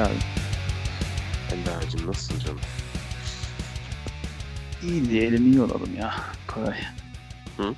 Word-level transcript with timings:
Geldin. 0.00 0.18
Ender'cim 1.52 2.06
nasılsın 2.06 2.38
canım? 2.38 2.60
İyi 4.82 5.10
diyelim 5.10 5.52
iyi 5.52 5.60
olalım 5.62 5.96
ya 5.98 6.14
Koray. 6.46 6.78
Hı? 7.56 7.74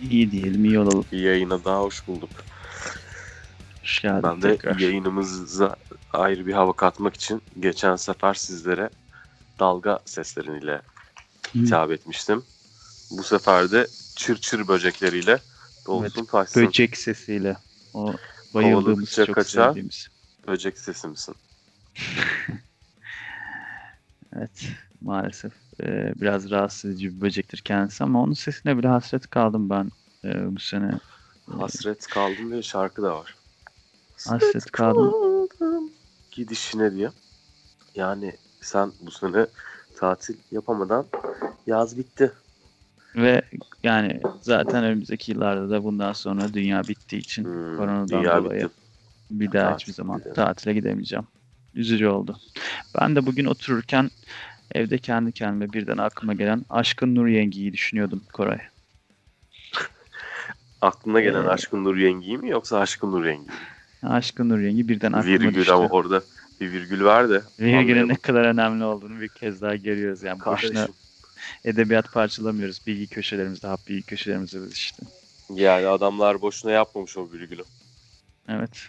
İyi 0.00 0.30
diyelim 0.30 0.64
iyi 0.64 0.78
olalım. 0.78 1.04
Yayına 1.12 1.64
daha 1.64 1.80
hoş 1.80 2.06
bulduk. 2.06 2.30
Hoş 3.82 4.02
geldin 4.02 4.22
Ben 4.22 4.42
de 4.42 4.56
tekrar. 4.56 4.78
yayınımıza 4.78 5.76
ayrı 6.12 6.46
bir 6.46 6.52
hava 6.52 6.72
katmak 6.72 7.14
için 7.14 7.42
geçen 7.60 7.96
sefer 7.96 8.34
sizlere 8.34 8.90
dalga 9.58 9.98
sesleriyle 10.04 10.74
Hı, 11.52 11.58
hitap 11.58 11.90
etmiştim. 11.90 12.42
Bu 13.10 13.22
sefer 13.22 13.70
de 13.70 13.86
çır 14.16 14.36
çır 14.36 14.68
böcekleriyle 14.68 15.38
dolsun 15.86 16.24
taşsın. 16.24 16.66
Böcek 16.66 16.96
sesiyle. 16.96 17.56
O 17.94 18.14
bayıldığımız 18.54 19.10
çok 19.14 19.34
kaçar. 19.34 19.68
sevdiğimiz. 19.68 20.08
Böcek 20.46 20.78
sesi 20.78 21.08
misin? 21.08 21.34
Evet 24.36 24.68
maalesef 25.00 25.52
e, 25.82 26.12
biraz 26.16 26.50
rahatsız 26.50 26.90
edici 26.90 27.16
bir 27.16 27.20
böcektir 27.20 27.58
kendisi 27.58 28.04
ama 28.04 28.22
onun 28.22 28.32
sesine 28.32 28.78
bile 28.78 28.88
hasret 28.88 29.26
kaldım 29.30 29.70
ben 29.70 29.90
e, 30.24 30.54
bu 30.56 30.60
sene. 30.60 31.00
Hasret 31.58 32.06
kaldım 32.06 32.50
diye 32.50 32.62
şarkı 32.62 33.02
da 33.02 33.14
var. 33.16 33.36
Hasret 34.24 34.64
kaldım. 34.70 35.14
kaldım 35.60 35.92
Gidişine 36.30 36.94
diye. 36.94 37.12
Yani 37.94 38.36
sen 38.60 38.92
bu 39.00 39.10
sene 39.10 39.46
tatil 39.96 40.36
yapamadan 40.52 41.06
yaz 41.66 41.98
bitti. 41.98 42.32
Ve 43.16 43.42
yani 43.82 44.20
zaten 44.40 44.84
önümüzdeki 44.84 45.32
yıllarda 45.32 45.70
da 45.70 45.84
bundan 45.84 46.12
sonra 46.12 46.54
dünya 46.54 46.88
bittiği 46.88 47.22
için 47.22 47.44
Hmm, 47.44 47.76
koronadan 47.76 48.32
dolayı 48.32 48.68
bitti. 48.68 48.74
bir 49.30 49.52
daha 49.52 49.70
Tatil 49.70 49.74
hiçbir 49.74 49.92
zaman 49.92 50.20
gidelim. 50.20 50.34
tatile 50.34 50.74
gidemeyeceğim. 50.74 51.28
Üzücü 51.74 52.06
oldu. 52.06 52.38
Ben 53.00 53.16
de 53.16 53.26
bugün 53.26 53.44
otururken 53.44 54.10
evde 54.74 54.98
kendi 54.98 55.32
kendime 55.32 55.72
birden 55.72 55.98
aklıma 55.98 56.34
gelen 56.34 56.64
Aşkın 56.70 57.14
Nur 57.14 57.26
Yengi'yi 57.26 57.72
düşünüyordum 57.72 58.22
Koray. 58.32 58.58
Aklına 60.80 61.20
gelen 61.20 61.44
Ee, 61.44 61.48
Aşkın 61.48 61.84
Nur 61.84 61.96
Yengi'yi 61.96 62.38
mi 62.38 62.50
yoksa 62.50 62.78
Aşkın 62.78 63.12
Nur 63.12 63.24
Yengi? 63.24 63.46
mi? 63.46 63.52
Aşkın 64.02 64.48
Nur 64.48 64.58
Yengi 64.58 64.88
birden 64.88 65.12
aklıma 65.12 65.34
Virgül 65.34 65.54
düştü. 65.54 65.72
ama 65.72 65.88
orada 65.88 66.22
bir 66.60 66.72
virgül 66.72 67.04
var 67.04 67.30
da. 67.30 67.42
Virgül'ün 67.60 68.08
ne 68.08 68.16
kadar 68.16 68.44
önemli 68.44 68.84
olduğunu 68.84 69.20
bir 69.20 69.28
kez 69.28 69.62
daha 69.62 69.76
görüyoruz. 69.76 70.22
Yani 70.22 70.40
boşuna 70.40 70.72
Kardeşim. 70.74 70.94
edebiyat 71.64 72.12
parçalamıyoruz. 72.12 72.86
Bilgi 72.86 73.06
köşelerimizde, 73.06 73.66
hap 73.66 73.88
bilgi 73.88 74.02
köşelerimizde 74.02 74.62
biz 74.62 74.72
işte. 74.72 75.02
Yani 75.54 75.86
adamlar 75.86 76.42
boşuna 76.42 76.70
yapmamış 76.72 77.16
o 77.16 77.32
virgülü. 77.32 77.64
Evet. 78.48 78.88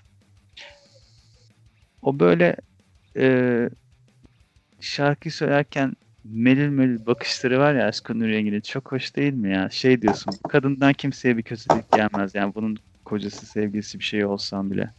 O 2.01 2.19
böyle 2.19 2.55
e, 3.17 3.69
şarkı 4.79 5.31
söylerken 5.31 5.93
melil 6.23 6.69
melil 6.69 7.05
bakışları 7.05 7.59
var 7.59 7.73
ya 7.73 7.87
Aşkın 7.87 8.19
Nur 8.19 8.27
Yengi'nin 8.27 8.61
çok 8.61 8.91
hoş 8.91 9.15
değil 9.15 9.33
mi 9.33 9.51
ya? 9.51 9.69
Şey 9.69 10.01
diyorsun, 10.01 10.33
kadından 10.49 10.93
kimseye 10.93 11.37
bir 11.37 11.43
kötülük 11.43 11.91
gelmez. 11.91 12.35
Yani 12.35 12.55
bunun 12.55 12.77
kocası, 13.05 13.45
sevgilisi 13.45 13.99
bir 13.99 14.03
şey 14.03 14.25
olsan 14.25 14.71
bile 14.71 14.89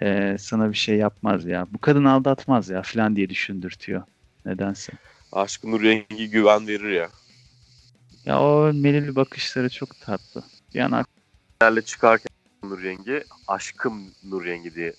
e, 0.00 0.36
sana 0.38 0.70
bir 0.70 0.76
şey 0.76 0.96
yapmaz 0.96 1.46
ya. 1.46 1.66
Bu 1.70 1.78
kadın 1.78 2.04
aldatmaz 2.04 2.70
ya 2.70 2.82
falan 2.82 3.16
diye 3.16 3.30
düşündürtüyor. 3.30 4.02
Nedense. 4.46 4.92
Aşkın 5.32 5.72
Nur 5.72 5.82
Yengi 5.82 6.30
güven 6.30 6.66
verir 6.66 6.90
ya. 6.90 7.08
Ya 8.24 8.40
o 8.40 8.72
melil 8.72 9.16
bakışları 9.16 9.70
çok 9.70 10.00
tatlı. 10.00 10.44
Yani 10.74 11.04
Nerle 11.62 11.82
çıkarken 11.82 12.28
Nur 12.64 12.82
Yengi 12.82 13.24
aşkım 13.48 14.14
Nur 14.24 14.44
Yengi 14.44 14.74
diye 14.74 14.92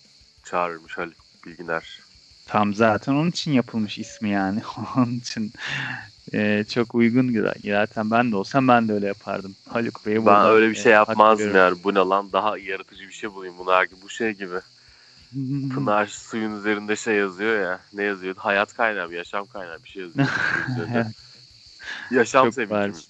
çağırırmış 0.43 0.97
Haluk 0.97 1.15
Bilginer. 1.45 2.04
Tam 2.45 2.73
zaten 2.73 3.13
onun 3.13 3.29
için 3.29 3.51
yapılmış 3.51 3.99
ismi 3.99 4.29
yani. 4.29 4.61
Onun 4.97 5.19
için 5.19 5.53
e, 6.33 6.65
çok 6.69 6.95
uygun 6.95 7.27
güzel. 7.27 7.53
Zaten 7.65 8.11
ben 8.11 8.31
de 8.31 8.35
olsam 8.35 8.67
ben 8.67 8.89
de 8.89 8.93
öyle 8.93 9.07
yapardım. 9.07 9.55
Haluk 9.69 10.05
Bey'e 10.05 10.25
Ben 10.25 10.45
öyle 10.45 10.69
bir 10.69 10.75
e, 10.75 10.79
şey 10.83 10.93
hak 10.93 11.07
yapmazdım 11.07 11.55
yani. 11.55 11.83
Bu 11.83 11.93
ne 11.93 11.99
lan? 11.99 12.33
Daha 12.33 12.57
yaratıcı 12.57 13.07
bir 13.07 13.11
şey 13.13 13.33
bulayım. 13.33 13.55
Bunlar 13.59 13.83
gibi. 13.83 14.01
Bu 14.01 14.09
şey 14.09 14.31
gibi. 14.31 14.59
Pınar 15.75 16.05
suyun 16.05 16.57
üzerinde 16.57 16.95
şey 16.95 17.15
yazıyor 17.15 17.61
ya. 17.61 17.79
Ne 17.93 18.03
yazıyordu? 18.03 18.39
Hayat 18.43 18.73
kaynağı, 18.73 19.13
yaşam 19.13 19.47
kaynağı 19.47 19.83
bir 19.83 19.89
şey 19.89 20.01
yazıyor. 20.03 20.27
yaşam 22.11 22.45
Çok 22.45 22.53
sevinci 22.53 22.73
mi? 22.73 22.79
bariz. 22.79 23.09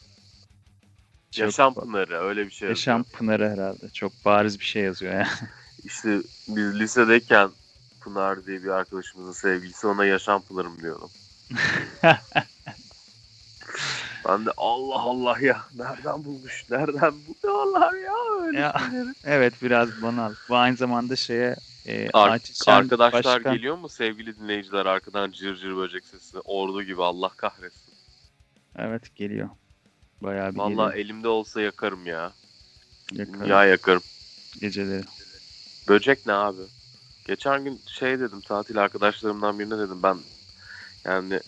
Çok 1.32 1.42
Yaşam 1.46 1.74
ba- 1.74 1.82
Pınarı 1.82 2.20
öyle 2.20 2.46
bir 2.46 2.52
şey 2.52 2.70
Yaşam 2.70 2.98
yazıyor. 2.98 3.18
Pınarı 3.20 3.50
herhalde. 3.50 3.90
Çok 3.90 4.26
bariz 4.26 4.60
bir 4.60 4.66
şey 4.66 4.84
yazıyor 4.84 5.14
yani. 5.14 5.28
İşte 5.84 6.22
biz 6.48 6.80
lisedeyken 6.80 7.50
Pınar 8.06 8.46
diye 8.46 8.64
bir 8.64 8.68
arkadaşımızın 8.70 9.32
sevgilisi 9.32 9.88
ona 9.88 10.06
Yaşam 10.06 10.42
Pınar'ım 10.42 10.82
diyordum. 10.82 11.10
Ben 14.28 14.46
de 14.46 14.50
Allah 14.58 15.00
Allah 15.02 15.40
ya 15.42 15.62
nereden 15.76 16.26
bulmuş 16.26 16.66
nereden 16.70 17.14
buluyorlar 17.28 17.94
ya 17.94 18.14
öyle 18.46 18.60
Ya, 18.60 18.74
şeyleri. 18.90 19.14
evet 19.24 19.54
biraz 19.62 20.02
banal. 20.02 20.34
Bu 20.50 20.56
aynı 20.56 20.78
zamanda 20.78 21.16
şeye 21.16 21.56
e, 21.86 22.10
Ar- 22.14 22.40
Arkadaşlar 22.68 23.24
başkan- 23.24 23.54
geliyor 23.54 23.78
mu 23.78 23.90
sevgili 23.90 24.40
dinleyiciler 24.40 24.86
arkadan 24.86 25.32
cır 25.32 25.56
cır 25.56 25.76
böcek 25.78 26.06
sesi 26.06 26.40
ordu 26.40 26.84
gibi 26.84 27.04
Allah 27.04 27.30
kahretsin. 27.30 27.94
Evet 28.78 29.16
geliyor. 29.16 29.50
Bayağı 30.22 30.52
bir 30.54 30.58
Vallahi 30.58 30.70
geliyor 30.76 30.94
elimde 30.94 31.28
olsa 31.28 31.62
yakarım 31.62 32.06
ya. 32.06 32.32
Yakarım. 33.12 33.46
Ya 33.50 33.66
yakarım. 33.66 34.04
geceleri. 34.62 35.04
Böcek 35.90 36.26
ne 36.26 36.34
abi? 36.34 36.62
Geçen 37.26 37.64
gün 37.64 37.82
şey 37.88 38.20
dedim 38.20 38.42
tatil 38.42 38.78
arkadaşlarımdan 38.78 39.60
birine 39.60 39.78
dedim 39.78 40.04
ben 40.04 40.18
yani 41.06 41.40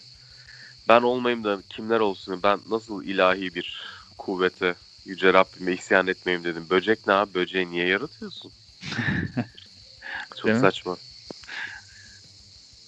ben 0.87 1.01
olmayayım 1.01 1.43
da 1.43 1.61
kimler 1.69 1.99
olsun 1.99 2.39
ben 2.43 2.59
nasıl 2.69 3.03
ilahi 3.03 3.55
bir 3.55 3.81
kuvvete 4.17 4.75
yüce 5.05 5.33
Rabbime 5.33 5.73
isyan 5.73 6.07
etmeyeyim 6.07 6.45
dedim. 6.45 6.69
Böcek 6.69 7.07
ne 7.07 7.13
abi? 7.13 7.33
Böceği 7.33 7.69
niye 7.71 7.87
yaratıyorsun? 7.87 8.51
Çok 10.35 10.45
Değil 10.45 10.55
mi? 10.55 10.61
saçma. 10.61 10.97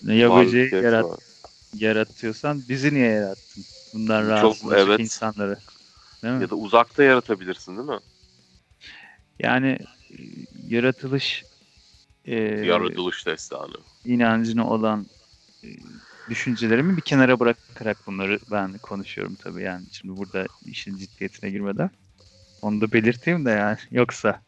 Ya 0.03 0.29
Varlık 0.29 0.47
böceği 0.47 0.71
yarat, 0.83 1.06
var. 1.06 1.19
yaratıyorsan 1.73 2.69
bizi 2.69 2.94
niye 2.94 3.11
yarattın? 3.11 3.66
Bundan 3.94 4.27
rahatsız 4.27 4.71
evet. 4.73 5.00
insanları. 5.00 5.59
Değil 6.23 6.33
mi? 6.33 6.41
Ya 6.44 6.50
da 6.50 6.56
uzakta 6.56 7.03
yaratabilirsin 7.03 7.77
değil 7.77 7.88
mi? 7.89 8.00
Yani 9.39 9.77
e, 10.11 10.17
yaratılış 10.67 11.44
e, 12.29 12.66
Yaratılış 12.66 13.28
destanı. 13.28 13.73
inancına 14.06 14.69
olan 14.69 15.07
e, 15.63 15.67
düşüncelerimi 16.29 16.97
bir 16.97 17.01
kenara 17.01 17.40
bırakarak 17.40 18.07
bunları 18.07 18.40
ben 18.51 18.78
konuşuyorum 18.79 19.35
tabii 19.35 19.63
yani. 19.63 19.85
Şimdi 19.91 20.17
burada 20.17 20.45
işin 20.66 20.95
ciddiyetine 20.97 21.50
girmeden. 21.50 21.89
Onu 22.62 22.81
da 22.81 22.91
belirteyim 22.91 23.45
de 23.45 23.50
yani. 23.51 23.78
Yoksa 23.91 24.41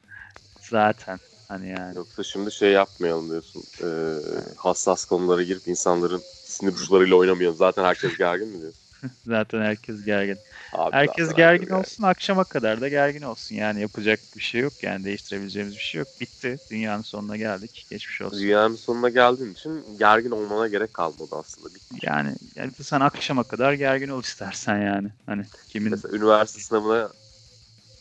zaten 0.60 1.20
hani 1.48 1.70
yani. 1.70 1.98
Yoksa 1.98 2.24
şimdi 2.24 2.52
şey 2.52 2.72
yapmayalım 2.72 3.30
diyorsun. 3.30 3.64
Ee, 3.84 4.18
hassas 4.58 5.06
konulara 5.06 5.44
girip 5.44 5.68
insanların 5.68 6.22
sinir 6.44 6.74
uçlarıyla 6.74 7.16
oynamayalım. 7.16 7.58
Zaten 7.58 7.84
herkes 7.84 8.18
gergin 8.18 8.48
mi 8.48 8.62
diyorsun? 8.62 8.81
Zaten 9.26 9.62
herkes 9.62 10.06
gergin. 10.06 10.38
Abi 10.74 10.96
Herkes 10.96 11.34
gergin 11.34 11.70
herkes 11.70 11.78
olsun 11.78 12.04
akşama 12.04 12.44
kadar 12.44 12.82
da 12.82 12.88
gergin 12.88 13.22
olsun. 13.22 13.56
Yani 13.56 13.82
yapacak 13.82 14.20
bir 14.36 14.42
şey 14.42 14.62
yok 14.62 14.74
yani 14.82 15.06
değiştirebileceğimiz 15.06 15.74
bir 15.76 15.80
şey 15.80 16.00
yok. 16.00 16.08
Bitti. 16.22 16.60
Dünyanın 16.72 17.02
sonuna 17.02 17.38
geldik. 17.38 17.88
Geçmiş 17.90 18.22
olsun. 18.22 18.40
Dünyanın 18.40 18.76
sonuna 18.76 19.10
geldiğin 19.10 19.52
için 19.52 19.98
gergin 19.98 20.32
olmana 20.32 20.68
gerek 20.68 20.94
kalmadı 20.94 21.30
aslında. 21.32 21.76
Bitti. 21.76 21.96
Yani, 22.02 22.36
yani 22.56 22.72
sen 22.82 23.00
akşama 23.00 23.44
kadar 23.44 23.74
gergin 23.74 24.10
ol 24.10 24.22
istersen 24.22 24.82
yani. 24.82 25.08
Hani 25.26 25.46
kimin 25.70 25.92
Mesela 25.92 26.18
üniversite 26.18 26.60
sınavına 26.60 27.10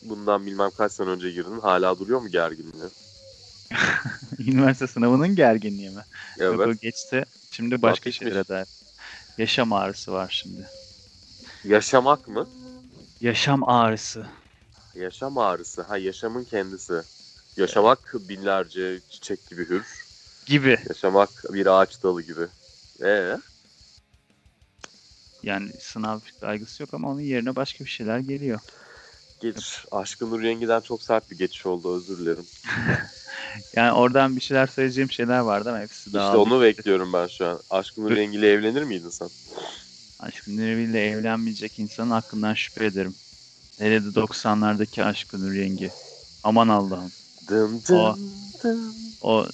bundan 0.01 0.45
bilmem 0.45 0.71
kaç 0.77 0.91
sene 0.91 1.09
önce 1.09 1.31
girdin. 1.31 1.59
Hala 1.59 1.99
duruyor 1.99 2.21
mu 2.21 2.29
gerginliği? 2.29 2.89
üniversite 4.39 4.87
sınavının 4.87 5.35
gerginliği 5.35 5.89
mi? 5.89 6.05
Yok 6.39 6.59
o 6.59 6.63
Evet. 6.63 6.81
geçti. 6.81 7.25
Şimdi 7.51 7.81
başka 7.81 8.09
bitmiş. 8.09 8.17
şeylere 8.17 8.47
dair. 8.47 8.67
Yaşam 9.37 9.73
ağrısı 9.73 10.11
var 10.11 10.41
şimdi. 10.43 10.80
Yaşamak 11.63 12.27
mı? 12.27 12.49
Yaşam 13.21 13.69
ağrısı. 13.69 14.25
Yaşam 14.95 15.37
ağrısı. 15.37 15.81
Ha 15.81 15.97
yaşamın 15.97 16.43
kendisi. 16.45 17.03
Yaşamak 17.57 18.13
binlerce 18.15 19.01
çiçek 19.09 19.47
gibi 19.47 19.69
hür. 19.69 19.85
Gibi. 20.45 20.79
Yaşamak 20.89 21.43
bir 21.53 21.65
ağaç 21.81 22.03
dalı 22.03 22.21
gibi. 22.21 22.47
Ee, 23.03 23.37
Yani 25.43 25.71
sınav 25.79 26.19
kaygısı 26.41 26.83
yok 26.83 26.93
ama 26.93 27.09
onun 27.09 27.19
yerine 27.21 27.55
başka 27.55 27.83
bir 27.83 27.89
şeyler 27.89 28.19
geliyor. 28.19 28.59
geç. 29.39 29.85
Aşkın 29.91 30.31
Nur 30.31 30.41
Yengi'den 30.41 30.81
çok 30.81 31.03
sert 31.03 31.31
bir 31.31 31.37
geçiş 31.37 31.65
oldu 31.65 31.95
özür 31.97 32.19
dilerim. 32.19 32.47
Yani 33.75 33.91
oradan 33.91 34.35
bir 34.35 34.41
şeyler 34.41 34.67
söyleyeceğim 34.67 35.11
şeyler 35.11 35.39
vardı 35.39 35.69
ama 35.69 35.79
hepsi 35.79 36.09
İşte 36.09 36.19
dağıldı. 36.19 36.37
onu 36.37 36.61
bekliyorum 36.61 37.13
ben 37.13 37.27
şu 37.27 37.47
an. 37.47 37.61
Aşkın 37.69 38.03
Nur 38.03 38.11
Yengi 38.17 38.37
ile 38.37 38.51
evlenir 38.51 38.83
miydin 38.83 39.09
sen? 39.09 39.29
Aşkın 40.21 40.57
Nuri'yle 40.57 40.99
evlenmeyecek 41.05 41.79
insanın 41.79 42.11
hakkından 42.11 42.53
şüphe 42.53 42.85
ederim. 42.85 43.15
Hele 43.77 44.03
de 44.05 44.15
90'lardaki 44.15 45.03
Aşkın 45.03 45.41
Nur 45.41 45.53
Yengi. 45.53 45.91
Aman 46.43 46.67
Allah'ım. 46.67 47.11
Dım 47.47 47.81
O- 47.91 48.15
dım 48.15 48.53
dım 48.63 48.95
O 49.21 49.47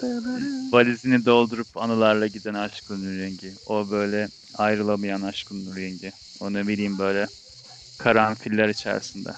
valizini 0.72 1.25
doldurup 1.25 1.78
anılarla 1.78 2.28
giden 2.28 2.54
aşkın 2.54 3.04
nur 3.04 3.19
rengi. 3.19 3.56
O 3.66 3.92
böyle 3.92 4.30
ayrılamayan 4.54 5.22
aşkın 5.22 5.66
nur 5.66 5.75
rengi. 5.75 6.12
O 6.40 6.54
ne 6.54 6.68
bileyim 6.68 7.00
böyle 7.00 7.28
karanfiller 7.98 8.69
içerisinde. 8.69 9.30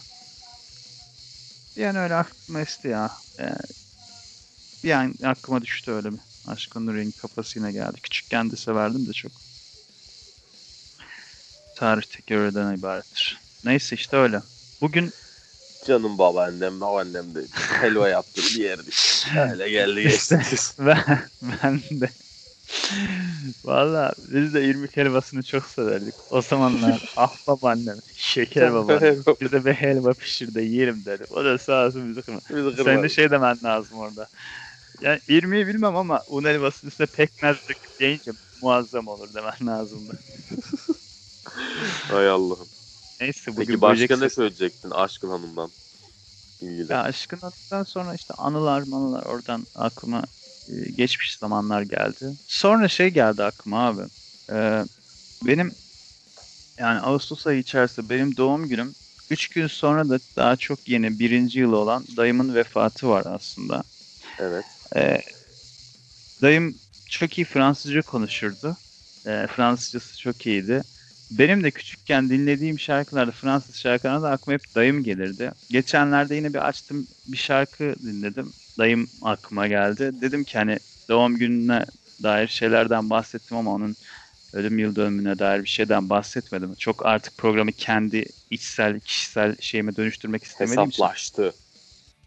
Yani 1.75 1.99
öyle 1.99 2.15
aklıma 2.15 2.61
esti 2.61 2.87
ya. 2.87 3.11
Ee, 3.39 3.55
bir 4.83 4.91
an 4.91 5.13
aklıma 5.23 5.61
düştü 5.61 5.91
öyle 5.91 6.13
bir. 6.13 6.19
Aşkın 6.45 6.87
nur 6.87 6.95
rengi 6.95 7.11
kafası 7.11 7.59
yine 7.59 7.71
geldi. 7.71 8.01
Küçükken 8.03 8.51
de 8.51 8.55
severdim 8.55 9.07
de 9.07 9.13
çok. 9.13 9.48
Tarih 11.79 12.01
tekerrürden 12.01 12.77
ibarettir. 12.77 13.41
Neyse 13.63 13.95
işte 13.95 14.17
öyle. 14.17 14.41
Bugün 14.81 15.11
Canım 15.85 16.17
babaannem, 16.17 16.81
babaannem 16.81 17.35
de 17.35 17.47
helva 17.81 18.09
yaptı 18.09 18.41
bir 18.41 18.63
yerdi. 18.63 18.89
Öyle 19.51 19.69
geldi 19.69 20.01
geçti. 20.01 20.39
ben, 20.79 21.19
ben 21.41 21.81
de 21.91 22.09
Valla 23.63 24.13
biz 24.17 24.53
de 24.53 24.65
irmik 24.65 24.97
helvasını 24.97 25.43
çok 25.43 25.65
severdik. 25.65 26.15
O 26.29 26.41
zamanlar 26.41 27.13
ah 27.17 27.47
babaannem, 27.47 27.99
şeker 28.15 28.73
babaannem. 28.73 29.23
Bize 29.41 29.65
bir 29.65 29.73
helva 29.73 30.13
pişir 30.13 30.55
de 30.55 30.61
yiyelim 30.61 31.05
dedi. 31.05 31.25
O 31.29 31.45
da 31.45 31.57
sağ 31.57 31.85
olsun 31.85 32.09
bizi 32.09 32.21
kırmadı. 32.21 32.43
Bizi 32.49 32.75
Sen 32.75 32.85
kırmadı. 32.85 33.03
de 33.03 33.09
şey 33.09 33.31
demen 33.31 33.59
lazım 33.63 33.97
orada. 33.97 34.27
Yani 35.01 35.19
irmiği 35.27 35.67
bilmem 35.67 35.95
ama 35.95 36.23
un 36.27 36.43
helvasının 36.43 36.89
üstüne 36.89 37.07
pekmez 37.07 37.57
döküp 37.69 38.01
yiyince 38.01 38.31
muazzam 38.61 39.07
olur 39.07 39.33
demen 39.33 39.67
lazımdı. 39.67 40.19
Hay 42.11 42.29
Allah'ım. 42.29 42.69
Neyse 43.21 43.51
bugün 43.51 43.65
Peki 43.65 43.81
başka 43.81 44.17
ne 44.17 44.29
söyleyecektin 44.29 44.91
Aşkın 44.91 45.29
Hanım'dan? 45.29 45.71
ilgili? 46.61 46.91
Ya 46.91 47.01
aşkın 47.01 47.37
adıktan 47.41 47.83
sonra 47.83 48.13
işte 48.15 48.33
anılar 48.33 48.81
manılar 48.81 49.23
oradan 49.23 49.67
aklıma 49.75 50.23
e, 50.67 50.91
geçmiş 50.91 51.37
zamanlar 51.37 51.81
geldi. 51.81 52.33
Sonra 52.47 52.87
şey 52.87 53.09
geldi 53.09 53.43
aklıma 53.43 53.87
abi. 53.87 54.01
Ee, 54.51 54.85
benim 55.43 55.75
yani 56.79 56.99
Ağustos 56.99 57.47
ayı 57.47 57.59
içerisinde 57.59 58.09
benim 58.09 58.37
doğum 58.37 58.69
günüm 58.69 58.95
3 59.29 59.49
gün 59.49 59.67
sonra 59.67 60.09
da 60.09 60.19
daha 60.35 60.57
çok 60.57 60.89
yeni 60.89 61.19
birinci 61.19 61.59
yılı 61.59 61.77
olan 61.77 62.05
dayımın 62.17 62.55
vefatı 62.55 63.07
var 63.09 63.25
aslında. 63.25 63.83
Evet. 64.39 64.65
Ee, 64.95 65.21
dayım 66.41 66.79
çok 67.05 67.37
iyi 67.37 67.45
Fransızca 67.45 68.01
konuşurdu. 68.01 68.77
Fransızcası 69.25 70.19
çok 70.19 70.45
iyiydi. 70.45 70.83
Benim 71.29 71.63
de 71.63 71.71
küçükken 71.71 72.29
dinlediğim 72.29 72.79
şarkılarda 72.79 73.31
Fransız 73.31 73.75
şarkılarında 73.75 74.23
da 74.27 74.31
aklıma 74.31 74.53
hep 74.55 74.75
dayım 74.75 75.03
gelirdi. 75.03 75.51
Geçenlerde 75.69 76.35
yine 76.35 76.53
bir 76.53 76.67
açtım 76.67 77.07
bir 77.27 77.37
şarkı 77.37 77.95
dinledim. 78.03 78.53
Dayım 78.77 79.11
aklıma 79.21 79.67
geldi. 79.67 80.11
Dedim 80.21 80.43
ki 80.45 80.57
hani 80.57 80.79
doğum 81.09 81.37
gününe 81.37 81.85
dair 82.23 82.47
şeylerden 82.47 83.09
bahsettim 83.09 83.57
ama 83.57 83.73
onun 83.73 83.97
ölüm 84.53 84.79
yıl 84.79 84.95
dönümüne 84.95 85.39
dair 85.39 85.61
bir 85.63 85.67
şeyden 85.69 86.09
bahsetmedim. 86.09 86.75
Çok 86.75 87.05
artık 87.05 87.37
programı 87.37 87.71
kendi 87.73 88.25
içsel, 88.49 88.99
kişisel 88.99 89.55
şeyime 89.59 89.95
dönüştürmek 89.95 90.43
istemediğim 90.43 90.89
için 90.89 91.03
Hesaplaştı. 91.03 91.53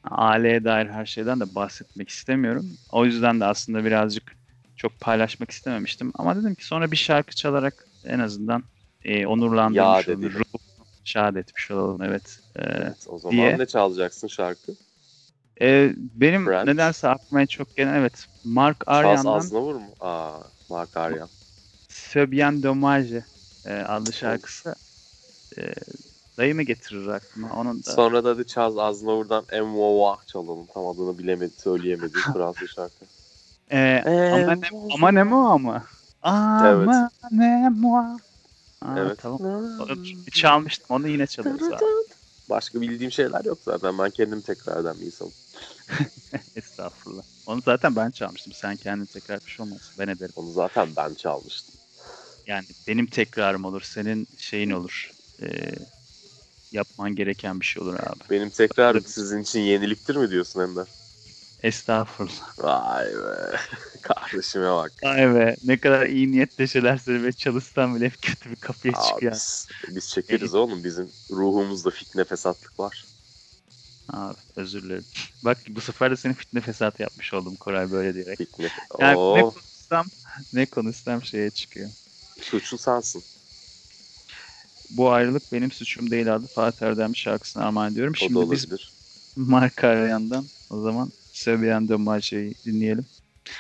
aileye 0.04 0.64
dair 0.64 0.87
her 0.87 1.06
şeyden 1.06 1.40
de 1.40 1.54
bahsetmek 1.54 2.08
istemiyorum. 2.08 2.78
O 2.88 3.04
yüzden 3.04 3.40
de 3.40 3.44
aslında 3.44 3.84
birazcık 3.84 4.37
çok 4.76 5.00
paylaşmak 5.00 5.50
istememiştim. 5.50 6.12
Ama 6.14 6.37
dedim 6.37 6.54
ki 6.54 6.66
sonra 6.66 6.90
bir 6.90 6.96
şarkı 6.96 7.34
çalarak 7.34 7.88
en 8.04 8.19
azından 8.19 8.64
e, 9.04 9.26
onurlandırmış. 9.26 10.06
Ruhunu 10.34 10.87
şad 11.04 11.37
etmiş 11.37 11.70
olalım. 11.70 12.02
Evet. 12.02 12.40
Ee, 12.56 12.62
Evet, 12.62 13.06
o 13.08 13.19
zaman 13.19 13.37
diye. 13.37 13.58
ne 13.58 13.66
çalacaksın 13.66 14.28
şarkı? 14.28 14.72
e, 15.60 15.93
benim 15.96 16.44
Friends. 16.44 16.66
nedense 16.66 17.08
aklıma 17.08 17.46
çok 17.46 17.76
gelen 17.76 17.94
evet 17.94 18.26
Mark 18.44 18.84
Aryan'dan 18.87 19.32
Aznavur 19.32 19.75
mu? 19.75 19.94
Aa, 20.00 20.38
Mark 20.69 20.96
Aryan. 20.96 21.28
C'est 21.88 22.31
bien 22.31 22.62
dommage 22.62 23.25
e, 23.64 23.75
adlı 23.75 24.12
şarkısı 24.12 24.75
e, 25.58 25.62
dayımı 26.38 26.62
getirir 26.62 27.06
aklıma. 27.06 27.52
Onun 27.60 27.78
da 27.84 27.90
Sonra 27.90 28.25
da 28.25 28.44
Çaz 28.44 28.78
Aznavur'dan 28.78 29.44
Emvova 29.52 30.19
çalalım. 30.26 30.66
Tam 30.75 30.87
adını 30.87 31.19
bilemedi, 31.19 31.54
söyleyemedi 31.58 32.12
Fransız 32.34 32.69
şarkı. 32.70 33.04
e, 33.70 34.02
ama 34.32 34.54
ne, 34.54 34.69
ama 34.94 35.10
ne 35.10 35.22
mu 35.22 35.49
ama? 35.50 35.84
Evet. 36.64 36.88
Ama 36.88 37.10
ne 37.31 37.69
mu? 37.69 38.19
Aa, 38.84 38.99
Evet. 38.99 39.19
Tamam. 39.19 39.40
Onu 39.81 40.02
çalmıştım. 40.32 40.87
Onu 40.88 41.08
yine 41.08 41.26
çalarız 41.26 41.73
abi. 41.73 41.84
Başka 42.49 42.81
bildiğim 42.81 43.11
şeyler 43.11 43.44
yok 43.44 43.58
zaten. 43.62 43.99
Ben 43.99 44.11
kendim 44.11 44.43
tekrardan 44.43 45.00
bir 45.00 45.06
insanım. 45.06 45.32
Estağfurullah. 46.56 47.23
Onu 47.46 47.61
zaten 47.64 47.96
ben 47.96 48.11
çalmıştım. 48.11 48.52
Sen 48.52 48.76
kendin 48.76 49.06
tekrar 49.06 49.44
bir 49.44 49.50
şey 49.50 49.67
olmaz. 49.67 49.93
Ben 49.99 50.08
ederim. 50.08 50.32
Onu 50.37 50.50
zaten 50.52 50.96
ben 50.96 51.14
çalmıştım. 51.14 51.75
Yani 52.46 52.67
benim 52.87 53.06
tekrarım 53.06 53.64
olur. 53.64 53.81
Senin 53.81 54.29
şeyin 54.37 54.70
olur. 54.70 55.12
Ee, 55.43 55.73
yapman 56.73 57.14
gereken 57.14 57.61
bir 57.61 57.64
şey 57.67 57.82
olur 57.82 57.94
abi. 57.94 58.25
Benim 58.31 58.50
tekrarım 58.50 59.06
sizin 59.06 59.43
için 59.43 59.61
yeniliktir 59.61 60.17
mi 60.17 60.31
diyorsun 60.31 60.61
Ender? 60.61 60.88
Estağfurullah. 61.62 62.59
Vay 62.59 63.06
be. 63.06 63.56
Kardeşime 64.03 64.70
bak. 64.70 64.93
Ay 65.03 65.35
be. 65.35 65.56
Ne 65.62 65.81
kadar 65.81 66.06
iyi 66.06 66.32
niyetle 66.32 66.67
şeyler 66.67 66.97
söyleyip 66.97 67.38
çalışsam 67.38 67.97
bile 67.97 68.05
hep 68.05 68.23
kötü 68.23 68.50
bir 68.50 68.56
kapıya 68.56 68.94
Abi, 68.97 69.06
çıkıyor. 69.09 69.32
biz, 69.32 69.69
biz 69.88 70.09
çekeriz 70.11 70.55
oğlum. 70.55 70.85
Bizim 70.85 71.12
ruhumuzda 71.31 71.91
fitne 71.91 72.25
fesatlık 72.25 72.81
var. 72.81 73.05
Abi 74.09 74.38
özür 74.56 74.82
dilerim. 74.82 75.06
Bak 75.43 75.59
bu 75.69 75.81
sefer 75.81 76.11
de 76.11 76.17
seni 76.17 76.35
fitne 76.35 76.61
fesat 76.61 77.00
yapmış 77.00 77.35
oldum 77.35 77.56
Koray 77.56 77.91
böyle 77.91 78.14
diyerek. 78.14 78.38
Fitne. 78.38 78.69
Yani 79.00 79.12
ne 79.35 79.43
Oo, 79.43 79.50
konuşsam 79.50 80.06
ne 80.53 80.67
konuşsam 80.67 81.23
şeye 81.23 81.50
çıkıyor. 81.50 81.91
suçlu 82.41 82.79
sensin. 82.79 83.25
Bu 84.91 85.11
ayrılık 85.11 85.53
benim 85.53 85.70
suçum 85.70 86.11
değil 86.11 86.35
adlı 86.35 86.47
Fatih 86.47 86.87
Erdem 86.87 87.17
şarkısını 87.17 87.64
armağan 87.64 87.93
ediyorum. 87.93 88.12
O 88.17 88.19
Şimdi 88.19 88.35
biz 88.35 88.67
olabilir. 88.67 88.93
Mark 89.37 89.85
Arayan'dan 89.85 90.50
o 90.70 90.81
zaman 90.81 91.12
Sebiyen 91.32 91.88
de 91.88 91.96
Maçayı 91.96 92.55
dinleyelim. 92.64 93.06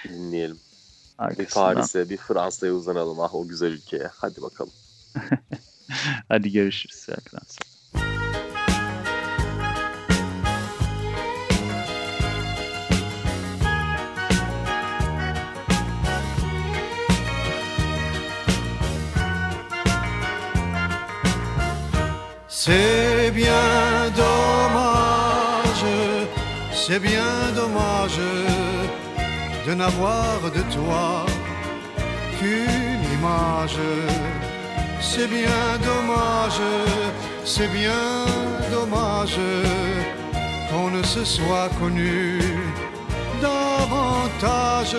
Dinleyelim. 0.08 0.56
Bir 0.56 1.24
Arkasından. 1.24 1.74
Paris'e, 1.74 2.10
bir 2.10 2.16
Fransa'ya 2.16 2.72
uzanalım. 2.72 3.20
Ah 3.20 3.34
o 3.34 3.48
güzel 3.48 3.72
ülkeye. 3.72 4.08
Hadi 4.16 4.42
bakalım. 4.42 4.72
Hadi 6.28 6.52
görüşürüz 6.52 6.96
sonra. 6.96 7.40
C'est 22.48 23.32
bien 23.32 24.10
dommage, 24.16 25.84
c'est 26.72 27.00
bien 27.00 27.41
de 29.72 29.76
n'avoir 29.76 30.38
de 30.54 30.62
toi 30.74 31.24
qu'une 32.38 33.02
image. 33.16 33.78
C'est 35.00 35.28
bien 35.28 35.64
dommage, 35.90 36.60
c'est 37.44 37.70
bien 37.80 38.26
dommage 38.70 39.38
qu'on 40.68 40.90
ne 40.90 41.02
se 41.02 41.24
soit 41.24 41.70
connu 41.80 42.38
davantage. 43.40 44.96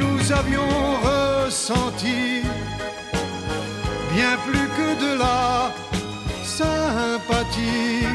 Nous 0.00 0.32
avions 0.40 0.74
ressenti 1.10 2.42
bien 4.14 4.34
plus 4.46 4.68
que 4.78 4.88
de 5.04 5.18
la 5.24 5.70
sympathie. 6.42 8.06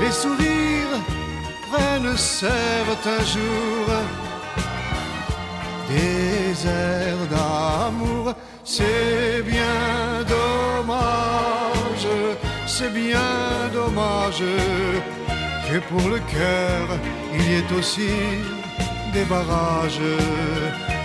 Les 0.00 0.12
sourires 0.12 1.21
prennent 1.72 2.16
certains 2.16 3.24
jours 3.34 3.92
des 5.88 6.66
airs 6.66 7.26
d'amour. 7.34 8.34
C'est 8.64 9.42
bien 9.54 10.22
dommage, 10.36 12.08
c'est 12.66 12.92
bien 12.92 13.30
dommage 13.72 14.44
que 15.66 15.78
pour 15.88 16.06
le 16.14 16.20
cœur 16.36 16.84
il 17.34 17.42
y 17.50 17.54
ait 17.60 17.72
aussi 17.78 18.14
des 19.14 19.24
barrages. 19.24 20.08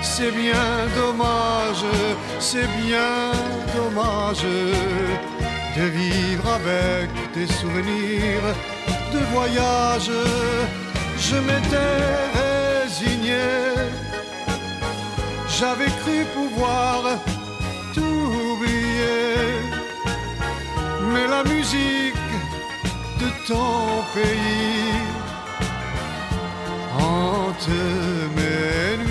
C'est 0.02 0.32
bien 0.32 0.70
dommage, 1.02 1.86
c'est 2.40 2.70
bien 2.84 3.32
dommage 3.76 4.46
de 5.78 5.86
vivre 6.00 6.48
avec 6.60 7.10
des 7.34 7.48
souvenirs 7.60 8.48
de 9.14 9.20
voyage. 9.34 10.12
Je 11.18 11.36
m'étais 11.36 11.96
résigné, 12.42 13.48
j'avais 15.48 15.92
cru 16.02 16.26
pouvoir 16.34 17.02
tout 17.94 18.24
oublier, 18.54 19.62
mais 21.12 21.28
la 21.28 21.44
musique 21.44 22.26
de 23.20 23.30
ton 23.48 24.04
pays 24.14 24.78
toutes 27.58 27.70
mes 28.36 28.98
nuits. 28.98 29.07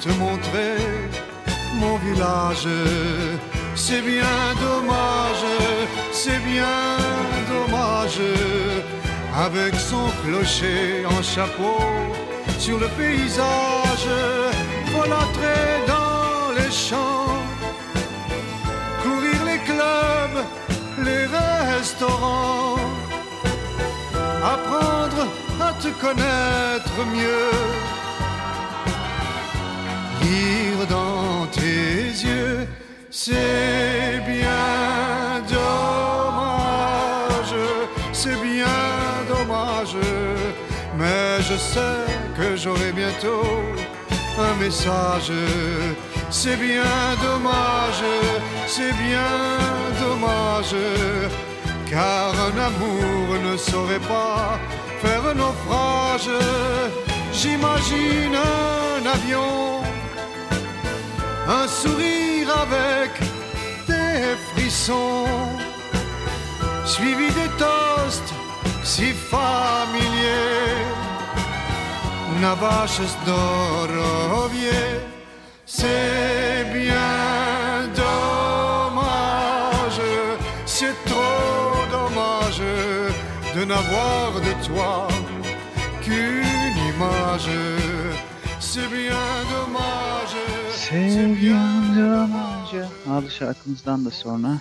Te 0.00 0.08
montrer 0.10 0.76
mon 1.74 1.96
village. 1.98 2.68
C'est 3.74 4.02
bien 4.02 4.38
dommage, 4.60 5.44
c'est 6.12 6.40
bien 6.52 6.78
dommage. 7.52 8.20
Avec 9.46 9.74
son 9.74 10.06
clocher 10.24 11.06
en 11.06 11.22
chapeau 11.22 11.78
sur 12.58 12.78
le 12.78 12.88
paysage, 12.98 14.08
folâtrer 14.92 15.86
dans 15.86 16.52
les 16.56 16.72
champs 16.72 17.18
courir 19.02 19.44
les 19.44 19.58
clubs, 19.68 20.38
les 21.04 21.24
restaurants, 21.26 22.76
apprendre 24.54 25.22
à 25.60 25.72
te 25.82 25.88
connaître 26.04 26.98
mieux, 27.16 27.52
dans 30.88 31.46
tes 31.46 32.10
yeux, 32.26 32.66
c'est 33.10 34.20
bien 34.26 35.42
dommage, 35.48 36.94
c'est 38.12 38.40
bien 38.42 38.80
dommage, 39.28 39.96
mais 40.98 41.40
je 41.42 41.56
sais 41.56 42.06
que 42.36 42.56
j'aurai 42.56 42.92
bientôt 42.92 43.62
un 44.38 44.54
message. 44.62 45.32
C'est 46.30 46.56
bien 46.56 47.16
dommage, 47.22 48.04
c'est 48.66 48.92
bien 48.92 49.32
dommage, 50.00 50.76
car 51.90 52.34
un 52.48 52.56
amour 52.68 53.38
ne 53.50 53.56
saurait 53.56 54.04
pas 54.14 54.58
faire 55.00 55.34
naufrage. 55.34 56.30
J'imagine 57.32 58.34
un 58.34 59.06
avion, 59.06 59.82
un 61.48 61.66
sourire 61.66 62.50
avec 62.60 63.10
des 63.86 64.36
frissons, 64.52 65.24
suivi 66.84 67.28
des 67.28 67.48
toasts 67.58 68.34
si 68.84 69.12
familiers. 69.12 70.84
Navaches 72.40 73.00
Zdorowie, 73.12 74.68
c'est 75.64 76.66
bien 76.72 77.88
dommage, 77.96 80.02
c'est 80.66 80.94
trop 81.06 81.86
dommage 81.90 82.62
de 83.56 83.64
n'avoir 83.64 84.32
de 84.34 84.66
toi 84.66 85.08
qu'une 86.02 86.76
image. 86.92 87.48
C'est 88.72 88.88
bien 88.90 89.44
dommage, 89.52 90.36
c'est 90.72 91.26
bien 91.40 91.96
dommage. 91.96 92.88
Adlı 93.08 93.30
şarkımızdan 93.30 94.04
da 94.04 94.10
sonra 94.10 94.60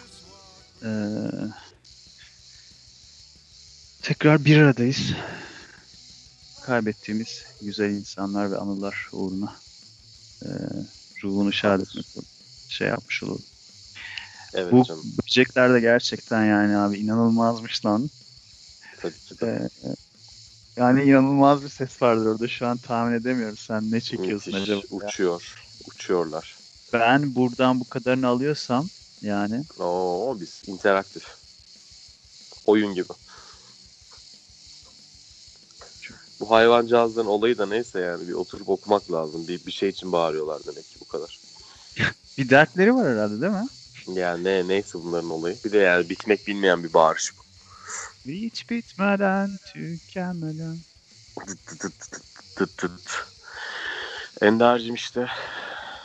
eee, 0.81 0.89
tekrar 4.01 4.45
bir 4.45 4.57
aradayız. 4.57 5.13
Kaybettiğimiz 6.65 7.45
güzel 7.61 7.89
insanlar 7.89 8.51
ve 8.51 8.57
anılar 8.57 9.09
uğruna 9.11 9.55
eee, 10.45 10.49
ruhunu 11.23 11.51
şad 11.53 11.79
etmek 11.81 12.05
şey 12.67 12.87
yapmış 12.87 13.23
olalım. 13.23 13.45
Evet 14.53 14.71
Bu 14.73 14.83
canım. 14.83 15.03
böcekler 15.23 15.73
de 15.73 15.79
gerçekten 15.79 16.45
yani 16.45 16.77
abi 16.77 16.97
inanılmazmış 16.97 17.85
lan. 17.85 18.09
Tabii 19.01 19.19
ki 19.19 19.39
de. 19.39 19.69
Eee, 19.83 19.95
yani 20.77 21.03
inanılmaz 21.03 21.63
bir 21.63 21.67
ses 21.67 22.01
vardır 22.01 22.25
orada 22.25 22.47
şu 22.47 22.67
an 22.67 22.77
tahmin 22.77 23.13
edemiyorum. 23.13 23.57
Sen 23.57 23.91
ne 23.91 24.01
çekiyorsun 24.01 24.53
Müthiş. 24.53 24.69
acaba? 24.69 24.81
ya? 24.91 25.07
Uçuyor. 25.07 25.67
Uçuyorlar. 25.85 26.57
Ben 26.93 27.35
buradan 27.35 27.79
bu 27.79 27.89
kadarını 27.89 28.27
alıyorsam 28.27 28.89
yani 29.21 29.63
Oo 29.79 30.37
biz 30.39 30.63
interaktif. 30.67 31.23
Oyun 32.65 32.93
gibi. 32.93 33.13
Bu 36.39 36.51
hayvancağızların 36.51 37.27
olayı 37.27 37.57
da 37.57 37.65
neyse 37.65 37.99
yani 37.99 38.27
bir 38.27 38.33
oturup 38.33 38.69
okumak 38.69 39.11
lazım. 39.11 39.47
Bir, 39.47 39.65
bir 39.65 39.71
şey 39.71 39.89
için 39.89 40.11
bağırıyorlar 40.11 40.65
demek 40.65 40.89
ki 40.89 40.99
bu 40.99 41.05
kadar. 41.05 41.39
bir 42.37 42.49
dertleri 42.49 42.95
var 42.95 43.13
herhalde 43.13 43.41
değil 43.41 43.53
mi? 43.53 43.67
Yani 44.07 44.43
ne, 44.43 44.67
neyse 44.67 44.99
bunların 45.03 45.29
olayı. 45.29 45.59
Bir 45.63 45.71
de 45.71 45.77
yani 45.77 46.09
bitmek 46.09 46.47
bilmeyen 46.47 46.83
bir 46.83 46.93
bağırış 46.93 47.33
bu. 47.37 47.46
Hiç 48.25 48.69
bitmeden, 48.69 49.49
tükenmeden. 49.73 50.77
Tıt 51.47 51.67
tıt 51.79 51.99
tıt 51.99 52.23
tıt 52.55 52.77
tıt. 52.77 53.27
Ender'cim 54.41 54.95
işte 54.95 55.27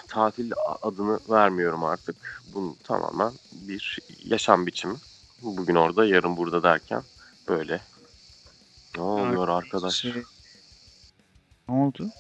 tatil 0.09 0.53
adını 0.83 1.21
vermiyorum 1.31 1.85
artık. 1.85 2.43
Bunun 2.55 2.75
tamamen 2.85 3.33
bir 3.53 3.99
yaşam 4.25 4.67
biçimi. 4.67 4.97
Bugün 5.43 5.75
orada 5.75 6.05
yarın 6.07 6.37
burada 6.37 6.63
derken 6.63 7.03
böyle. 7.49 7.81
Ne 8.97 9.03
oluyor 9.03 9.49
arkadaş? 9.49 9.95
Şey- 9.95 10.23
Ne 11.69 11.75
oldu? 11.75 12.11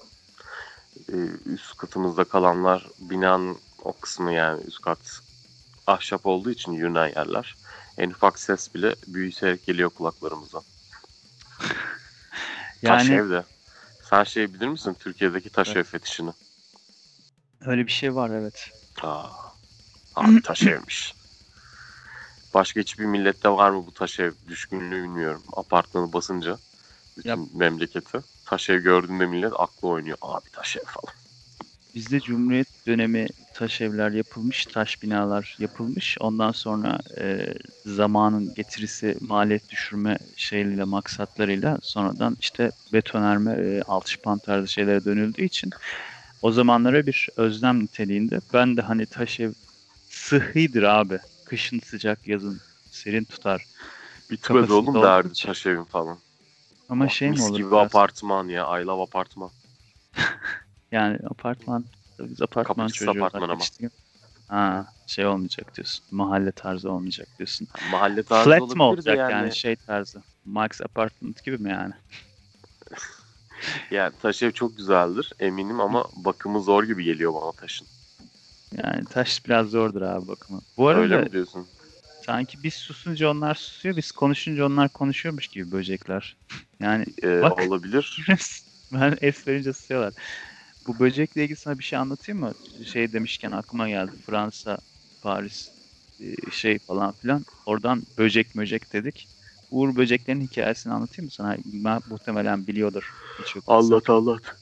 Ee, 1.12 1.16
üst 1.47 1.76
katımızda 1.76 2.25
kalanlar 2.25 2.87
binanın 2.99 3.59
o 3.83 3.92
kısmı 4.00 4.33
yani 4.33 4.62
üst 4.64 4.81
kat 4.81 4.99
ahşap 5.87 6.26
olduğu 6.26 6.50
için 6.50 6.73
yürünen 6.73 7.07
yerler. 7.09 7.57
En 7.99 8.11
ufak 8.11 8.39
ses 8.39 8.75
bile 8.75 8.97
büyüterek 9.07 9.65
geliyor 9.65 9.91
kulaklarımıza. 9.91 10.63
Taş 12.85 13.11
Yani 13.11 13.13
evde. 13.13 13.45
Sen 14.03 14.25
şey 14.25 14.55
bilir 14.55 14.69
misin 14.69 14.95
Türkiye'deki 14.95 15.51
taş 15.51 15.69
Evet. 15.69 15.77
ev 15.77 15.83
fetişini? 15.85 16.31
öyle 17.61 17.87
bir 17.87 17.93
şey 17.93 18.15
var 18.15 18.31
evet. 18.31 18.71
Aa, 19.03 19.31
abi 20.15 20.43
taş 20.43 20.67
evmiş. 20.67 21.15
Başka 22.55 22.81
hiçbir 22.81 23.05
millette 23.05 23.49
var 23.49 23.71
mı 23.71 23.87
bu 23.87 23.93
taş 23.95 24.21
ev 24.21 24.33
düşkünlüğü 24.49 25.03
bilmiyorum. 25.03 25.45
Apartmanı 25.53 26.13
basınca 26.13 26.59
bütün 27.17 27.31
Yap. 27.31 27.49
memleketi. 27.55 28.25
Taş 28.45 28.71
ev 28.71 28.79
gördüğünde 28.83 29.27
millet 29.27 29.53
aklı 29.57 29.89
oynuyor. 29.89 30.19
Abi 30.23 30.51
taş 30.51 30.77
ev 30.77 30.85
falan. 30.87 31.15
Bizde 31.95 32.21
Cumhuriyet 32.21 32.69
dönemi 32.87 33.29
taş 33.52 33.80
evler 33.80 34.11
yapılmış, 34.11 34.66
taş 34.66 35.02
binalar 35.02 35.56
yapılmış. 35.59 36.16
Ondan 36.21 36.52
sonra 36.52 36.99
e, 37.18 37.54
zamanın 37.87 38.54
getirisi 38.54 39.16
maliyet 39.21 39.68
düşürme 39.68 40.18
şeyiyle, 40.37 40.85
maksatlarıyla 40.85 41.78
sonradan 41.82 42.37
işte 42.40 42.73
betonarme, 42.92 43.52
e, 43.52 43.82
alçıpan 43.82 44.38
tarzı 44.38 44.68
şeylere 44.73 45.04
dönüldüğü 45.04 45.44
için 45.44 45.71
o 46.42 46.52
zamanlara 46.52 47.06
bir 47.06 47.28
özlem 47.37 47.80
niteliğinde. 47.85 48.40
Ben 48.52 48.76
de 48.76 48.82
hani 48.82 49.06
taş 49.06 49.40
ev 49.40 49.52
sıhhidir 50.09 50.82
abi. 50.82 51.18
Kışın 51.44 51.78
sıcak, 51.80 52.28
yazın 52.28 52.61
serin 52.90 53.25
tutar. 53.25 53.66
Bitmedi 54.30 54.40
Kafasında 54.40 54.99
oğlum 54.99 55.02
derdi 55.02 55.32
taş 55.47 55.66
evin 55.66 55.85
falan. 55.85 56.18
Ama 56.88 57.04
Ah, 57.04 57.09
şey 57.09 57.28
mi 57.28 57.32
mis 57.32 57.50
olur? 57.50 57.56
gibi 57.56 57.71
biraz? 57.71 57.87
apartman 57.87 58.49
ya. 58.49 58.80
I 58.80 58.85
love 58.85 59.02
apartman. 59.02 59.50
Yani 60.92 61.18
apartman, 61.30 61.85
biz 62.31 62.43
apartman 62.43 62.88
çocuğu. 62.88 63.11
apartman 63.11 63.49
ama. 63.49 63.64
Ha, 64.49 64.87
şey 65.07 65.26
olmayacak 65.26 65.76
diyorsun. 65.76 66.05
Mahalle 66.11 66.52
tarzı 66.52 66.91
olmayacak 66.93 67.29
diyorsun. 67.38 67.69
Mahalle 67.91 68.23
tarzı 68.23 68.45
Flat 68.45 68.61
olabilir 68.61 68.79
de 68.79 68.83
olacak 68.83 69.19
yani. 69.19 69.33
yani. 69.33 69.57
şey 69.57 69.76
tarzı? 69.76 70.23
Max 70.45 70.81
Apartment 70.81 71.45
gibi 71.45 71.59
mi 71.59 71.71
yani? 71.71 71.95
Yani 73.91 74.12
taş 74.23 74.43
ev 74.43 74.50
çok 74.50 74.76
güzeldir 74.76 75.33
eminim 75.41 75.81
ama 75.81 76.05
bakımı 76.12 76.61
zor 76.61 76.85
gibi 76.85 77.05
geliyor 77.05 77.35
bana 77.35 77.52
taşın. 77.52 77.88
Yani 78.76 79.05
taş 79.05 79.47
biraz 79.47 79.71
zordur 79.71 80.02
abi 80.02 80.29
bakımı. 80.29 80.61
Bu 80.76 80.88
arada 80.88 81.00
Öyle 81.00 81.21
mi 81.21 81.33
diyorsun? 81.33 81.67
sanki 82.26 82.62
biz 82.62 82.75
susunca 82.75 83.31
onlar 83.31 83.55
susuyor, 83.55 83.97
biz 83.97 84.12
konuşunca 84.12 84.67
onlar 84.67 84.88
konuşuyormuş 84.88 85.49
gibi 85.49 85.73
böcekler. 85.73 86.37
Yani 86.81 87.05
Ee, 87.23 87.43
Bak. 87.43 87.61
olabilir. 87.61 88.26
ben 88.93 89.19
es 89.21 89.49
verince 89.49 89.73
susuyorlar. 89.73 90.12
Bu 90.87 90.99
böcekle 90.99 91.45
ilgili 91.45 91.57
sana 91.57 91.79
bir 91.79 91.85
şey 91.85 91.99
anlatayım 91.99 92.41
mı? 92.41 92.55
Şey 92.85 93.12
demişken 93.12 93.51
aklıma 93.51 93.89
geldi. 93.89 94.17
Fransa, 94.27 94.79
Paris 95.23 95.73
e, 96.21 96.51
şey 96.51 96.79
falan 96.79 97.12
filan. 97.12 97.45
Oradan 97.67 98.07
böcek 98.19 98.55
möcek 98.55 98.93
dedik. 98.93 99.29
Uğur 99.71 99.97
böceklerin 99.97 100.41
hikayesini 100.41 100.93
anlatayım 100.93 101.27
mı 101.27 101.31
sana? 101.31 101.57
Ben 101.65 102.03
muhtemelen 102.07 102.67
biliyordur. 102.67 103.12
Anlat 103.67 104.11
anlat. 104.11 104.57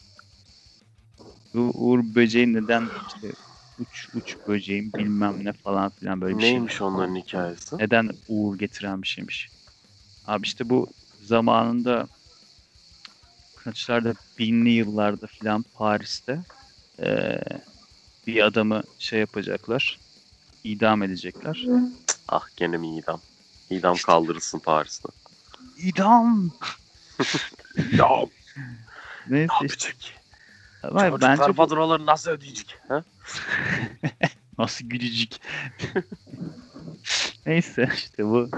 Bu 1.55 1.71
Uğur 1.75 2.15
böceği 2.15 2.53
neden 2.53 2.91
işte 3.07 3.33
uç 3.79 4.09
uç 4.13 4.37
böceğim 4.47 4.93
bilmem 4.97 5.45
ne 5.45 5.53
falan 5.53 5.91
filan 5.91 6.21
böyle 6.21 6.39
bir 6.39 6.43
şey. 6.43 6.53
Neymiş 6.53 6.83
onların 6.83 7.15
hikayesi? 7.15 7.77
Neden 7.77 8.11
uğur 8.29 8.59
getiren 8.59 9.03
bir 9.03 9.07
şeymiş. 9.07 9.51
Abi 10.25 10.47
işte 10.47 10.71
bu 10.71 10.87
zamanında 11.21 12.09
kaçlarda 13.65 14.15
binli 14.39 14.71
yıllarda 14.71 15.27
filan 15.27 15.63
Paris'te 15.63 16.45
eee, 16.99 17.43
bir 18.27 18.43
adamı 18.47 18.83
şey 18.99 19.21
yapacaklar. 19.21 20.01
idam 20.65 21.03
edecekler. 21.03 21.67
Ah 22.29 22.47
gene 22.57 22.77
mi 22.77 22.99
idam? 22.99 23.23
İdam 23.71 23.97
kaldırırsın 24.07 24.59
Paris'te. 24.59 25.09
İdam! 25.77 26.59
Ya 27.99 28.09
Neyse 29.27 29.53
ne 29.61 29.67
işte. 29.67 29.69
yapacak? 29.89 29.97
Vay, 30.85 31.11
Çocuklar 31.11 31.39
bence 31.39 31.53
faturaları 31.53 32.07
nasıl 32.07 32.31
ödeyecek? 32.31 32.77
Ha? 32.89 33.05
nasıl 34.59 34.89
gülücük. 34.89 35.33
Neyse 37.47 37.89
işte 37.95 38.25
bu 38.25 38.51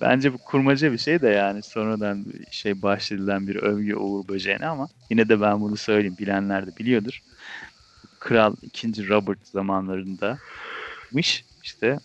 bence 0.00 0.32
bu 0.32 0.38
kurmaca 0.38 0.92
bir 0.92 0.98
şey 0.98 1.22
de 1.22 1.28
yani 1.28 1.62
sonradan 1.62 2.24
şey 2.50 2.82
bahşedilen 2.82 3.46
bir 3.46 3.56
övgü 3.56 3.94
Uğur 3.94 4.28
Böceği'ne 4.28 4.66
ama 4.66 4.88
yine 5.10 5.28
de 5.28 5.40
ben 5.40 5.60
bunu 5.60 5.76
söyleyeyim 5.76 6.16
bilenler 6.18 6.66
de 6.66 6.76
biliyordur. 6.76 7.22
Kral 8.18 8.54
2. 8.62 9.08
Robert 9.08 9.46
zamanlarındaymış 9.46 11.44
işte 11.62 11.98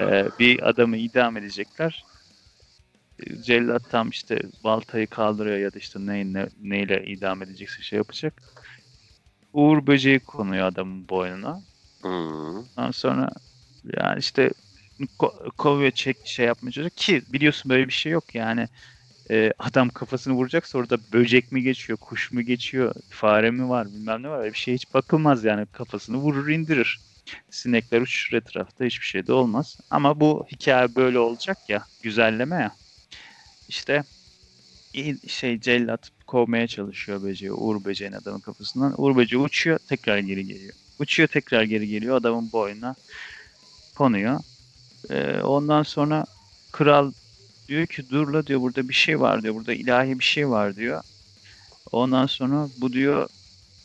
e, 0.00 0.28
bir 0.38 0.68
adamı 0.68 0.96
idam 0.96 1.36
edecekler. 1.36 2.04
E, 3.26 3.42
Cellat 3.42 3.90
tam 3.90 4.08
işte 4.08 4.42
baltayı 4.64 5.06
kaldırıyor 5.06 5.58
ya 5.58 5.72
da 5.72 5.78
işte 5.78 5.98
ne, 6.06 6.32
ne, 6.32 6.48
neyle 6.62 7.04
idam 7.06 7.42
edecekse 7.42 7.82
şey 7.82 7.96
yapacak. 7.96 8.42
Uğur 9.52 9.86
böceği 9.86 10.20
konuyor 10.20 10.66
adamın 10.66 11.08
boynuna. 11.08 11.62
Hmm. 12.02 12.58
Ondan 12.58 12.90
sonra 12.90 13.30
yani 13.96 14.18
işte 14.18 14.50
ko- 15.18 15.50
kovuyor 15.58 15.90
çek 15.90 16.26
şey 16.26 16.46
yapmaya 16.46 16.72
çalışıyor 16.72 16.90
ki 16.96 17.22
biliyorsun 17.32 17.70
böyle 17.70 17.88
bir 17.88 17.92
şey 17.92 18.12
yok 18.12 18.34
yani 18.34 18.68
e, 19.30 19.52
adam 19.58 19.88
kafasını 19.88 20.34
vuracaksa 20.34 20.78
orada 20.78 21.12
böcek 21.12 21.52
mi 21.52 21.62
geçiyor, 21.62 21.98
kuş 21.98 22.32
mu 22.32 22.42
geçiyor, 22.42 22.94
fare 23.08 23.50
mi 23.50 23.68
var 23.68 23.94
bilmem 23.94 24.22
ne 24.22 24.28
var 24.28 24.40
öyle 24.40 24.52
bir 24.52 24.58
şey 24.58 24.74
hiç 24.74 24.94
bakılmaz 24.94 25.44
yani 25.44 25.66
kafasını 25.66 26.16
vurur 26.16 26.48
indirir. 26.48 27.00
Sinekler 27.50 28.00
uçuşur 28.00 28.36
etrafta 28.36 28.84
hiçbir 28.84 29.06
şey 29.06 29.26
de 29.26 29.32
olmaz. 29.32 29.78
Ama 29.90 30.20
bu 30.20 30.46
hikaye 30.52 30.96
böyle 30.96 31.18
olacak 31.18 31.58
ya 31.68 31.86
güzelleme 32.02 32.56
ya. 32.56 32.76
İşte 33.68 34.04
şey 35.28 35.60
cellat 35.60 36.10
kovmaya 36.26 36.66
çalışıyor 36.66 37.22
böceği. 37.22 37.52
Uğur 37.52 37.84
böceğin 37.84 38.12
adamın 38.12 38.40
kafasından. 38.40 38.94
Uğur 38.98 39.16
böceği 39.16 39.42
uçuyor 39.42 39.78
tekrar 39.78 40.18
geri 40.18 40.46
geliyor. 40.46 40.74
Uçuyor 40.98 41.28
tekrar 41.28 41.62
geri 41.62 41.88
geliyor 41.88 42.16
adamın 42.16 42.52
boynuna 42.52 42.96
konuyor. 43.94 44.40
Ee, 45.10 45.40
ondan 45.42 45.82
sonra 45.82 46.24
kral 46.72 47.12
diyor 47.68 47.86
ki 47.86 48.10
dur 48.10 48.28
la 48.28 48.46
diyor 48.46 48.60
burada 48.60 48.88
bir 48.88 48.94
şey 48.94 49.20
var 49.20 49.42
diyor. 49.42 49.54
Burada 49.54 49.72
ilahi 49.72 50.18
bir 50.18 50.24
şey 50.24 50.48
var 50.50 50.76
diyor. 50.76 51.02
Ondan 51.92 52.26
sonra 52.26 52.68
bu 52.78 52.92
diyor 52.92 53.28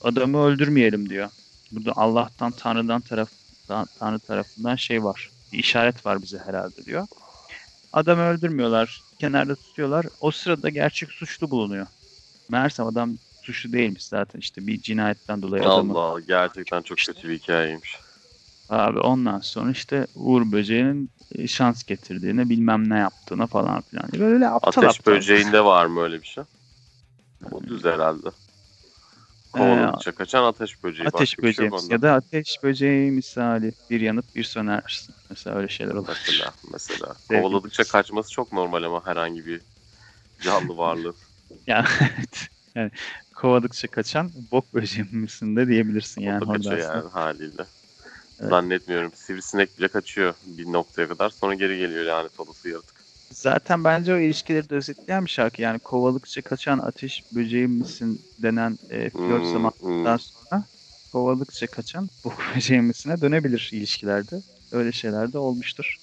adamı 0.02 0.44
öldürmeyelim 0.46 1.10
diyor. 1.10 1.30
Burada 1.72 1.92
Allah'tan 1.96 2.52
Tanrı'dan 2.52 3.02
taraftan 3.02 3.88
Tanrı 4.00 4.20
tarafından 4.20 4.76
şey 4.76 5.04
var. 5.04 5.30
Bir 5.54 5.60
işaret 5.60 6.06
var 6.06 6.22
bize 6.22 6.38
herhalde 6.38 6.86
diyor. 6.86 7.08
Adamı 7.94 8.22
öldürmüyorlar. 8.22 9.02
Kenarda 9.20 9.56
tutuyorlar. 9.56 10.06
O 10.22 10.32
sırada 10.32 10.70
gerçek 10.70 11.12
suçlu 11.12 11.52
bulunuyor. 11.52 11.88
Meğersem 12.50 12.86
adam 12.88 13.18
suçlu 13.42 13.74
değilmiş 13.74 14.04
zaten 14.04 14.40
işte 14.40 14.68
bir 14.68 14.82
cinayetten 14.82 15.42
dolayı 15.42 15.64
adamı 15.64 15.94
Allah 15.94 16.00
Allah 16.00 16.20
gerçekten 16.20 16.82
çok 16.82 16.98
kötü 16.98 17.30
bir 17.30 17.40
hikayeymiş. 17.40 17.96
Abi 18.70 19.00
ondan 19.00 19.40
sonra 19.40 19.72
işte 19.72 20.08
Uğur 20.16 20.52
Böceği'nin 20.52 21.12
e, 21.32 21.48
şans 21.48 21.84
getirdiğine 21.84 22.50
bilmem 22.50 22.90
ne 22.90 22.98
yaptığına 22.98 23.48
falan 23.48 23.82
filan. 23.82 24.10
Böyle 24.20 24.48
aptal 24.48 24.82
Ateş 24.84 25.00
aptal. 25.00 25.14
böceğinde 25.14 25.66
var 25.66 25.86
mı 25.86 26.02
öyle 26.02 26.22
bir 26.22 26.28
şey? 26.28 26.44
O 27.52 27.64
düz 27.64 27.86
herhalde. 27.86 28.30
Kovaladıkça 29.52 30.12
kaçan 30.12 30.44
ateş 30.44 30.84
böceği. 30.84 31.06
Ee, 31.06 31.10
Ateş 31.14 31.30
şey 31.30 31.44
böceği 31.44 31.70
onda. 31.72 31.94
ya 31.94 32.02
da 32.02 32.14
ateş 32.14 32.64
böceği 32.64 33.12
misali 33.12 33.74
bir 33.90 34.02
yanıp 34.02 34.36
bir 34.36 34.44
sönersin. 34.44 35.16
Mesela 35.30 35.56
öyle 35.56 35.68
şeyler 35.68 35.94
olur. 35.94 36.08
Mesela, 36.08 36.54
mesela. 36.72 37.16
Kovaladıkça 37.30 37.84
kaçması 37.84 38.32
çok 38.32 38.54
normal 38.54 38.84
ama 38.84 39.06
herhangi 39.06 39.46
bir 39.46 39.62
canlı 40.42 40.78
varlığı. 40.78 41.16
Yani, 41.68 41.88
evet. 42.02 42.50
yani 42.76 42.92
kovadıkça 43.36 43.88
kaçan 43.88 44.32
bok 44.52 44.74
böceği 44.74 45.08
misin 45.12 45.56
de 45.56 45.68
diyebilirsin 45.68 46.22
yani. 46.22 46.44
o 46.44 46.48
da 46.48 46.54
kaçıyor 46.54 46.78
yani 46.78 47.10
haliyle. 47.10 47.66
Evet. 48.40 48.50
Zannetmiyorum. 48.50 49.14
Sivrisinek 49.14 49.78
bile 49.78 49.88
kaçıyor 49.88 50.34
bir 50.44 50.66
noktaya 50.66 51.08
kadar. 51.08 51.30
Sonra 51.30 51.54
geri 51.54 51.78
geliyor 51.78 52.06
lanet 52.06 52.40
olası 52.40 52.70
yaratık. 52.70 53.06
Zaten 53.32 53.84
bence 53.84 54.14
o 54.14 54.18
ilişkileri 54.18 54.70
de 54.70 54.76
özetleyen 54.76 55.26
bir 55.26 55.30
şarkı. 55.30 55.62
Yani 55.62 55.80
kovalıkça 55.80 56.42
kaçan 56.42 56.80
ateş 56.80 57.24
böceği 57.32 57.68
misin 57.68 58.26
denen 58.38 58.80
e, 58.90 59.10
flört 59.10 59.46
Hmm, 59.46 59.46
zamanından 59.46 60.18
hmm. 60.18 60.18
sonra 60.18 60.66
kovalıkça 61.12 61.68
kaçan 61.68 62.10
bok 62.24 62.34
böceği 62.56 62.82
misine 62.82 63.22
dönebilir 63.22 63.70
ilişkilerde. 63.74 64.44
Öyle 64.72 64.92
şeyler 64.92 65.34
de 65.34 65.38
olmuştur. 65.38 65.98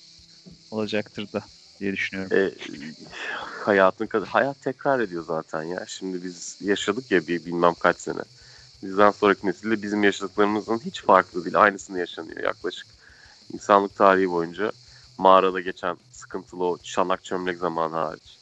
Olacaktır 0.70 1.32
da 1.32 1.44
diye 1.80 1.92
düşünüyorum. 1.92 2.32
E, 2.32 2.54
hayatın 3.64 4.08
hayat 4.26 4.60
tekrar 4.60 5.00
ediyor 5.00 5.22
zaten 5.22 5.62
ya. 5.62 5.84
Şimdi 5.86 6.22
biz 6.24 6.58
yaşadık 6.60 7.10
ya 7.10 7.26
bir 7.26 7.44
bilmem 7.44 7.74
kaç 7.74 8.00
sene. 8.00 8.20
Bizden 8.82 9.10
sonraki 9.10 9.46
nesilde 9.46 9.82
bizim 9.82 10.02
yaşadıklarımızın 10.02 10.78
hiç 10.78 11.02
farklı 11.02 11.44
değil. 11.44 11.62
Aynısını 11.62 11.98
yaşanıyor 11.98 12.44
yaklaşık. 12.44 12.86
İnsanlık 13.52 13.96
tarihi 13.96 14.30
boyunca 14.30 14.72
mağarada 15.18 15.60
geçen 15.60 15.96
sıkıntılı 16.10 16.64
o 16.64 16.78
çanak 16.78 17.24
çömlek 17.24 17.58
zamanı 17.58 17.94
hariç. 17.94 18.38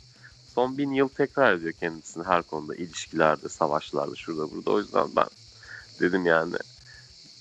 Son 0.54 0.78
bin 0.78 0.92
yıl 0.92 1.08
tekrar 1.08 1.54
ediyor 1.54 1.72
kendisini 1.72 2.24
her 2.24 2.42
konuda. 2.42 2.74
ilişkilerde, 2.74 3.48
savaşlarda, 3.48 4.14
şurada 4.14 4.50
burada. 4.50 4.70
O 4.70 4.78
yüzden 4.78 5.16
ben 5.16 5.28
dedim 6.00 6.26
yani 6.26 6.56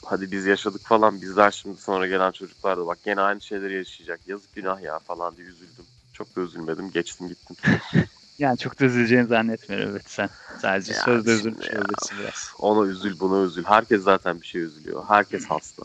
hadi 0.06 0.32
biz 0.32 0.46
yaşadık 0.46 0.86
falan 0.86 1.22
bizler 1.22 1.52
şimdi 1.52 1.82
sonra 1.82 2.08
gelen 2.08 2.32
çocuklar 2.32 2.78
da 2.78 2.88
bak 2.88 3.04
gene 3.04 3.22
aynı 3.22 3.42
şeyleri 3.42 3.76
yaşayacak. 3.76 4.28
Yazık 4.28 4.54
günah 4.54 4.82
ya 4.82 5.00
falan 5.00 5.38
diye 5.38 5.48
üzüldüm. 5.48 5.86
Çok 6.14 6.36
da 6.36 6.42
üzülmedim. 6.42 6.92
Geçtim 6.92 7.28
gittim. 7.28 7.56
Yani 8.40 8.58
çok 8.58 8.80
da 8.80 8.86
üzüleceğini 8.86 9.28
zannetmiyorum 9.28 9.90
evet 9.90 10.10
sen. 10.10 10.30
Sadece 10.58 10.94
Ya 10.94 11.00
sözde 11.00 11.32
üzülmüş 11.32 11.72
olabilirsin 11.72 12.20
biraz. 12.20 12.54
Ona 12.60 12.88
üzül 12.90 13.20
buna 13.20 13.46
üzül. 13.46 13.64
Herkes 13.64 14.04
zaten 14.04 14.42
bir 14.42 14.46
şey 14.46 14.62
üzülüyor. 14.62 15.04
Herkes 15.08 15.46
hasta. 15.46 15.84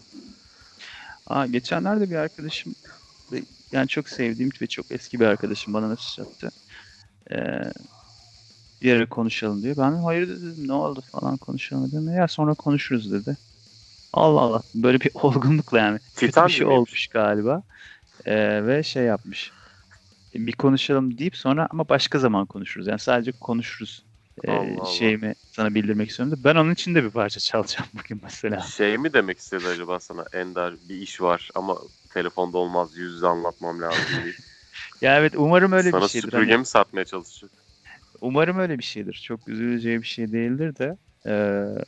Aa, 1.27 1.47
geçenlerde 1.47 2.11
bir 2.11 2.17
arkadaşım 2.17 2.75
yani 3.73 3.89
çok 3.89 4.09
sevdiğim 4.09 4.51
ve 4.63 4.67
çok 4.67 4.87
eski 4.91 5.21
bir 5.21 5.27
arkadaşım 5.27 5.75
bana 5.75 5.89
mesaj 5.89 6.19
attı. 6.19 6.51
Ee, 7.31 7.73
bir 8.83 8.93
ara 8.97 9.09
konuşalım 9.09 9.63
diyor. 9.63 9.77
Ben 9.77 9.93
hayır 9.93 10.29
dedim 10.29 10.69
ne 10.69 10.73
oldu 10.73 11.03
falan 11.13 11.37
konuşalım 11.37 11.93
dedim. 11.93 12.09
Ya 12.09 12.29
sonra 12.29 12.55
konuşuruz 12.55 13.13
dedi. 13.13 13.37
Allah 14.13 14.41
Allah 14.41 14.63
böyle 14.75 15.01
bir 15.01 15.11
olgunlukla 15.15 15.79
yani. 15.79 15.99
Kötü 15.99 16.27
Titan 16.27 16.47
bir 16.47 16.53
şey 16.53 16.67
olmuş 16.67 17.09
galiba. 17.09 17.63
Ee, 18.25 18.67
ve 18.67 18.83
şey 18.83 19.05
yapmış. 19.05 19.53
Bir 20.35 20.53
konuşalım 20.53 21.19
deyip 21.19 21.37
sonra 21.37 21.69
ama 21.71 21.89
başka 21.89 22.19
zaman 22.19 22.47
konuşuruz. 22.47 22.87
Yani 22.87 22.99
sadece 22.99 23.33
konuşuruz. 23.33 24.05
Ee, 24.45 24.51
Allah 24.53 24.81
Allah. 24.81 24.85
şeyimi 24.85 25.35
sana 25.51 25.75
bildirmek 25.75 26.11
istiyorum 26.11 26.41
ben 26.45 26.55
onun 26.57 26.73
için 26.73 26.95
de 26.95 27.05
bir 27.05 27.11
parça 27.11 27.41
çalacağım 27.41 27.89
bugün 27.95 28.21
mesela. 28.23 28.61
Şey 28.61 28.99
mi 28.99 29.13
demek 29.13 29.39
istedi 29.39 29.67
acaba 29.69 30.01
sana 30.01 30.25
Ender 30.33 30.75
bir 30.89 30.95
iş 30.97 31.21
var 31.21 31.51
ama 31.55 31.79
telefonda 32.09 32.59
olmaz 32.59 32.97
yüz 32.97 33.13
yüze 33.15 33.27
anlatmam 33.27 33.83
lazım 33.83 34.05
diye. 34.25 34.35
Ya 35.03 35.19
evet 35.19 35.33
umarım 35.37 35.73
öyle 35.73 35.91
sana 35.91 36.03
bir 36.03 36.09
şeydir. 36.09 36.27
süpürge 36.27 36.51
Hani 36.51 36.59
mi 36.59 36.67
satmaya 36.67 37.05
çalışacak? 37.05 37.51
Umarım 38.21 38.59
öyle 38.59 38.79
bir 38.79 38.85
şeydir. 38.85 39.21
Çok 39.25 39.49
üzüleceği 39.49 40.03
bir 40.03 40.07
şey 40.07 40.33
değildir 40.33 40.77
de 40.77 40.99
eee, 41.27 41.85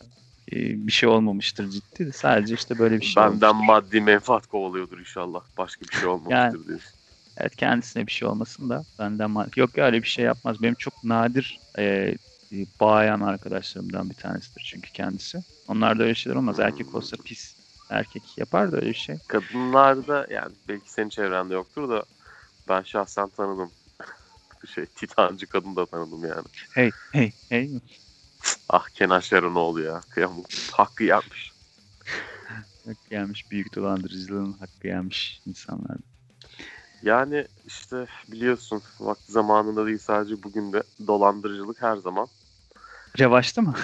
e, 0.53 0.87
bir 0.87 0.93
şey 0.93 1.09
olmamıştır 1.09 1.69
ciddi 1.69 2.07
de 2.07 2.13
sadece 2.13 2.55
işte 2.55 2.79
böyle 2.79 3.01
bir 3.01 3.05
şey 3.05 3.23
Benden 3.23 3.49
olmuştur. 3.49 3.67
maddi 3.67 4.01
menfaat 4.01 4.47
kovalıyordur 4.47 4.99
inşallah. 4.99 5.41
Başka 5.59 5.87
bir 5.87 5.95
şey 5.95 6.09
olmamıştır 6.09 6.59
Yani- 6.59 6.69
diyorsun. 6.69 7.00
Evet 7.37 7.57
kendisine 7.57 8.07
bir 8.07 8.13
şey 8.13 8.29
olmasın 8.29 8.71
da 8.71 8.85
benden 8.99 9.31
ma- 9.31 9.61
yok 9.61 9.77
ya 9.77 9.85
öyle 9.87 10.03
bir 10.03 10.09
şey 10.09 10.25
yapmaz. 10.25 10.63
Benim 10.63 10.75
çok 10.75 11.05
nadir 11.05 11.61
eee 11.79 12.19
bağayan 12.81 13.21
arkadaşlarımdan 13.21 14.11
bir 14.11 14.15
tanesidir 14.15 14.63
çünkü 14.71 14.93
kendisi. 14.93 15.45
Onlarda 15.67 16.03
öyle 16.03 16.15
şeyler 16.15 16.37
olmaz. 16.37 16.61
Erkek 16.61 16.95
olsa 16.95 17.17
pis 17.25 17.57
erkek 17.91 18.39
yapar 18.39 18.73
da 18.73 18.77
öyle 18.77 18.89
bir 18.89 18.95
şey. 18.95 19.19
Kadınlarda 19.29 20.27
yani 20.31 20.55
belki 20.69 20.93
senin 20.93 21.09
çevrende 21.09 21.55
yoktur 21.55 21.89
da 21.91 22.05
ben 22.69 22.83
şahsen 22.83 23.29
tanıdım. 23.29 23.73
şey 24.75 24.87
titancı 24.87 25.47
kadın 25.47 25.77
da 25.77 25.87
tanıdım 25.87 26.25
yani. 26.25 26.45
Hey 26.71 26.93
hey 27.13 27.33
hey. 27.49 27.71
Ah 28.69 28.89
Kenan 28.89 29.21
Şeronoğlu 29.21 29.83
ya. 29.83 30.01
Kıyamam. 30.01 30.45
Hakkı 30.73 31.05
yapmış. 31.05 31.53
Hakkı 32.87 33.11
gelmiş 33.11 33.51
büyük 33.51 33.75
dolandırıcılığın 33.77 34.53
hakkı 34.53 34.81
gelmiş 34.83 35.43
insanlar. 35.47 35.97
Yani 37.03 37.47
işte 37.65 38.07
biliyorsun 38.29 38.83
vakti 39.01 39.33
zamanında 39.33 39.87
değil 39.87 39.99
sadece 39.99 40.43
bugün 40.43 40.73
de 40.73 40.83
dolandırıcılık 41.07 41.83
her 41.83 41.97
zaman 41.97 42.29
Revaçta 43.19 43.63
mı? 43.63 43.75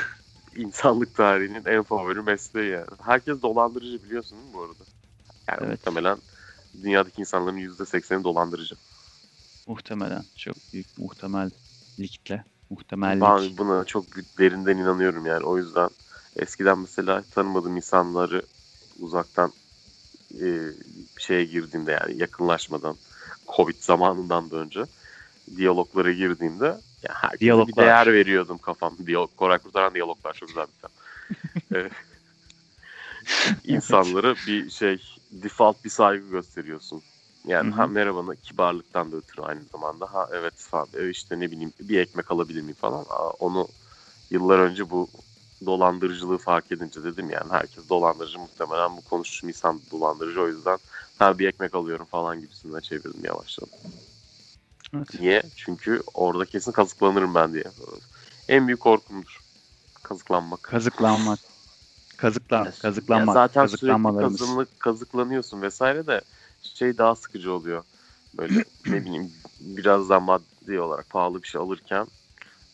insanlık 0.56 1.14
tarihinin 1.14 1.64
en 1.64 1.82
favori 1.82 2.22
mesleği 2.22 2.70
yani. 2.70 2.86
Herkes 3.02 3.42
dolandırıcı 3.42 4.02
biliyorsun 4.02 4.38
değil 4.38 4.48
mi 4.48 4.54
bu 4.54 4.62
arada? 4.62 4.84
Yani 5.48 5.58
Evet. 5.60 5.70
muhtemelen 5.70 6.18
dünyadaki 6.82 7.20
insanların 7.20 7.56
%80'i 7.56 8.24
dolandırıcı. 8.24 8.76
Muhtemelen. 9.66 10.24
Çok 10.34 10.72
büyük 10.72 10.98
muhtemellikle. 10.98 12.44
Muhtemellik. 12.70 13.22
Ben 13.22 13.58
buna 13.58 13.84
çok 13.84 14.04
derinden 14.38 14.76
inanıyorum 14.76 15.26
yani. 15.26 15.44
O 15.44 15.58
yüzden 15.58 15.88
eskiden 16.36 16.78
mesela 16.78 17.24
tanımadığım 17.30 17.76
insanları 17.76 18.46
uzaktan 18.98 19.52
e, 20.34 20.46
şeye 21.18 21.44
girdiğimde 21.44 21.92
yani 21.92 22.20
yakınlaşmadan 22.20 22.96
Covid 23.56 23.76
zamanından 23.80 24.50
da 24.50 24.56
önce 24.56 24.84
diyaloglara 25.56 26.12
girdiğimde 26.12 26.64
ya 27.02 27.14
herkese 27.14 27.40
bir 27.40 27.40
Diyaloglar. 27.40 27.86
değer 27.86 28.12
veriyordum 28.12 28.58
kafam. 28.58 28.96
Diyalog, 29.06 29.36
Koray 29.36 29.58
Kurtaran 29.58 29.94
diyaloglar 29.94 30.32
çok 30.32 30.48
güzel 30.48 30.66
bir 30.66 30.88
film. 30.88 31.90
E, 33.68 33.72
insanlara 33.72 34.34
bir 34.46 34.70
şey 34.70 35.02
default 35.30 35.84
bir 35.84 35.90
saygı 35.90 36.30
gösteriyorsun. 36.30 37.02
Yani 37.46 37.70
Hı 37.70 37.72
hı. 37.72 37.76
ha 37.76 37.86
merhabanı 37.86 38.36
kibarlıktan 38.36 39.12
da 39.12 39.16
ötürü 39.16 39.42
aynı 39.42 39.64
zamanda. 39.64 40.14
Ha 40.14 40.28
evet 40.32 40.54
falan 40.56 40.88
e, 40.94 41.10
işte 41.10 41.40
ne 41.40 41.50
bileyim 41.50 41.72
bir 41.80 41.98
ekmek 41.98 42.30
alabilir 42.30 42.60
miyim 42.62 42.76
falan. 42.80 43.04
Aa, 43.08 43.30
onu 43.30 43.68
yıllar 44.30 44.58
önce 44.58 44.90
bu 44.90 45.08
dolandırıcılığı 45.66 46.38
fark 46.38 46.72
edince 46.72 47.04
dedim 47.04 47.30
yani 47.30 47.52
herkes 47.52 47.88
dolandırıcı 47.88 48.38
muhtemelen 48.38 48.96
bu 48.96 49.00
konuştuğum 49.02 49.48
insan 49.48 49.80
dolandırıcı 49.90 50.42
o 50.42 50.48
yüzden 50.48 50.78
ha 51.18 51.38
bir 51.38 51.48
ekmek 51.48 51.74
alıyorum 51.74 52.06
falan 52.06 52.40
gibisinden 52.40 52.80
çevirdim 52.80 53.24
yavaşladım. 53.24 53.72
Evet. 54.94 55.20
Niye? 55.20 55.42
Çünkü 55.56 56.02
orada 56.14 56.44
kesin 56.44 56.72
kazıklanırım 56.72 57.34
ben 57.34 57.54
diye. 57.54 57.64
En 58.48 58.66
büyük 58.66 58.80
korkumdur. 58.80 59.40
Kazıklanmak. 60.02 60.62
Kazıklanmak. 60.62 61.38
Kazıklan, 62.16 62.64
Ya 62.64 62.72
kazıklanmak. 62.82 63.34
zaten 63.34 63.66
sürekli 63.66 64.16
kazınlık, 64.20 64.80
kazıklanıyorsun 64.80 65.62
vesaire 65.62 66.06
de 66.06 66.20
şey 66.60 66.98
daha 66.98 67.14
sıkıcı 67.14 67.52
oluyor. 67.52 67.84
Böyle 68.34 68.64
ne 68.86 69.04
bileyim 69.04 69.34
biraz 69.60 70.10
daha 70.10 70.20
maddi 70.20 70.80
olarak 70.80 71.10
pahalı 71.10 71.42
bir 71.42 71.48
şey 71.48 71.60
alırken 71.60 72.06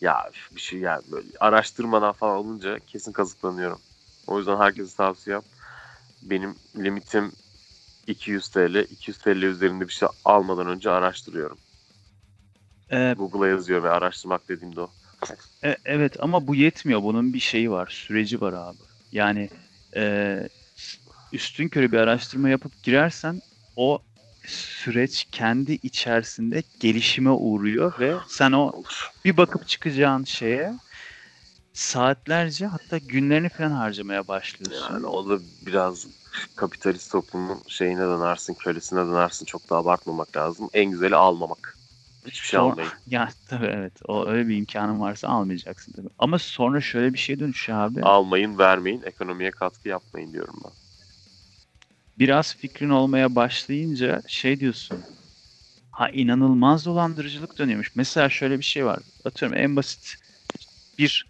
ya 0.02 0.30
bir 0.52 0.60
şey 0.60 0.80
yani 0.80 1.02
böyle 1.12 1.28
araştırmadan 1.40 2.12
falan 2.12 2.36
alınca 2.36 2.78
kesin 2.86 3.12
kazıklanıyorum. 3.12 3.80
O 4.26 4.38
yüzden 4.38 4.56
herkese 4.56 4.96
tavsiyem 4.96 5.42
benim 6.22 6.56
limitim 6.76 7.32
200 8.06 8.48
TL. 8.48 8.74
200 8.74 9.18
TL 9.18 9.42
üzerinde 9.42 9.88
bir 9.88 9.92
şey 9.92 10.08
almadan 10.24 10.66
önce 10.66 10.90
araştırıyorum. 10.90 11.58
Ee, 12.90 13.14
Google'a 13.18 13.48
yazıyor 13.48 13.82
ve 13.82 13.90
araştırmak 13.90 14.48
dediğimde 14.48 14.80
o. 14.80 14.90
E, 15.64 15.76
evet 15.84 16.16
ama 16.20 16.46
bu 16.48 16.54
yetmiyor. 16.54 17.02
Bunun 17.02 17.32
bir 17.32 17.38
şeyi 17.38 17.70
var, 17.70 17.86
süreci 17.86 18.40
var 18.40 18.52
abi. 18.52 18.82
Yani 19.12 19.50
e, 19.96 20.48
üstün 21.32 21.68
körü 21.68 21.92
bir 21.92 21.98
araştırma 21.98 22.48
yapıp 22.48 22.82
girersen 22.82 23.42
o 23.76 24.02
süreç 24.46 25.26
kendi 25.32 25.72
içerisinde 25.72 26.62
gelişime 26.80 27.30
uğruyor 27.30 27.92
ve 27.98 28.14
sen 28.28 28.52
o 28.52 28.72
bir 29.24 29.36
bakıp 29.36 29.66
çıkacağın 29.68 30.24
şeye 30.24 30.72
saatlerce 31.72 32.66
hatta 32.66 32.98
günlerini 32.98 33.48
falan 33.48 33.70
harcamaya 33.70 34.28
başlıyorsun. 34.28 34.94
Yani 34.94 35.06
o 35.06 35.28
da 35.30 35.38
biraz 35.66 36.06
kapitalist 36.56 37.12
toplumun 37.12 37.62
şeyine 37.66 38.00
dönersin, 38.00 38.54
kölesine 38.54 39.00
dönersin. 39.00 39.46
Çok 39.46 39.70
da 39.70 39.76
abartmamak 39.76 40.36
lazım. 40.36 40.70
En 40.72 40.90
güzeli 40.90 41.16
almamak. 41.16 41.78
Hiçbir 42.26 42.46
şey 42.46 42.60
almayın. 42.60 42.90
Ya 43.06 43.28
tabii 43.46 43.66
evet. 43.66 44.00
O 44.08 44.26
öyle 44.26 44.48
bir 44.48 44.56
imkanın 44.56 45.00
varsa 45.00 45.28
almayacaksın 45.28 45.92
tabii. 45.92 46.08
Ama 46.18 46.38
sonra 46.38 46.80
şöyle 46.80 47.12
bir 47.12 47.18
şey 47.18 47.38
dönüşüyor 47.38 47.78
abi. 47.78 48.02
Almayın, 48.02 48.58
vermeyin, 48.58 49.02
ekonomiye 49.02 49.50
katkı 49.50 49.88
yapmayın 49.88 50.32
diyorum 50.32 50.60
ben. 50.64 50.81
Biraz 52.22 52.56
fikrin 52.56 52.90
olmaya 52.90 53.36
başlayınca 53.36 54.22
şey 54.28 54.60
diyorsun. 54.60 55.04
Ha 55.90 56.10
inanılmaz 56.10 56.86
dolandırıcılık 56.86 57.58
dönüyormuş. 57.58 57.96
Mesela 57.96 58.30
şöyle 58.30 58.58
bir 58.58 58.64
şey 58.64 58.86
var. 58.86 59.00
Atıyorum 59.24 59.58
en 59.58 59.76
basit 59.76 60.16
bir 60.98 61.26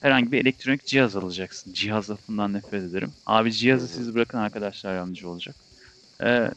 herhangi 0.00 0.32
bir 0.32 0.42
elektronik 0.42 0.86
cihaz 0.86 1.16
alacaksın. 1.16 1.72
Cihaz 1.72 2.10
lafından 2.10 2.52
nefret 2.52 2.84
ederim. 2.84 3.14
Abi 3.26 3.52
cihazı 3.52 3.88
siz 3.88 4.14
bırakın 4.14 4.38
arkadaşlar 4.38 4.94
yardımcı 4.96 5.30
olacak. 5.30 5.56
Ee, 6.24 6.50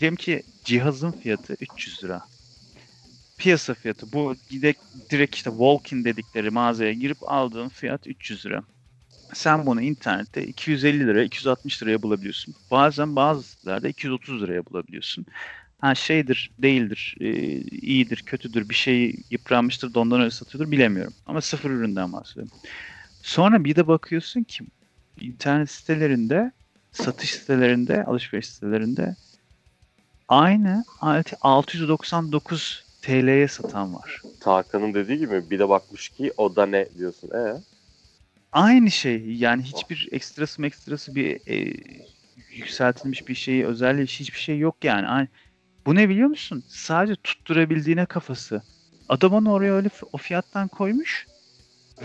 diyelim 0.00 0.16
ki 0.16 0.42
cihazın 0.64 1.12
fiyatı 1.12 1.56
300 1.60 2.04
lira. 2.04 2.28
Piyasa 3.38 3.74
fiyatı 3.74 4.12
bu 4.12 4.36
direkt, 4.50 4.82
direkt 5.10 5.34
işte 5.36 5.50
walk-in 5.50 6.04
dedikleri 6.04 6.50
mağazaya 6.50 6.92
girip 6.92 7.18
aldığın 7.30 7.68
fiyat 7.68 8.06
300 8.06 8.46
lira. 8.46 8.64
Sen 9.32 9.66
bunu 9.66 9.82
internette 9.82 10.46
250 10.46 11.06
liraya, 11.06 11.24
260 11.24 11.82
liraya 11.82 12.02
bulabiliyorsun. 12.02 12.54
Bazen 12.70 13.16
bazı 13.16 13.42
sitelerde 13.42 13.88
230 13.90 14.42
liraya 14.42 14.66
bulabiliyorsun. 14.66 15.26
Ha 15.80 15.94
şeydir, 15.94 16.50
değildir, 16.58 17.16
e, 17.20 17.30
iyidir, 17.60 18.22
kötüdür, 18.26 18.68
bir 18.68 18.74
şey 18.74 19.16
yıpranmıştır, 19.30 19.94
da 19.94 20.00
ondan 20.00 20.20
öyle 20.20 20.30
satıyordur 20.30 20.70
bilemiyorum. 20.70 21.14
Ama 21.26 21.40
sıfır 21.40 21.70
üründen 21.70 22.12
bahsediyorum. 22.12 22.52
Sonra 23.22 23.64
bir 23.64 23.76
de 23.76 23.86
bakıyorsun 23.86 24.42
ki 24.42 24.64
internet 25.20 25.70
sitelerinde, 25.70 26.52
satış 26.92 27.30
sitelerinde, 27.30 28.04
alışveriş 28.04 28.48
sitelerinde 28.48 29.16
aynı 30.28 30.84
aleti 31.00 31.36
699 31.40 32.84
TL'ye 33.02 33.48
satan 33.48 33.94
var. 33.94 34.22
Tarkan'ın 34.40 34.94
dediği 34.94 35.18
gibi 35.18 35.50
bir 35.50 35.58
de 35.58 35.68
bakmış 35.68 36.08
ki 36.08 36.32
o 36.36 36.56
da 36.56 36.66
ne 36.66 36.88
diyorsun. 36.98 37.30
E 37.30 37.62
Aynı 38.52 38.90
şey 38.90 39.34
yani 39.34 39.62
hiçbir 39.62 40.08
ekstrası 40.12 40.66
ekstrası 40.66 41.14
bir 41.14 41.40
e, 41.46 41.72
yükseltilmiş 42.56 43.28
bir 43.28 43.34
şeyi 43.34 43.66
özelliği 43.66 44.06
hiçbir 44.06 44.38
şey 44.38 44.58
yok 44.58 44.84
yani. 44.84 45.06
Aynı- 45.08 45.28
Bu 45.86 45.94
ne 45.94 46.08
biliyor 46.08 46.28
musun? 46.28 46.62
Sadece 46.68 47.16
tutturabildiğine 47.16 48.06
kafası. 48.06 48.62
Adam 49.08 49.32
onu 49.34 49.52
oraya 49.52 49.74
öyle 49.74 49.88
o 50.12 50.16
fiyattan 50.18 50.68
koymuş 50.68 51.26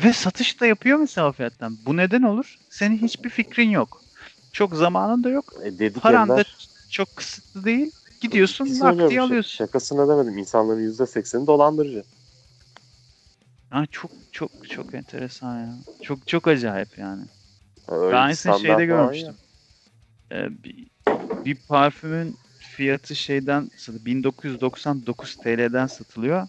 ve 0.04 0.14
satış 0.14 0.62
da 0.62 0.66
yapıyor 0.66 0.98
mesela 0.98 1.30
o 1.30 1.32
fiyattan. 1.32 1.78
Bu 1.86 1.98
neden 1.98 2.22
olur? 2.22 2.56
Senin 2.70 2.98
hiçbir 2.98 3.30
fikrin 3.30 3.70
yok. 3.70 4.02
Çok 4.54 4.76
zamanın 4.76 5.24
da 5.24 5.30
yok. 5.30 5.54
E 5.64 5.80
dedik 5.80 6.04
Paran 6.04 6.30
da 6.30 6.44
çok 6.90 7.16
kısıtlı 7.16 7.64
değil. 7.64 7.92
Gidiyorsun 8.22 8.66
diye 8.66 8.76
şak- 8.80 9.06
alıyorsun. 9.06 9.42
Şakasına 9.42 10.08
demedim. 10.10 10.38
İnsanların 10.38 10.80
%80'i 10.92 11.48
dolandırıcı. 11.48 12.04
Ha, 13.70 13.86
çok 13.92 14.12
çok 14.32 14.52
çok 14.70 14.94
enteresan 14.94 15.60
ya. 15.60 15.84
Çok 16.02 16.28
çok 16.28 16.48
acayip 16.48 16.98
yani. 16.98 17.26
Öyle 17.88 18.16
Ben 18.16 18.22
aynısını 18.22 18.54
şeyde 18.54 18.86
görmüştüm. 18.86 19.40
Ee, 20.32 20.64
bir, 20.64 20.90
bir 21.46 21.56
parfümün 21.58 22.40
fiyatı 22.60 23.16
şeyden 23.16 23.72
satı- 23.76 24.06
1999 24.06 25.36
TL'den 25.38 25.88
satılıyor. 25.88 26.48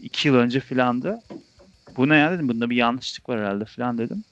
2 0.00 0.28
yıl 0.28 0.34
önce 0.36 0.60
filandı. 0.60 1.22
Bu 1.98 2.10
ne 2.10 2.16
ya 2.16 2.32
dedim. 2.32 2.50
Bunda 2.50 2.70
bir 2.70 2.76
yanlışlık 2.76 3.30
var 3.30 3.40
herhalde 3.40 3.64
filan 3.66 3.98
dedim. 3.98 4.24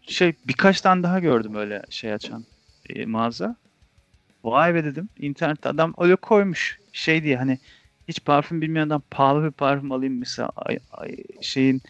Şey 0.00 0.34
birkaç 0.44 0.80
tane 0.80 1.02
daha 1.02 1.18
gördüm 1.20 1.54
öyle 1.54 1.82
şey 1.90 2.12
açan 2.12 2.46
e, 2.88 3.06
mağaza. 3.06 3.56
Vay 4.44 4.74
be 4.76 4.84
dedim. 4.84 5.10
İnternette 5.18 5.68
adam 5.68 5.94
öyle 5.98 6.16
koymuş. 6.16 6.80
Şey 6.92 7.24
diye 7.24 7.36
hani 7.38 7.60
hiç 8.08 8.24
parfüm 8.24 8.60
bilmeyen 8.60 8.86
adam 8.86 9.02
pahalı 9.10 9.44
bir 9.44 9.50
parfüm 9.50 9.92
alayım 9.92 10.18
mesela 10.18 10.50
ay, 10.56 10.78
ay- 10.90 11.16
şeyin 11.42 11.82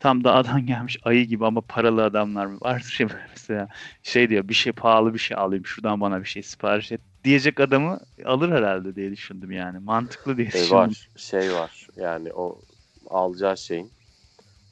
tam 0.00 0.24
dağdan 0.24 0.66
gelmiş 0.66 0.98
ayı 1.02 1.26
gibi 1.26 1.46
ama 1.46 1.60
paralı 1.60 2.04
adamlar 2.04 2.46
mı 2.46 2.58
vardır 2.62 2.96
ya 3.00 3.08
mesela 3.30 3.68
şey 4.02 4.30
diyor 4.30 4.48
bir 4.48 4.54
şey 4.54 4.72
pahalı 4.72 5.14
bir 5.14 5.18
şey 5.18 5.36
alayım 5.36 5.66
şuradan 5.66 6.00
bana 6.00 6.20
bir 6.20 6.24
şey 6.28 6.42
sipariş 6.42 6.92
et 6.92 7.00
diyecek 7.24 7.60
adamı 7.60 8.00
alır 8.24 8.50
herhalde 8.52 8.96
diye 8.96 9.12
düşündüm 9.12 9.50
yani 9.50 9.78
mantıklı 9.78 10.36
diye 10.36 10.50
Şey 10.50 10.60
düşündüm. 10.60 10.76
var. 10.76 11.08
Şey 11.16 11.52
var. 11.52 11.88
Yani 11.96 12.32
o 12.32 12.62
alacağı 13.10 13.56
şeyin 13.56 13.92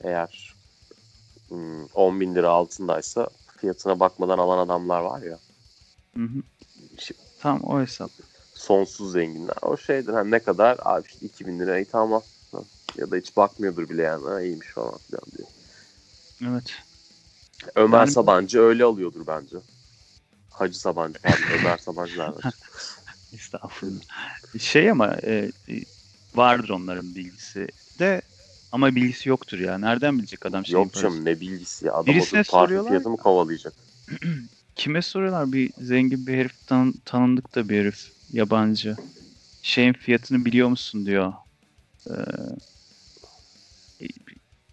eğer 0.00 0.54
hmm, 1.48 1.86
10 1.86 2.20
bin 2.20 2.34
lira 2.34 2.50
altındaysa 2.50 3.28
fiyatına 3.56 4.00
bakmadan 4.00 4.38
alan 4.38 4.58
adamlar 4.58 5.00
var 5.00 5.22
ya. 5.22 5.38
Hı 6.16 6.22
hı. 6.22 6.42
Şey- 6.98 7.16
Tam 7.38 7.64
o 7.64 7.80
hesap. 7.80 8.10
Sonsuz 8.68 9.12
zenginler. 9.12 9.54
O 9.62 9.76
şeydir. 9.76 10.12
Hani 10.12 10.30
ne 10.30 10.38
kadar? 10.38 10.78
Abi 10.82 11.06
işte 11.08 11.26
2000 11.26 11.58
lirayı 11.60 11.86
tamam. 11.86 12.22
Ya 12.98 13.10
da 13.10 13.16
hiç 13.16 13.36
bakmıyordur 13.36 13.88
bile 13.88 14.02
yani. 14.02 14.28
Ha, 14.28 14.40
iyiymiş 14.42 14.68
falan 14.68 14.98
filan 14.98 15.22
diye. 15.38 15.48
Evet. 16.52 16.74
Ömer 17.74 17.98
Yani- 17.98 18.10
Sabancı 18.10 18.60
öyle 18.60 18.84
alıyordur 18.84 19.26
bence. 19.26 19.56
Hacı 20.50 20.78
Sabancı 20.78 21.18
pardon. 21.22 21.38
Ömer 21.60 21.78
Sabancı 21.78 22.18
nerede? 22.18 22.38
Estağfurullah. 23.34 24.00
Şey 24.58 24.90
ama 24.90 25.16
e, 25.22 25.32
e, 25.68 25.74
vardır 26.34 26.68
onların 26.68 27.14
bilgisi 27.14 27.68
de 27.98 28.22
ama 28.72 28.94
bilgisi 28.94 29.28
yoktur 29.28 29.58
ya. 29.58 29.78
Nereden 29.78 30.18
bilecek 30.18 30.46
adam 30.46 30.66
şeyin 30.66 30.78
Yok 30.84 30.92
canım 30.92 31.24
ne 31.24 31.40
bilgisi 31.40 31.86
ya. 31.86 31.92
Adam 31.92 32.06
Birisine 32.06 32.40
oturup 32.40 32.46
soruyorlar. 32.46 32.90
fiyatı 32.90 33.10
mı 33.10 33.16
kovalayacak? 33.16 33.74
Kime 34.76 35.02
soruyorlar? 35.02 35.52
Bir 35.52 35.70
zengin 35.80 36.26
bir 36.26 36.34
herif 36.34 36.66
tan- 36.66 36.94
tanındık 37.04 37.54
da 37.54 37.68
bir 37.68 37.80
herif. 37.80 38.13
Yabancı. 38.34 38.98
Şeyin 39.62 39.92
fiyatını 39.92 40.46
biliyor 40.46 40.68
musun 40.68 41.06
diyor. 41.06 41.34
Ee, 42.10 42.14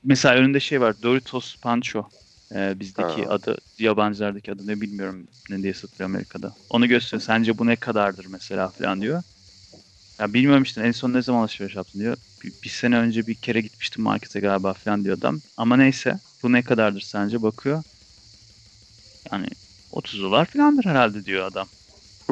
mesela 0.03 0.35
önünde 0.35 0.59
şey 0.59 0.81
var. 0.81 1.03
Doritos 1.03 1.55
Pancho. 1.57 2.11
Ee, 2.55 2.79
bizdeki 2.79 3.21
Ha. 3.21 3.33
adı, 3.33 3.57
yabancılardaki 3.79 4.51
adı 4.51 4.67
ne 4.67 4.81
bilmiyorum 4.81 5.27
ne 5.49 5.63
diye 5.63 5.73
satılıyor 5.73 6.09
Amerika'da. 6.09 6.57
Onu 6.69 6.87
gösteriyor. 6.87 7.21
Sence 7.21 7.57
bu 7.57 7.67
ne 7.67 7.75
kadardır 7.75 8.25
mesela 8.25 8.69
falan 8.71 9.01
diyor. 9.01 9.23
Ya 10.21 10.33
bilmiyorum 10.33 10.63
işte 10.63 10.81
en 10.81 10.91
son 10.91 11.13
ne 11.13 11.21
zaman 11.21 11.41
alışveriş 11.41 11.75
yaptın 11.75 11.99
diyor. 11.99 12.17
Bir, 12.43 12.53
bir 12.63 12.69
sene 12.69 12.97
önce 12.99 13.27
bir 13.27 13.35
kere 13.35 13.61
gitmiştim 13.61 14.03
markete 14.03 14.39
galiba 14.39 14.73
falan 14.73 15.05
diyor 15.05 15.17
adam. 15.17 15.41
Ama 15.57 15.77
neyse 15.77 16.19
bu 16.43 16.51
ne 16.53 16.63
kadardır 16.63 17.01
sence 17.01 17.41
bakıyor. 17.41 17.83
Yani 19.31 19.47
30 19.89 20.21
dolar 20.21 20.45
falandır 20.45 20.85
herhalde 20.85 21.25
diyor 21.25 21.45
adam. 21.45 21.69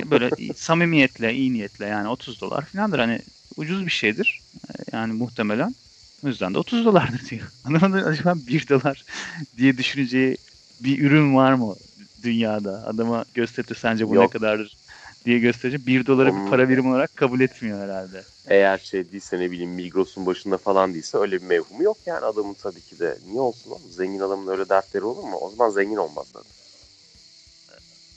Böyle 0.06 0.54
samimiyetle, 0.56 1.34
iyi 1.34 1.54
niyetle 1.54 1.86
yani 1.86 2.08
30 2.08 2.42
dolar 2.42 2.66
falandır. 2.66 3.00
Hani 3.00 3.22
ucuz 3.56 3.86
bir 3.86 3.92
şeydir. 3.92 4.44
Ee, 4.70 4.74
Yani 4.98 5.14
muhtemelen. 5.14 5.76
O 6.24 6.28
yüzden 6.28 6.54
de 6.54 6.58
30 6.58 6.86
dolardır 6.86 7.30
diyor. 7.30 7.52
Adamın 7.64 8.04
acaba 8.04 8.34
1 8.36 8.68
dolar 8.68 9.06
diye 9.58 9.78
düşüneceği 9.78 10.38
bir 10.80 11.00
ürün 11.06 11.36
var 11.36 11.54
mı 11.54 11.76
dünyada? 12.22 12.84
Adama 12.88 13.26
gösterdi 13.34 13.76
sence 13.76 14.10
bu 14.10 14.16
Yok. 14.16 14.24
ne 14.24 14.30
kadardır 14.40 14.78
diye 15.26 15.40
gösterecek. 15.40 15.86
1 15.88 16.06
doları 16.06 16.32
Onun- 16.32 16.46
bir 16.46 16.50
para 16.52 16.70
birimi 16.70 16.90
olarak 16.90 17.16
kabul 17.16 17.42
etmiyor 17.42 17.80
herhalde. 17.82 18.26
Eğer 18.46 18.78
şey 18.78 19.12
değilse 19.12 19.40
ne 19.40 19.52
bileyim 19.52 19.72
Migros'un 19.72 20.26
başında 20.26 20.58
falan 20.58 20.94
değilse 20.94 21.18
öyle 21.18 21.42
bir 21.42 21.48
mevhumu 21.48 21.84
yok 21.84 21.98
yani 22.06 22.26
adamın 22.26 22.54
tabii 22.54 22.82
ki 22.82 23.00
de. 23.00 23.18
Niye 23.26 23.42
olsun 23.42 23.72
oğlum? 23.72 23.92
Zengin 23.92 24.20
adamın 24.20 24.48
öyle 24.52 24.70
dertleri 24.70 25.04
olur 25.06 25.24
mu? 25.24 25.38
O 25.38 25.50
zaman 25.50 25.70
zengin 25.70 25.96
olmaz 25.96 26.28
zaten. 26.34 26.52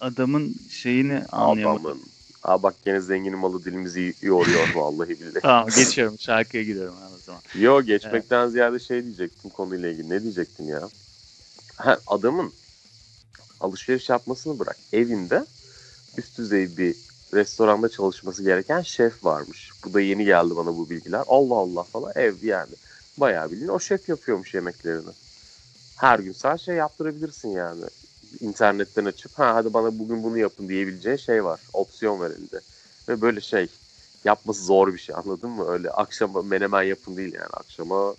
Adamın 0.02 0.54
şeyini 0.70 1.22
anlayamadım. 1.32 1.86
Adamın. 1.86 2.02
Aa 2.42 2.62
bak 2.62 2.74
gene 2.84 3.00
zenginin 3.00 3.38
malı 3.38 3.64
dilimizi 3.64 4.14
yoruyor 4.22 4.68
vallahi 4.74 5.08
billahi. 5.20 5.40
Tamam 5.42 5.68
geçiyorum. 5.76 6.18
Şarkıya 6.18 6.62
gidiyorum 6.62 6.94
ben 7.00 7.14
o 7.16 7.18
zaman. 7.18 7.40
Yo 7.54 7.82
geçmekten 7.82 8.48
ziyade 8.48 8.78
şey 8.78 9.04
diyecektim 9.04 9.50
konuyla 9.50 9.88
ilgili. 9.88 10.10
Ne 10.10 10.22
diyecektim 10.22 10.68
ya? 10.68 10.88
Ha, 11.76 11.98
adamın 12.06 12.52
alışveriş 13.60 14.08
yapmasını 14.08 14.58
bırak. 14.58 14.76
Evinde 14.92 15.44
üst 16.18 16.38
düzey 16.38 16.76
bir 16.76 16.96
restoranda 17.34 17.88
çalışması 17.88 18.42
gereken 18.44 18.82
şef 18.82 19.24
varmış. 19.24 19.70
Bu 19.84 19.94
da 19.94 20.00
yeni 20.00 20.24
geldi 20.24 20.56
bana 20.56 20.76
bu 20.76 20.90
bilgiler. 20.90 21.22
Allah 21.26 21.54
Allah 21.54 21.82
falan 21.82 22.12
ev 22.14 22.34
yani. 22.42 22.72
Bayağı 23.18 23.50
bildiğin 23.50 23.68
o 23.68 23.80
şef 23.80 24.08
yapıyormuş 24.08 24.54
yemeklerini. 24.54 25.10
Her 25.96 26.18
gün 26.18 26.32
sen 26.32 26.56
şey 26.56 26.74
yaptırabilirsin 26.76 27.48
yani. 27.48 27.84
İnternetten 28.40 29.04
açıp 29.04 29.38
ha 29.38 29.54
hadi 29.54 29.74
bana 29.74 29.98
bugün 29.98 30.22
bunu 30.22 30.38
yapın 30.38 30.68
diyebileceğin 30.68 31.16
şey 31.16 31.44
var. 31.44 31.60
Opsiyon 31.72 32.20
var 32.20 32.30
elinde. 32.30 32.60
Ve 33.08 33.20
böyle 33.20 33.40
şey 33.40 33.68
yapması 34.24 34.64
zor 34.64 34.92
bir 34.92 34.98
şey 34.98 35.14
anladın 35.14 35.50
mı? 35.50 35.68
Öyle 35.68 35.90
akşama 35.90 36.42
menemen 36.42 36.82
yapın 36.82 37.16
değil 37.16 37.34
yani. 37.34 37.50
Akşama 37.52 38.14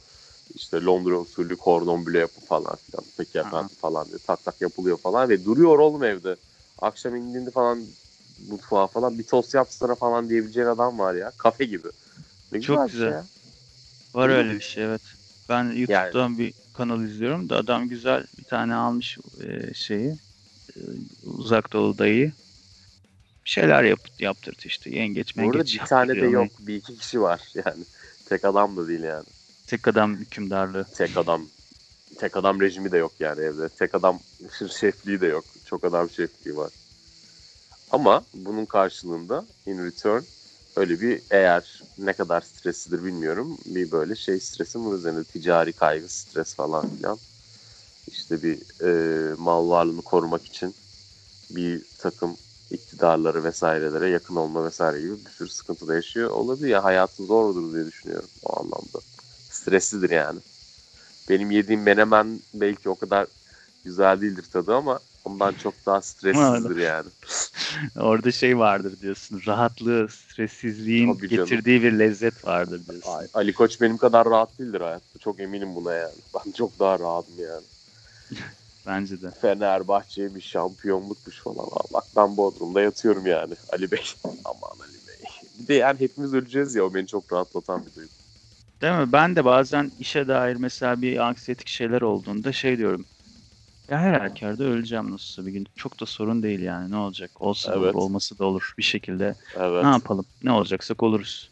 işte 0.55 0.81
Londra 0.81 1.19
usulü 1.19 1.57
kordon 1.57 2.05
bleu 2.05 2.19
yapın 2.19 2.41
falan 2.41 2.75
filan. 2.75 3.05
Peki 3.17 3.39
efendim 3.39 3.75
falan 3.81 4.07
diye 4.07 4.17
tak 4.17 4.45
tak 4.45 4.61
yapılıyor 4.61 4.97
falan 4.97 5.29
ve 5.29 5.45
duruyor 5.45 5.79
oğlum 5.79 6.03
evde. 6.03 6.35
Akşam 6.79 7.15
indiğinde 7.15 7.51
falan 7.51 7.85
mutfağa 8.49 8.87
falan 8.87 9.19
bir 9.19 9.23
tost 9.23 9.53
yapsana 9.53 9.95
falan 9.95 10.29
diyebileceğin 10.29 10.67
adam 10.67 10.99
var 10.99 11.15
ya. 11.15 11.31
Kafe 11.37 11.65
gibi. 11.65 11.87
Ne 12.51 12.61
Çok 12.61 12.87
güzel 12.87 13.09
şey 13.09 13.11
ya. 13.11 13.25
Var 14.13 14.29
öyle 14.29 14.55
bir 14.55 14.61
şey 14.61 14.83
evet. 14.83 15.01
Ben 15.49 15.63
YouTube'dan 15.63 16.37
bir 16.37 16.53
kanal 16.73 17.03
izliyorum 17.03 17.49
da 17.49 17.57
adam 17.57 17.89
güzel 17.89 18.25
bir 18.39 18.43
tane 18.43 18.75
almış 18.75 19.17
e, 19.43 19.73
şeyi 19.73 20.17
e, 20.75 20.79
uzak 21.23 21.73
doğu 21.73 21.97
dayı 21.97 22.31
bir 23.45 23.49
şeyler 23.49 23.83
yap, 23.83 23.99
yaptırdı 24.19 24.61
işte 24.65 24.89
yengeç 24.89 25.35
mengeç 25.35 25.73
bir 25.81 25.85
tane 25.85 26.15
de 26.15 26.25
yok. 26.25 26.47
Bir 26.59 26.75
iki 26.75 26.97
kişi 26.97 27.21
var 27.21 27.41
yani. 27.55 27.83
Tek 28.25 28.45
adam 28.45 28.77
da 28.77 28.87
değil 28.87 29.03
yani. 29.03 29.25
Tek 29.67 29.87
adam 29.87 30.17
hükümdarlığı. 30.17 30.85
Tek 30.93 31.17
adam 31.17 31.45
tek 32.19 32.37
adam 32.37 32.61
rejimi 32.61 32.91
de 32.91 32.97
yok 32.97 33.13
yani 33.19 33.41
evde. 33.41 33.69
Tek 33.69 33.95
adam 33.95 34.19
şefliği 34.79 35.21
de 35.21 35.27
yok. 35.27 35.45
Çok 35.65 35.83
adam 35.83 36.09
şefliği 36.09 36.57
var. 36.57 36.71
Ama 37.91 38.23
bunun 38.33 38.65
karşılığında 38.65 39.45
in 39.65 39.85
return 39.85 40.23
öyle 40.75 41.01
bir 41.01 41.21
eğer 41.31 41.81
ne 41.97 42.13
kadar 42.13 42.41
streslidir 42.41 43.03
bilmiyorum. 43.05 43.57
Bir 43.65 43.91
böyle 43.91 44.15
şey 44.15 44.39
stresi 44.39 44.85
var 44.85 44.93
üzerinde 44.93 45.23
ticari 45.23 45.73
kaygı, 45.73 46.09
stres 46.09 46.55
falan 46.55 46.89
filan. 46.97 47.17
İşte 48.07 48.43
bir 48.43 48.57
e, 48.85 49.35
mal 49.35 49.69
varlığını 49.69 50.01
korumak 50.01 50.45
için 50.45 50.73
bir 51.49 51.81
takım 51.97 52.37
iktidarları 52.71 53.43
vesairelere 53.43 54.09
yakın 54.09 54.35
olma 54.35 54.65
vesaire 54.65 55.01
gibi 55.01 55.25
bir 55.25 55.31
sürü 55.31 55.49
sıkıntı 55.49 55.87
da 55.87 55.95
yaşıyor 55.95 56.29
olabilir 56.29 56.67
ya 56.67 56.83
hayatı 56.83 57.25
zordur 57.25 57.73
diye 57.73 57.85
düşünüyorum 57.85 58.29
o 58.43 58.59
anlamda. 58.59 58.99
Streslidir 59.49 60.09
yani. 60.09 60.39
Benim 61.29 61.51
yediğim 61.51 61.81
menemen 61.81 62.39
belki 62.53 62.89
o 62.89 62.95
kadar 62.95 63.27
güzel 63.85 64.21
değildir 64.21 64.45
tadı 64.53 64.75
ama 64.75 64.99
ondan 65.25 65.53
çok 65.53 65.73
daha 65.85 66.01
stressizdir 66.01 66.77
yani. 66.77 67.09
Orada 67.99 68.31
şey 68.31 68.57
vardır 68.57 68.99
diyorsun. 69.01 69.41
Rahatlığı, 69.47 70.09
stressizliğin 70.09 71.13
Tabii 71.13 71.29
canım. 71.29 71.45
getirdiği 71.49 71.83
bir 71.83 71.99
lezzet 71.99 72.45
vardır 72.45 72.87
diyorsun. 72.87 73.11
Ay, 73.11 73.27
Ali 73.33 73.53
Koç 73.53 73.81
benim 73.81 73.97
kadar 73.97 74.25
rahat 74.29 74.59
değildir 74.59 74.81
hayatta. 74.81 75.19
Çok 75.19 75.39
eminim 75.39 75.75
buna 75.75 75.93
yani. 75.93 76.15
Ben 76.45 76.51
çok 76.51 76.79
daha 76.79 76.99
rahatım 76.99 77.39
yani. 77.39 77.65
Bence 78.85 79.21
de. 79.21 79.31
Fenerbahçe'ymiş, 79.41 80.45
şampiyonlukmuş 80.45 81.41
falan. 81.41 81.69
Bak 81.93 82.03
ben 82.15 82.37
Bodrum'da 82.37 82.81
yatıyorum 82.81 83.25
yani. 83.25 83.53
Ali 83.69 83.91
Bey. 83.91 84.03
Aman 84.45 84.79
Ali 84.87 85.07
Bey. 85.07 85.25
Bir 85.59 85.67
de 85.67 85.73
yani 85.73 85.99
hepimiz 85.99 86.33
öleceğiz 86.33 86.75
ya 86.75 86.83
o 86.83 86.93
beni 86.93 87.07
çok 87.07 87.33
rahatlatan 87.33 87.85
bir 87.85 87.95
duygu. 87.95 88.11
Değil 88.81 88.93
mi? 88.93 89.11
Ben 89.11 89.35
de 89.35 89.45
bazen 89.45 89.91
işe 89.99 90.27
dair 90.27 90.55
mesela 90.55 91.01
bir 91.01 91.17
anksiyetik 91.17 91.67
şeyler 91.67 92.01
olduğunda 92.01 92.51
şey 92.51 92.77
diyorum. 92.77 93.05
Ya 93.89 93.99
her 93.99 94.13
halükarda 94.19 94.63
öleceğim 94.63 95.11
nasılsa 95.11 95.45
bir 95.45 95.51
gün. 95.51 95.67
Çok 95.75 95.99
da 95.99 96.05
sorun 96.05 96.43
değil 96.43 96.59
yani. 96.59 96.91
Ne 96.91 96.97
olacak? 96.97 97.31
Olsa 97.41 97.71
da 97.71 97.77
olur, 97.77 97.85
Evet. 97.85 97.95
olması 97.95 98.39
da 98.39 98.45
olur. 98.45 98.73
Bir 98.77 98.83
şekilde 98.83 99.35
Evet. 99.55 99.83
ne 99.83 99.89
yapalım? 99.89 100.25
Ne 100.43 100.51
olacaksak 100.51 101.03
oluruz. 101.03 101.51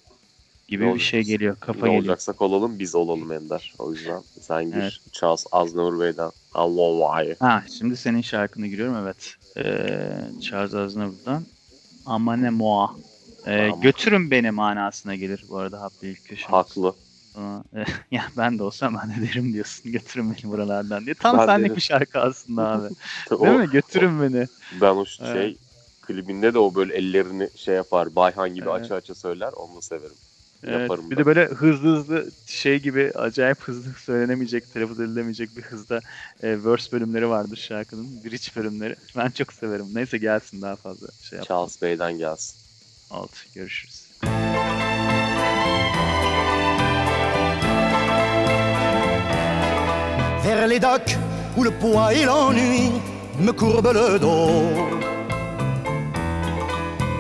Gibi 0.68 0.86
Ne 0.86 0.94
bir 0.96 1.00
şey 1.00 1.20
olacaksa- 1.20 1.32
geliyor. 1.34 1.56
Kafa 1.60 1.80
ne 1.80 1.86
geliyor. 1.86 2.00
olacaksak 2.04 2.42
olalım 2.42 2.80
biz 2.80 2.96
olalım 2.96 3.32
Ender. 3.32 3.74
O 3.80 3.92
yüzden 3.92 4.24
sen 4.40 4.66
gir 4.66 4.76
Evet. 4.78 4.94
Charles 5.12 5.46
Aznavur 5.52 6.00
Bey'den 6.00 6.32
Allah 6.54 7.00
vay. 7.00 7.36
Ha, 7.40 7.64
şimdi 7.78 7.98
senin 7.98 8.22
şarkını 8.22 8.68
giriyorum 8.68 8.96
evet. 8.98 9.36
Ee, 9.58 10.22
Charles 10.42 10.74
Aznavur'dan 10.74 11.46
Amane 12.06 12.50
Moa. 12.50 12.96
Ee, 13.46 13.68
Ama- 13.70 13.82
götürün 13.84 14.32
beni 14.32 14.52
manasına 14.52 15.16
gelir 15.16 15.46
bu 15.50 15.58
arada 15.58 15.82
Hakkı 15.82 16.06
ilk 16.06 16.26
köşemiz. 16.26 16.54
Haklı. 16.54 16.94
Ama, 17.34 17.64
e, 17.76 17.84
ya 18.12 18.24
ben 18.38 18.60
de 18.60 18.64
olsam 18.64 18.96
ben 19.04 19.10
de 19.16 19.28
derim 19.30 19.54
diyorsun. 19.54 19.92
Götürün 19.92 20.32
beni 20.32 20.52
buralardan 20.52 21.06
diye. 21.06 21.16
Tam 21.16 21.38
Ben 21.38 21.46
senlik 21.46 21.64
derim. 21.64 21.76
bir 21.76 21.82
şarkı 21.82 22.20
aslında 22.20 22.70
abi. 22.70 22.90
O- 23.32 23.46
Değil 23.46 23.60
mi? 23.60 23.70
Götürün 23.70 24.22
beni. 24.22 24.48
Ben 24.82 24.96
o 24.96 25.06
şey 25.06 25.46
Evet. 25.46 25.58
klibinde 26.02 26.54
de 26.54 26.60
o 26.60 26.76
böyle 26.76 26.96
ellerini 26.96 27.50
şey 27.56 27.76
yapar. 27.76 28.16
Bayhan 28.16 28.56
gibi 28.56 28.70
Evet. 28.70 28.82
açı 28.82 28.96
açı 28.96 29.16
söyler. 29.16 29.54
Onu 29.54 29.82
severim. 29.82 30.18
Evet, 30.64 30.82
Yaparım 30.82 31.12
bir 31.12 31.18
ben. 31.18 31.18
de 31.18 31.26
böyle 31.26 31.46
hızlı 31.46 31.96
hızlı 31.96 32.32
şey 32.46 32.80
gibi 32.82 33.12
acayip 33.16 33.62
hızlı 33.64 33.94
söylenemeyecek, 33.94 34.72
telaffuz 34.74 35.00
edilemeyecek 35.00 35.56
bir 35.56 35.62
hızda 35.62 36.00
e, 36.40 36.64
verse 36.64 36.92
bölümleri 36.92 37.30
vardır 37.30 37.56
şarkının. 37.58 38.24
Bridge 38.24 38.48
bölümleri. 38.56 38.96
Ben 39.18 39.32
çok 39.32 39.54
severim. 39.54 39.88
Neyse 39.96 40.18
gelsin 40.18 40.62
daha 40.62 40.76
fazla 40.76 41.08
şey 41.20 41.38
yap. 41.40 41.48
Charles 41.48 41.82
Bey'den 41.82 42.18
gelsin. 42.18 42.62
Alt. 43.10 43.38
Görüşürüz. 43.54 44.11
Les 50.72 50.80
docks 50.80 51.18
où 51.58 51.64
le 51.64 51.72
poids 51.72 52.14
et 52.14 52.24
l'ennui 52.24 52.92
me 53.40 53.52
courbent 53.52 53.92
le 53.94 54.18
dos. 54.18 54.64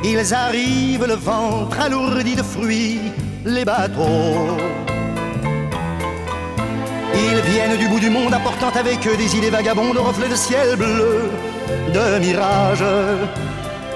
Ils 0.05 0.33
arrivent 0.33 1.05
le 1.05 1.15
ventre 1.15 1.77
alourdi 1.81 2.33
de 2.35 2.43
fruits, 2.43 3.01
les 3.45 3.65
bateaux. 3.65 4.55
Ils 7.13 7.41
viennent 7.51 7.77
du 7.77 7.89
bout 7.89 7.99
du 7.99 8.09
monde 8.09 8.33
apportant 8.33 8.73
avec 8.79 9.05
eux 9.05 9.17
des 9.17 9.35
idées 9.35 9.49
vagabondes, 9.49 9.97
reflets 9.97 10.29
de 10.29 10.35
ciel 10.35 10.77
bleu, 10.77 11.29
de 11.93 12.19
mirages. 12.19 12.85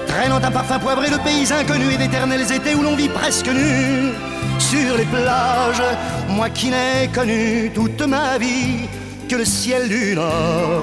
Traînant 0.06 0.42
un 0.48 0.50
parfum 0.50 0.78
poivré 0.78 1.08
de 1.08 1.16
pays 1.28 1.50
inconnus 1.50 1.94
et 1.94 1.96
d'éternels 1.96 2.52
étés 2.52 2.74
où 2.74 2.82
l'on 2.82 2.94
vit 2.94 3.08
presque 3.08 3.48
nu 3.48 4.12
sur 4.58 4.98
les 4.98 5.06
plages. 5.06 5.88
Moi 6.28 6.50
qui 6.50 6.68
n'ai 6.68 7.08
connu 7.14 7.70
toute 7.74 8.02
ma 8.02 8.36
vie 8.36 8.86
que 9.28 9.36
le 9.36 9.44
ciel 9.44 9.88
du 9.88 10.14
Nord. 10.14 10.82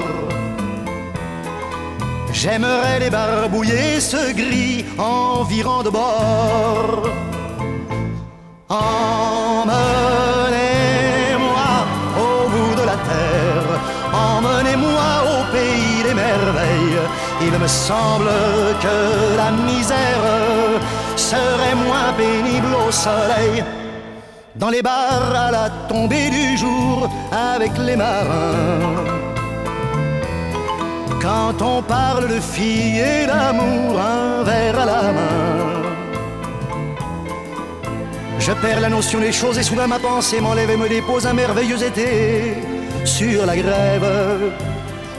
J'aimerais 2.32 2.99
débarbouiller 2.99 3.99
ce 3.99 4.34
gris 4.34 4.86
environ 4.97 5.84
de 5.84 5.89
bord. 5.89 7.10
Emmenez-moi 8.69 9.71
au 12.17 12.49
bout 12.49 12.75
de 12.75 12.86
la 12.91 12.97
terre, 13.12 13.79
emmenez-moi 14.13 15.10
au 15.34 15.39
pays 15.51 16.03
des 16.03 16.13
merveilles. 16.13 17.01
Il 17.41 17.53
me 17.58 17.67
semble 17.67 18.32
que 18.82 18.97
la 19.38 19.51
misère 19.51 20.82
serait 21.15 21.75
moins 21.75 22.12
pénible 22.17 22.73
au 22.88 22.91
soleil. 22.91 23.63
Dans 24.55 24.69
les 24.69 24.83
bars 24.83 25.33
à 25.35 25.49
la 25.49 25.69
tombée 25.89 26.29
du 26.29 26.55
jour 26.57 27.09
avec 27.31 27.71
les 27.79 27.95
marins. 27.95 29.03
Quand 31.19 31.59
on 31.61 31.81
parle 31.81 32.27
de 32.27 32.39
filles 32.39 32.99
et 32.99 33.25
d'amour, 33.25 33.99
un 33.99 34.43
verre 34.43 34.79
à 34.79 34.85
la 34.85 35.01
main. 35.01 35.73
Je 38.37 38.51
perds 38.51 38.81
la 38.81 38.89
notion 38.89 39.19
des 39.19 39.31
choses 39.31 39.57
et 39.57 39.63
soudain 39.63 39.87
ma 39.87 39.97
pensée 39.97 40.39
m'enlève 40.39 40.69
et 40.69 40.77
me 40.77 40.87
dépose 40.87 41.25
un 41.25 41.33
merveilleux 41.33 41.81
été 41.81 42.55
sur 43.05 43.47
la 43.47 43.55
grève 43.55 44.53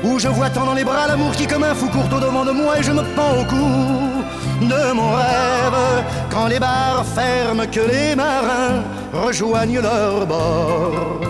où 0.04 0.18
je 0.18 0.28
vois 0.28 0.50
tant 0.50 0.66
dans 0.66 0.74
les 0.74 0.84
bras 0.84 1.08
l'amour 1.08 1.32
qui 1.32 1.46
comme 1.46 1.64
un 1.64 1.74
fou 1.74 1.88
court 1.88 2.06
au 2.14 2.20
devant 2.20 2.44
de 2.44 2.52
moi 2.52 2.78
et 2.78 2.82
je 2.82 2.92
me 2.92 3.02
pends 3.16 3.40
au 3.40 3.44
cou 3.44 4.14
de 4.60 4.92
mon 4.92 5.10
rêve 5.14 6.04
quand 6.30 6.46
les 6.46 6.58
bars 6.58 7.04
ferment 7.14 7.66
que 7.70 7.80
les 7.80 8.14
marins 8.14 8.82
rejoignent 9.12 9.80
leur 9.80 10.26
bord. 10.26 11.20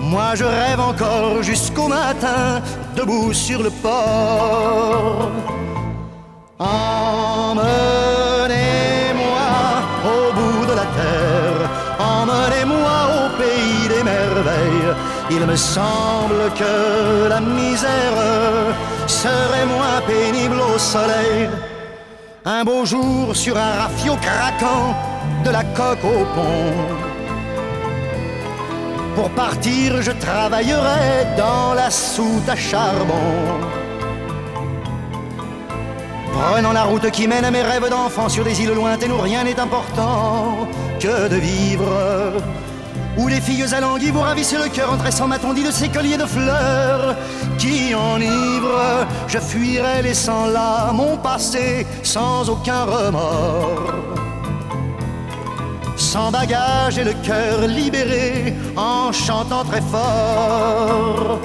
Moi 0.00 0.34
je 0.34 0.44
rêve 0.44 0.80
encore 0.80 1.42
jusqu'au 1.42 1.88
matin 1.88 2.62
debout 2.96 3.32
sur 3.32 3.62
le 3.62 3.70
port. 3.70 5.30
Emmenez-moi 6.58 7.64
au 10.04 10.32
bout 10.36 10.66
de 10.66 10.72
la 10.72 10.86
terre, 10.98 11.70
emmenez-moi 11.98 12.96
au 13.16 13.28
pays 13.40 13.88
des 13.88 14.02
merveilles. 14.04 14.94
Il 15.30 15.46
me 15.46 15.56
semble 15.56 16.52
que 16.54 17.28
la 17.28 17.40
misère 17.40 18.18
serait 19.06 19.66
moins 19.66 20.00
pénible 20.06 20.60
au 20.60 20.78
soleil. 20.78 21.48
Un 22.44 22.62
beau 22.62 22.84
jour 22.84 23.34
sur 23.34 23.56
un 23.56 23.72
rafio 23.80 24.16
craquant 24.16 24.94
de 25.44 25.50
la 25.50 25.64
coque 25.64 26.04
au 26.04 26.24
pont. 26.34 27.14
Pour 29.14 29.30
partir, 29.30 30.02
je 30.02 30.10
travaillerai 30.10 31.36
dans 31.38 31.72
la 31.74 31.90
soute 31.90 32.48
à 32.48 32.56
charbon. 32.56 33.60
Prenant 36.34 36.72
la 36.72 36.82
route 36.82 37.10
qui 37.12 37.26
mène 37.28 37.44
à 37.44 37.50
mes 37.50 37.62
rêves 37.62 37.88
d'enfant 37.88 38.28
sur 38.28 38.44
des 38.44 38.60
îles 38.60 38.74
lointaines 38.74 39.12
où 39.12 39.20
rien 39.20 39.44
n'est 39.44 39.58
important 39.58 40.68
que 41.00 41.28
de 41.28 41.36
vivre. 41.36 42.32
Où 43.16 43.28
les 43.28 43.40
filles 43.40 43.72
alanguies 43.72 44.10
vous 44.10 44.20
ravissent 44.20 44.58
le 44.58 44.68
cœur 44.68 44.92
en 44.92 44.96
tressant 44.96 45.28
ma 45.28 45.38
tondie 45.38 45.64
de 45.64 45.70
ces 45.70 45.88
colliers 45.88 46.16
de 46.16 46.26
fleurs 46.26 47.16
qui 47.58 47.94
enivrent. 47.94 49.06
Je 49.28 49.38
fuirai 49.38 50.02
laissant 50.02 50.46
là 50.46 50.90
mon 50.92 51.16
passé 51.16 51.86
sans 52.02 52.48
aucun 52.48 52.84
remords. 52.84 53.92
Sans 55.96 56.32
bagage 56.32 56.98
et 56.98 57.04
le 57.04 57.14
cœur 57.24 57.68
libéré 57.68 58.54
en 58.76 59.12
chantant 59.12 59.64
très 59.64 59.80
fort. 59.80 61.40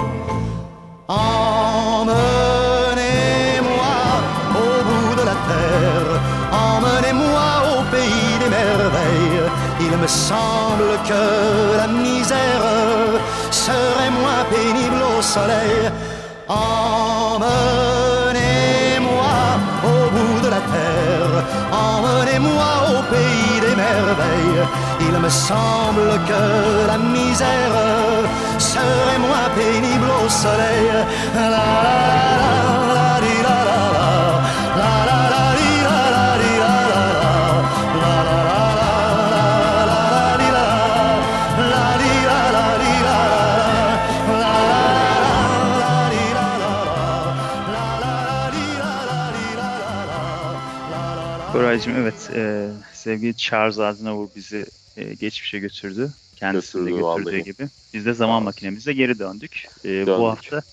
Il 9.92 9.98
me 9.98 10.08
semble 10.08 10.90
que 11.08 11.24
la 11.78 11.88
misère 11.88 12.64
serait 13.50 14.12
moins 14.12 14.44
pénible 14.50 15.02
au 15.18 15.22
soleil. 15.22 15.92
Emmenez-moi 16.48 17.50
au 19.84 20.10
bout 20.16 20.40
de 20.46 20.50
la 20.50 20.62
terre, 20.76 21.34
emmenez-moi 21.72 22.70
au 22.92 23.00
pays 23.14 23.60
des 23.66 23.76
merveilles. 23.76 24.64
Il 25.02 25.16
me 25.18 25.30
semble 25.30 26.10
que 26.30 26.44
la 26.88 26.98
misère 26.98 27.76
serait 28.60 29.20
moins 29.28 29.50
pénible 29.56 30.10
au 30.24 30.30
soleil. 30.30 30.90
Koraycığım 51.70 51.96
evet 51.96 52.30
e, 52.34 52.70
sevgili 52.94 53.36
Charles 53.36 53.80
Aznavour 53.80 54.30
bizi 54.36 54.66
e, 54.96 55.14
geçmişe 55.14 55.60
götürdü. 55.60 56.14
Kendisini 56.36 56.86
de 56.86 56.90
Götürdü 56.90 57.08
götürdüğü 57.08 57.32
vallahi. 57.32 57.44
gibi. 57.44 57.70
Biz 57.94 58.06
de 58.06 58.14
zaman 58.14 58.44
makinemizle 58.44 58.94
geri 58.94 59.20
döndük. 59.20 59.68
E, 59.84 59.88
Döndük. 59.88 60.08
Bu 60.08 60.28
hafta 60.30 60.64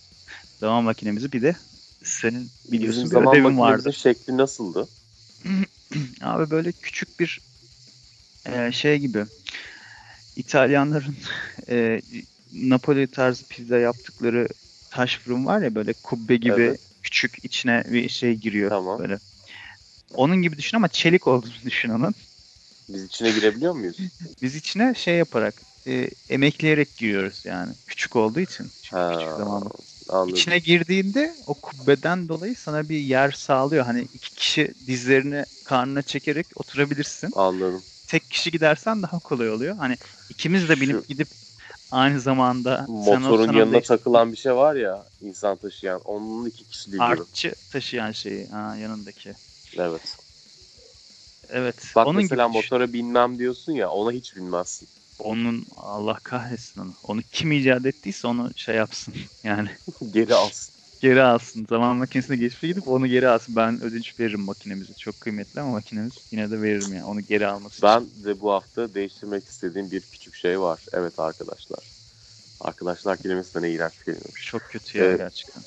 zaman 0.60 0.84
makinemizi 0.84 1.32
bir 1.32 1.42
de 1.42 1.56
senin 2.02 2.50
biliyorsun 2.64 3.04
Bizim 3.04 3.08
zaman 3.10 3.24
makinemizin 3.42 3.60
vardı. 3.62 3.92
şekli 3.92 4.36
nasıldı? 4.36 4.88
Abi 6.20 6.50
böyle 6.50 6.72
küçük 6.72 7.20
bir 7.20 7.40
e, 8.46 8.72
şey 8.72 8.98
gibi 8.98 9.26
İtalyanların 10.36 11.16
e, 11.68 12.02
Napoli 12.52 13.06
tarzı 13.06 13.46
pizza 13.46 13.78
yaptıkları 13.78 14.48
taş 14.90 15.18
fırın 15.18 15.46
var 15.46 15.60
ya 15.60 15.74
böyle 15.74 15.92
kubbe 15.92 16.36
gibi 16.36 16.52
Evet. 16.52 16.80
küçük 17.02 17.36
içine 17.42 17.84
bir 17.88 18.08
şey 18.08 18.34
giriyor 18.34 18.70
Tamam. 18.70 18.98
böyle. 18.98 19.20
Onun 20.16 20.42
gibi 20.42 20.58
düşün 20.58 20.76
ama 20.76 20.88
çelik 20.88 21.26
olduğunu 21.26 21.64
düşün 21.64 21.90
onun. 21.90 22.14
Biz 22.88 23.04
içine 23.04 23.30
girebiliyor 23.30 23.74
muyuz? 23.74 23.98
Biz 24.42 24.56
içine 24.56 24.94
şey 24.94 25.16
yaparak 25.16 25.62
e, 25.86 26.10
emekleyerek 26.28 26.96
giriyoruz 26.96 27.42
yani. 27.44 27.72
Küçük 27.86 28.16
olduğu 28.16 28.40
için. 28.40 28.70
Ha, 28.90 29.12
küçük 29.12 29.36
zamanla. 29.36 29.70
Anladım. 30.08 30.32
İçine 30.32 30.58
girdiğinde 30.58 31.36
o 31.46 31.54
kubbeden 31.54 32.28
dolayı 32.28 32.56
sana 32.56 32.88
bir 32.88 32.98
yer 32.98 33.30
sağlıyor. 33.30 33.84
Hani 33.84 34.08
iki 34.14 34.34
kişi 34.34 34.74
dizlerini 34.86 35.44
karnına 35.64 36.02
çekerek 36.02 36.46
oturabilirsin. 36.56 37.32
Anladım. 37.36 37.82
Tek 38.06 38.30
kişi 38.30 38.50
gidersen 38.50 39.02
daha 39.02 39.18
kolay 39.18 39.50
oluyor. 39.50 39.76
Hani 39.76 39.96
ikimiz 40.28 40.68
de 40.68 40.80
binip 40.80 40.96
Şu- 40.96 41.04
gidip 41.08 41.28
aynı 41.90 42.20
zamanda 42.20 42.76
sen 42.76 42.90
Motorun 42.90 43.42
olsan 43.42 43.52
yanına 43.52 43.76
da 43.76 43.80
takılan 43.80 44.32
bir 44.32 44.36
şey 44.36 44.54
var 44.54 44.74
ya 44.74 45.06
insan 45.20 45.56
taşıyan. 45.56 46.00
Onun 46.00 46.46
iki 46.46 46.64
kişiliği 46.64 46.96
gibi. 46.96 47.02
artçı 47.02 47.54
taşıyan 47.70 48.12
şeyi 48.12 48.46
ha, 48.46 48.76
yanındaki. 48.76 49.36
Evet. 49.78 50.16
Evet. 51.48 51.92
Bak 51.96 52.06
onun 52.06 52.22
mesela 52.22 52.46
gibi 52.46 52.54
düşün. 52.58 52.64
motora 52.72 52.92
binmem 52.92 53.38
diyorsun 53.38 53.72
ya 53.72 53.90
ona 53.90 54.12
hiç 54.12 54.36
binmezsin. 54.36 54.88
Onun 55.18 55.66
Allah 55.76 56.18
kahretsin 56.22 56.80
onu. 56.80 56.94
Onu 57.02 57.20
kim 57.32 57.52
icat 57.52 57.86
ettiyse 57.86 58.26
onu 58.28 58.50
şey 58.56 58.76
yapsın. 58.76 59.14
Yani 59.44 59.68
Geri 60.10 60.34
alsın. 60.34 60.74
geri 61.00 61.22
alsın. 61.22 61.66
Zaman 61.68 61.96
makinesine 61.96 62.36
geçmişe 62.36 62.66
gidip 62.66 62.88
onu 62.88 63.06
geri 63.06 63.28
alsın. 63.28 63.56
Ben 63.56 63.82
ödünç 63.82 64.20
veririm 64.20 64.40
makinemizi. 64.40 64.94
Çok 64.96 65.20
kıymetli 65.20 65.60
ama 65.60 65.70
makinemiz 65.70 66.12
yine 66.30 66.50
de 66.50 66.62
veririm 66.62 66.92
yani. 66.94 67.04
Onu 67.04 67.20
geri 67.20 67.46
alması 67.46 67.76
için. 67.76 67.88
Ben 67.88 68.24
de 68.24 68.40
bu 68.40 68.52
hafta 68.52 68.94
değiştirmek 68.94 69.44
istediğim 69.48 69.90
bir 69.90 70.00
küçük 70.00 70.34
şey 70.34 70.60
var. 70.60 70.80
Evet 70.92 71.18
arkadaşlar. 71.18 71.78
Arkadaşlar 72.60 73.18
kelimesi 73.18 73.54
de 73.54 73.62
ne 73.62 73.70
iğrenç 73.70 73.92
bir 74.00 74.04
kelimemiş. 74.04 74.46
Çok 74.46 74.62
kötü 74.62 74.98
ya 74.98 75.04
Evet. 75.04 75.18
gerçekten. 75.18 75.62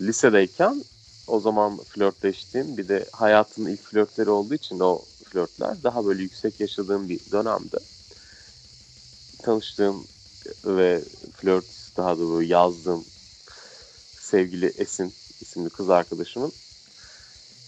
Lisedeyken 0.00 0.84
o 1.30 1.40
zaman 1.40 1.76
flörtleştiğim 1.76 2.76
bir 2.76 2.88
de 2.88 3.06
hayatın 3.12 3.66
ilk 3.66 3.82
flörtleri 3.82 4.30
olduğu 4.30 4.54
için 4.54 4.80
o 4.80 5.02
flörtler 5.24 5.82
daha 5.82 6.06
böyle 6.06 6.22
yüksek 6.22 6.60
yaşadığım 6.60 7.08
bir 7.08 7.20
dönemde 7.32 7.78
tanıştığım 9.42 10.04
ve 10.64 11.00
flört 11.36 11.64
daha 11.96 12.18
da 12.18 12.30
böyle 12.30 12.48
yazdığım 12.48 13.04
sevgili 14.20 14.66
Esin 14.66 15.12
isimli 15.40 15.70
kız 15.70 15.90
arkadaşımın 15.90 16.52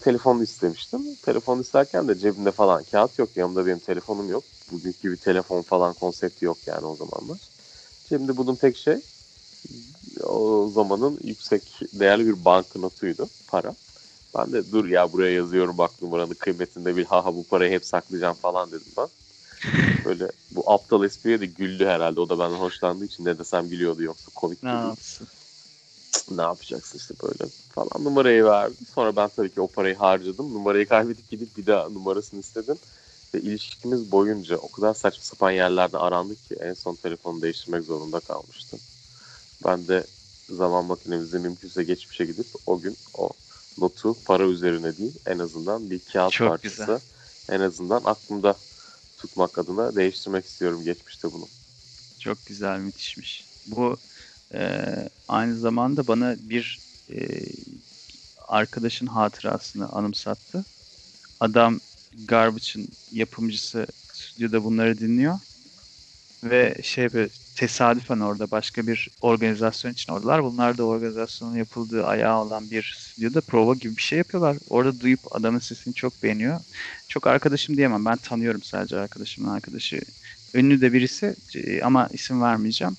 telefonunu 0.03 0.43
istemiştim. 0.43 1.01
Telefonu 1.25 1.61
isterken 1.61 2.07
de 2.07 2.17
cebimde 2.17 2.51
falan 2.51 2.83
kağıt 2.91 3.19
yok. 3.19 3.29
Yanımda 3.35 3.65
benim 3.65 3.79
telefonum 3.79 4.29
yok. 4.29 4.43
Bugünkü 4.71 5.01
gibi 5.01 5.17
telefon 5.17 5.61
falan 5.61 5.93
konsepti 5.93 6.45
yok 6.45 6.57
yani 6.67 6.85
o 6.85 6.95
zamanlar. 6.95 7.37
Cebimde 8.09 8.37
bulduğum 8.37 8.55
tek 8.55 8.77
şey 8.77 9.01
o 10.23 10.69
zamanın 10.69 11.19
yüksek 11.23 11.79
değerli 11.93 12.27
bir 12.27 12.45
banknotuydu 12.45 13.29
para. 13.47 13.75
Ben 14.37 14.53
de 14.53 14.71
dur 14.71 14.85
ya 14.85 15.13
buraya 15.13 15.33
yazıyorum 15.33 15.77
bak 15.77 16.01
numaranın 16.01 16.33
kıymetinde 16.33 16.95
bir 16.95 17.05
ha 17.05 17.25
ha 17.25 17.35
bu 17.35 17.43
parayı 17.43 17.71
hep 17.71 17.85
saklayacağım 17.85 18.35
falan 18.35 18.71
dedim 18.71 18.93
ben. 18.97 19.07
Böyle 20.05 20.27
bu 20.51 20.71
aptal 20.71 21.03
espriye 21.03 21.41
de 21.41 21.45
güldü 21.45 21.85
herhalde. 21.85 22.19
O 22.19 22.29
da 22.29 22.39
benden 22.39 22.57
hoşlandığı 22.57 23.05
için 23.05 23.25
ne 23.25 23.39
desem 23.39 23.69
gülüyordu 23.69 24.03
yoksa 24.03 24.31
komik 24.35 24.63
Ne 24.63 24.69
yapsın? 24.69 25.27
Ne 26.31 26.41
yapacaksın 26.41 26.97
işte 26.97 27.13
böyle 27.23 27.51
falan 27.69 28.03
numarayı 28.03 28.45
verdi. 28.45 28.85
Sonra 28.85 29.15
ben 29.15 29.29
tabii 29.29 29.49
ki 29.49 29.61
o 29.61 29.67
parayı 29.67 29.95
harcadım. 29.95 30.53
Numarayı 30.53 30.87
kaybedip 30.87 31.29
gidip 31.29 31.57
bir 31.57 31.67
daha 31.67 31.89
numarasını 31.89 32.39
istedim. 32.39 32.77
Ve 33.33 33.41
ilişkimiz 33.41 34.11
boyunca 34.11 34.57
o 34.57 34.71
kadar 34.71 34.93
saçma 34.93 35.23
sapan 35.23 35.51
yerlerde 35.51 35.97
arandık 35.97 36.45
ki 36.45 36.55
en 36.55 36.73
son 36.73 36.95
telefonu 36.95 37.41
değiştirmek 37.41 37.83
zorunda 37.83 38.19
kalmıştım. 38.19 38.79
Ben 39.65 39.87
de 39.87 40.03
zaman 40.49 40.85
makinemizde 40.85 41.39
mümkünse 41.39 41.83
geçmişe 41.83 42.25
gidip 42.25 42.45
o 42.65 42.79
gün 42.79 42.97
o 43.17 43.29
notu 43.77 44.15
para 44.25 44.43
üzerine 44.43 44.97
değil 44.97 45.13
en 45.25 45.39
azından 45.39 45.89
bir 45.89 45.99
kağıt 46.13 46.31
Çok 46.31 46.49
parçası. 46.49 46.81
güzel. 46.81 46.99
En 47.49 47.59
azından 47.61 48.01
aklımda 48.05 48.55
tutmak 49.17 49.57
adına 49.57 49.95
değiştirmek 49.95 50.45
istiyorum 50.45 50.83
geçmişte 50.83 51.31
bunu. 51.33 51.47
Çok 52.19 52.45
güzel, 52.45 52.79
müthişmiş. 52.79 53.45
Bu 53.67 53.97
e, 54.53 54.83
aynı 55.27 55.57
zamanda 55.57 56.07
bana 56.07 56.35
bir 56.49 56.79
e, 57.11 57.17
arkadaşın 58.47 59.07
hatırasını 59.07 59.89
anımsattı. 59.89 60.65
Adam 61.39 61.79
Garbage'ın 62.27 62.87
yapımcısı 63.11 63.87
stüdyoda 64.13 64.63
bunları 64.63 64.97
dinliyor. 64.97 65.39
Ve 66.43 66.75
şey 66.83 67.13
böyle 67.13 67.29
tesadüfen 67.67 68.19
orada 68.19 68.51
başka 68.51 68.87
bir 68.87 69.09
organizasyon 69.21 69.91
için 69.91 70.13
oradalar. 70.13 70.43
Bunlar 70.43 70.77
da 70.77 70.83
organizasyonun 70.83 71.55
yapıldığı 71.55 72.05
ayağı 72.05 72.41
olan 72.41 72.71
bir 72.71 72.95
stüdyoda 72.99 73.41
prova 73.41 73.73
gibi 73.73 73.97
bir 73.97 74.01
şey 74.01 74.17
yapıyorlar. 74.17 74.57
Orada 74.69 74.99
duyup 74.99 75.19
adamın 75.31 75.59
sesini 75.59 75.93
çok 75.93 76.23
beğeniyor. 76.23 76.59
Çok 77.07 77.27
arkadaşım 77.27 77.77
diyemem. 77.77 78.05
Ben 78.05 78.17
tanıyorum 78.17 78.63
sadece 78.63 78.99
arkadaşımın 78.99 79.49
arkadaşı. 79.49 80.01
Ünlü 80.53 80.81
de 80.81 80.93
birisi 80.93 81.35
e, 81.55 81.81
ama 81.81 82.09
isim 82.13 82.41
vermeyeceğim. 82.41 82.97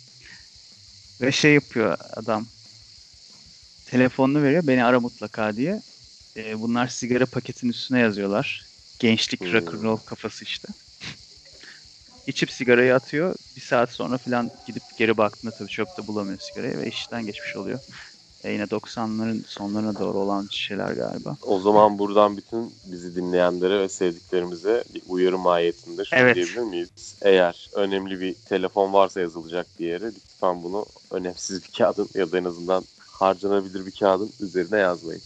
Ve 1.21 1.33
şey 1.33 1.55
yapıyor 1.55 1.99
adam. 2.13 2.47
Telefonunu 3.87 4.43
veriyor. 4.43 4.67
Beni 4.67 4.85
ara 4.85 5.01
mutlaka 5.01 5.57
diye. 5.57 5.83
E, 6.37 6.61
bunlar 6.61 6.89
sigara 6.89 7.27
paketinin 7.27 7.73
üstüne 7.73 8.01
yazıyorlar. 8.01 8.65
Gençlik 8.99 9.41
Hmm. 9.41 9.53
rock'n'roll 9.53 9.97
kafası 9.97 10.45
işte. 10.45 10.69
İçip 12.27 12.51
sigarayı 12.51 12.95
atıyor. 12.95 13.35
Bir 13.57 13.61
saat 13.61 13.91
sonra 13.91 14.19
falan 14.19 14.51
gidip 14.67 14.83
geri 14.97 15.17
baktığında 15.17 15.53
tabii 15.53 15.69
çöpte 15.69 16.07
bulamıyor 16.07 16.39
sigarayı 16.39 16.79
ve 16.79 16.87
işten 16.89 17.27
geçmiş 17.27 17.57
oluyor. 17.57 17.81
E, 18.45 18.53
yine 18.53 18.71
90'ların 18.71 19.45
sonlarına 19.47 19.99
doğru 19.99 20.19
olan 20.19 20.47
şeyler 20.51 20.93
galiba. 20.93 21.37
O 21.43 21.59
zaman 21.61 21.99
buradan 21.99 22.37
bütün 22.37 22.75
bizi 22.85 23.17
dinleyenlere 23.17 23.81
ve 23.81 23.89
sevdiklerimize 23.89 24.85
bir 24.95 25.03
uyarı 25.07 25.39
mahiyetinde 25.39 26.05
şunu 26.05 26.21
Evet. 26.21 26.35
diyebilir 26.37 26.61
miyiz? 26.61 27.17
Eğer 27.23 27.69
önemli 27.73 28.21
bir 28.21 28.35
telefon 28.35 28.93
varsa 28.93 29.21
yazılacak 29.21 29.79
bir 29.79 29.87
yere 29.87 30.07
lütfen 30.15 30.63
bunu 30.63 30.87
önemsiz 31.11 31.63
bir 31.63 31.69
kağıdın 31.79 32.09
ya 32.15 32.33
da 32.33 32.39
en 32.39 32.45
azından 32.45 32.85
harcanabilir 32.99 33.87
bir 33.87 33.93
kağıdın 33.93 34.35
üzerine 34.41 34.79
yazmayın. 34.79 35.23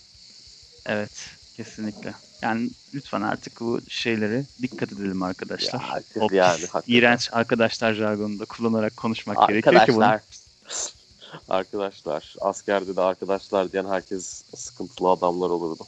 Evet, 0.86 1.38
kesinlikle. 1.52 2.14
Yani 2.42 2.70
lütfen 2.94 3.22
artık 3.22 3.60
bu 3.60 3.80
şeyleri 3.88 4.44
dikkat 4.62 4.92
edelim 4.92 5.22
arkadaşlar. 5.22 5.80
Ya, 5.80 6.02
o 6.20 6.28
yani 6.32 6.60
pis, 6.60 6.68
hakikaten. 6.68 6.94
iğrenç 6.94 7.28
arkadaşlar 7.32 7.94
jargonunu 7.94 8.38
da 8.38 8.44
kullanarak 8.44 8.96
konuşmak 8.96 9.48
gerekiyor 9.48 9.86
ki 9.86 9.94
bunu. 9.94 10.04
Arkadaşlar. 10.04 10.92
Arkadaşlar. 11.48 12.34
Askerde 12.40 12.96
de 12.96 13.00
arkadaşlar 13.00 13.72
diyen 13.72 13.84
herkes 13.86 14.44
sıkıntılı 14.56 15.10
adamlar 15.10 15.50
olurdu. 15.50 15.86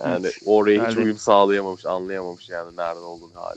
Yani 0.00 0.26
Evet. 0.26 0.38
oraya 0.46 0.88
hiç 0.88 0.96
uyum 0.96 1.18
sağlayamamış, 1.18 1.86
anlayamamış 1.86 2.48
yani 2.48 2.76
nerede 2.76 3.00
olduğunu 3.00 3.34
hala. 3.34 3.56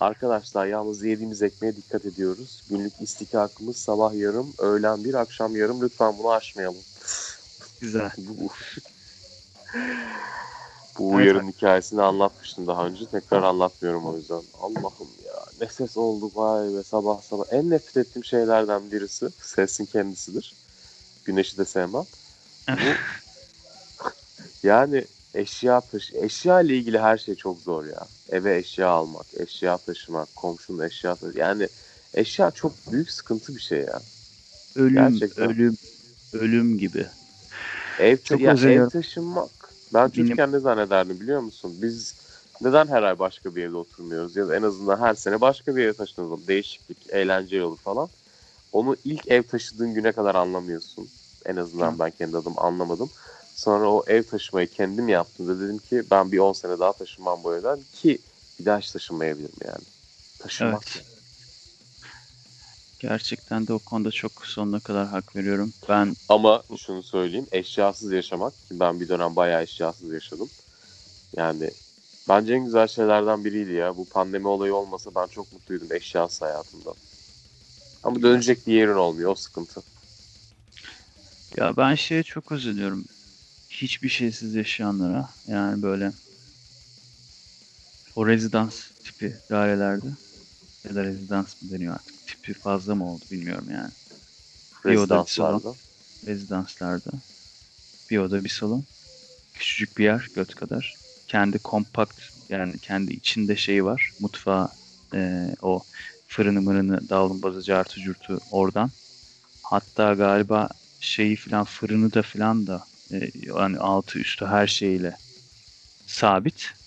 Arkadaşlar 0.00 0.66
yalnız 0.66 1.04
yediğimiz 1.04 1.42
ekmeğe 1.42 1.76
dikkat 1.76 2.04
ediyoruz. 2.04 2.62
Günlük 2.70 2.92
istikakımız 3.00 3.76
sabah 3.76 4.14
yarım, 4.14 4.54
öğlen 4.58 5.04
bir, 5.04 5.14
akşam 5.14 5.56
yarım. 5.56 5.82
Lütfen 5.82 6.18
bunu 6.18 6.30
aşmayalım. 6.30 6.82
Güzel. 7.80 8.10
Bu, 10.98 11.08
uyarın 11.08 11.48
hikayesini 11.48 12.02
anlatmıştım 12.02 12.66
daha 12.66 12.86
önce. 12.86 13.06
Tekrar 13.06 13.42
anlatmıyorum 13.42 14.06
o 14.06 14.16
yüzden. 14.16 14.42
Allah'ım 14.60 15.08
ya. 15.26 15.44
Ne 15.60 15.68
ses 15.68 15.96
oldu 15.96 16.30
vay 16.34 16.74
be 16.74 16.82
sabah 16.82 17.22
sabah. 17.22 17.44
En 17.50 17.70
nefret 17.70 17.96
ettiğim 17.96 18.24
şeylerden 18.24 18.92
birisi 18.92 19.28
sesin 19.42 19.84
kendisidir. 19.84 20.54
Güneşi 21.24 21.58
de 21.58 21.64
sevmem. 21.64 22.04
Bu 22.68 22.74
yani 24.62 25.04
eşya 25.34 25.80
taşı 25.80 26.16
eşya 26.16 26.60
ile 26.60 26.76
ilgili 26.76 26.98
her 26.98 27.18
şey 27.18 27.34
çok 27.34 27.60
zor 27.60 27.84
ya. 27.84 28.06
Eve 28.28 28.58
eşya 28.58 28.88
almak, 28.88 29.26
eşya 29.36 29.76
taşımak, 29.76 30.36
komşunun 30.36 30.86
eşya 30.86 31.14
taşı. 31.14 31.38
Yani 31.38 31.68
eşya 32.14 32.50
çok 32.50 32.72
büyük 32.92 33.10
sıkıntı 33.10 33.54
bir 33.54 33.60
şey 33.60 33.78
ya. 33.78 34.00
Ölüm, 34.76 34.94
Gerçekten. 34.94 35.50
ölüm, 35.50 35.76
ölüm 36.32 36.78
gibi. 36.78 37.06
Ev, 37.98 38.16
Çok 38.16 38.40
ya 38.40 38.50
ev 38.50 38.54
özeniyorum. 38.54 38.90
Ben 39.94 40.10
çocukken 40.10 40.52
ne 40.52 40.58
zannederdim 40.58 41.20
biliyor 41.20 41.40
musun? 41.40 41.82
Biz 41.82 42.16
neden 42.60 42.88
her 42.88 43.02
ay 43.02 43.18
başka 43.18 43.54
bir 43.54 43.64
evde 43.64 43.76
oturmuyoruz? 43.76 44.36
Ya 44.36 44.48
da 44.48 44.56
en 44.56 44.62
azından 44.62 44.98
her 44.98 45.14
sene 45.14 45.40
başka 45.40 45.76
bir 45.76 45.84
eve 45.84 45.92
taşınalım. 45.94 46.48
Değişiklik, 46.48 47.06
eğlenceli 47.08 47.62
olur 47.62 47.78
falan. 47.78 48.10
Onu 48.72 48.96
ilk 49.04 49.28
ev 49.28 49.42
taşıdığın 49.42 49.94
güne 49.94 50.12
kadar 50.12 50.34
anlamıyorsun. 50.34 51.10
En 51.46 51.56
azından 51.56 51.94
Hı. 51.94 51.98
ben 51.98 52.10
kendi 52.10 52.36
adım 52.36 52.58
anlamadım. 52.58 53.10
Sonra 53.54 53.92
o 53.92 54.04
ev 54.06 54.22
taşımayı 54.22 54.70
kendim 54.70 55.08
yaptığımda 55.08 55.60
dedim 55.60 55.78
ki 55.78 56.10
ben 56.10 56.32
bir 56.32 56.38
10 56.38 56.52
sene 56.52 56.78
daha 56.78 56.92
taşınmam 56.92 57.44
bu 57.44 57.54
evden 57.54 57.80
ki 57.92 58.22
bir 58.58 58.66
daha 58.66 58.78
hiç 58.78 58.92
taşınmayabilirim 58.92 59.56
yani. 59.64 59.84
Taşınmak. 60.38 60.82
Evet. 60.96 61.17
Gerçekten 62.98 63.66
de 63.66 63.72
o 63.72 63.78
konuda 63.78 64.10
çok 64.10 64.46
sonuna 64.46 64.80
kadar 64.80 65.06
hak 65.06 65.36
veriyorum. 65.36 65.74
Ben 65.88 66.16
Ama 66.28 66.62
şunu 66.76 67.02
söyleyeyim 67.02 67.46
eşyasız 67.52 68.12
yaşamak 68.12 68.54
ben 68.72 69.00
bir 69.00 69.08
dönem 69.08 69.36
bayağı 69.36 69.62
eşyasız 69.62 70.12
yaşadım. 70.12 70.50
Yani 71.36 71.70
bence 72.28 72.54
en 72.54 72.64
güzel 72.64 72.86
şeylerden 72.86 73.44
biriydi 73.44 73.72
ya. 73.72 73.96
Bu 73.96 74.08
pandemi 74.08 74.48
olayı 74.48 74.74
olmasa 74.74 75.14
ben 75.14 75.26
çok 75.26 75.52
mutluydum 75.52 75.92
eşyasız 75.92 76.42
hayatımda. 76.42 76.94
Ama 78.02 78.22
dönecek 78.22 78.66
bir 78.66 78.72
yerin 78.72 78.94
olmuyor 78.94 79.30
o 79.30 79.34
sıkıntı. 79.34 79.82
ya 81.56 81.76
ben 81.76 81.94
şeye 81.94 82.22
çok 82.22 82.52
üzülüyorum. 82.52 83.04
Hiçbir 83.68 84.08
şeysiz 84.08 84.54
yaşayanlara. 84.54 85.30
Yani 85.46 85.82
böyle 85.82 86.12
o 88.16 88.26
rezidans 88.26 88.90
tipi 88.90 89.36
dairelerde 89.50 90.06
ya 90.84 90.94
da 90.94 91.04
rezidans 91.04 91.62
mı 91.62 91.70
deniyor 91.70 91.94
artık. 91.94 92.17
Tipi 92.28 92.54
fazla 92.54 92.96
mı 92.96 93.12
oldu 93.14 93.26
bilmiyorum 93.30 93.70
yani. 93.70 93.94
Bir 94.88 94.96
oda 94.96 95.22
bir 95.22 95.26
salon. 95.28 95.64
Rezidanslarda. 96.28 97.22
Bir 98.10 98.18
oda 98.18 98.44
bir 98.44 98.48
salon. 98.48 98.86
Küçücük 99.54 99.98
bir 99.98 100.04
yer 100.04 100.30
göt 100.34 100.54
kadar. 100.56 100.98
Kendi 101.26 101.58
kompakt 101.60 102.22
yani 102.50 102.80
kendi 102.80 103.14
içinde 103.14 103.56
şeyi 103.56 103.84
var. 103.84 104.12
Mutfağı 104.20 104.76
e, 105.14 105.48
o 105.62 105.86
fırını 106.26 106.62
mırını 106.62 107.10
davlumbazı 107.10 107.62
cartı 107.62 108.00
curtu 108.00 108.40
oradan. 108.50 108.92
Hatta 109.62 110.14
galiba 110.14 110.70
şeyi 111.00 111.36
filan 111.36 111.64
fırını 111.64 112.14
da 112.14 112.22
filan 112.22 112.68
da 112.68 112.88
e, 113.12 113.30
yani 113.34 113.78
altı 113.78 114.18
üstü 114.20 114.46
her 114.46 114.68
şeyle 114.68 115.18
sabit. 116.06 116.77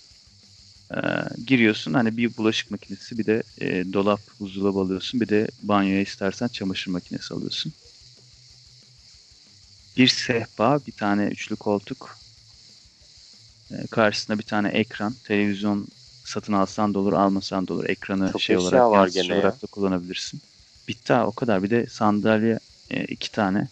E, 0.96 0.98
giriyorsun 1.46 1.94
hani 1.94 2.16
bir 2.16 2.36
bulaşık 2.36 2.70
makinesi 2.70 3.18
bir 3.18 3.26
de 3.26 3.42
e, 3.58 3.92
dolap 3.92 4.20
buzdolabı 4.40 4.78
alıyorsun 4.78 5.20
bir 5.20 5.28
de 5.28 5.48
banyoya 5.62 6.00
istersen 6.00 6.48
çamaşır 6.48 6.90
makinesi 6.90 7.34
alıyorsun 7.34 7.74
bir 9.96 10.06
sehpa, 10.06 10.86
bir 10.86 10.92
tane 10.92 11.26
üçlü 11.26 11.56
koltuk, 11.56 12.18
e, 13.70 13.86
karşısında 13.86 14.38
bir 14.38 14.42
tane 14.42 14.68
ekran, 14.68 15.14
televizyon 15.24 15.88
satın 16.24 16.52
alsan 16.52 16.94
da 16.94 16.98
olur, 16.98 17.12
almasan 17.12 17.68
da 17.68 17.74
olur. 17.74 17.84
Ekranı 17.88 18.30
Çok 18.32 18.40
şey 18.40 18.56
olarak, 18.56 18.90
var 18.90 19.08
gene 19.08 19.32
ya. 19.32 19.34
olarak 19.34 19.62
da 19.62 19.66
kullanabilirsin. 19.66 20.42
Bitti 20.88 21.12
ha, 21.12 21.26
o 21.26 21.32
kadar. 21.32 21.62
Bir 21.62 21.70
de 21.70 21.86
sandalye 21.86 22.60
e, 22.90 23.04
iki 23.04 23.32
tane. 23.32 23.68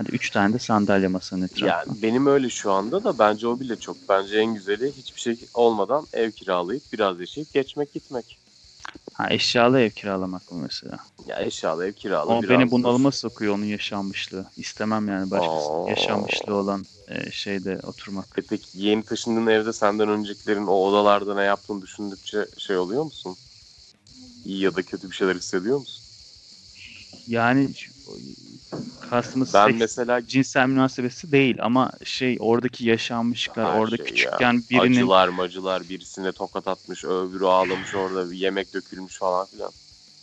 Hadi 0.00 0.10
üç 0.10 0.30
tane 0.30 0.54
de 0.54 0.58
sandalye 0.58 1.08
masanın 1.08 1.42
etrafında. 1.42 1.94
Yani 1.94 2.02
benim 2.02 2.26
öyle 2.26 2.48
şu 2.48 2.72
anda 2.72 3.04
da 3.04 3.18
bence 3.18 3.48
o 3.48 3.60
bile 3.60 3.78
çok. 3.78 3.96
Bence 4.08 4.38
en 4.38 4.54
güzeli 4.54 4.92
hiçbir 4.92 5.20
şey 5.20 5.46
olmadan 5.54 6.06
ev 6.12 6.30
kiralayıp 6.30 6.92
biraz 6.92 7.20
yaşayıp 7.20 7.52
geçmek 7.52 7.92
gitmek. 7.92 8.38
Ha, 9.12 9.26
eşyalı 9.30 9.80
ev 9.80 9.90
kiralamak 9.90 10.52
mı 10.52 10.58
mesela? 10.62 10.98
Ya 11.26 11.40
eşyalı 11.40 11.86
ev 11.86 11.92
kiralı 11.92 12.30
O 12.30 12.42
biraz. 12.42 12.50
beni 12.50 12.70
bunalıma 12.70 13.10
sokuyor 13.10 13.54
onun 13.54 13.64
yaşanmışlığı. 13.64 14.50
İstemem 14.56 15.08
yani 15.08 15.30
başkasının 15.30 15.86
Aa. 15.86 15.90
yaşanmışlığı 15.90 16.54
olan 16.54 16.86
e, 17.08 17.30
şeyde 17.30 17.80
oturmak. 17.82 18.26
E 18.38 18.42
peki 18.42 18.68
yeni 18.74 19.02
taşındığın 19.02 19.46
evde 19.46 19.72
senden 19.72 20.08
öncekilerin 20.08 20.66
o 20.66 20.72
odalarda 20.72 21.34
ne 21.34 21.42
yaptığını 21.42 21.82
düşündükçe 21.82 22.48
şey 22.58 22.76
oluyor 22.76 23.04
musun? 23.04 23.36
İyi 24.44 24.60
ya 24.60 24.74
da 24.74 24.82
kötü 24.82 25.10
bir 25.10 25.14
şeyler 25.14 25.36
hissediyor 25.36 25.78
musun? 25.78 26.04
Yani 27.26 27.72
kastımız 29.00 29.54
Ben 29.54 29.66
seks 29.66 29.80
mesela 29.80 30.26
cinsel 30.26 30.68
münasebesi 30.68 31.32
değil 31.32 31.56
ama 31.60 31.92
şey 32.04 32.36
oradaki 32.40 32.86
yaşanmışlıklar 32.86 33.66
Her 33.66 33.78
orada 33.78 33.96
şey 33.96 34.06
küçükken 34.06 34.64
birinin 34.70 34.96
acılar 34.96 35.28
macılar 35.28 35.88
birisine 35.88 36.32
tokat 36.32 36.68
atmış 36.68 37.04
öbürü 37.04 37.44
ağlamış 37.44 37.94
orada 37.94 38.30
bir 38.30 38.36
yemek 38.36 38.74
dökülmüş 38.74 39.18
falan 39.18 39.46
filan. 39.46 39.72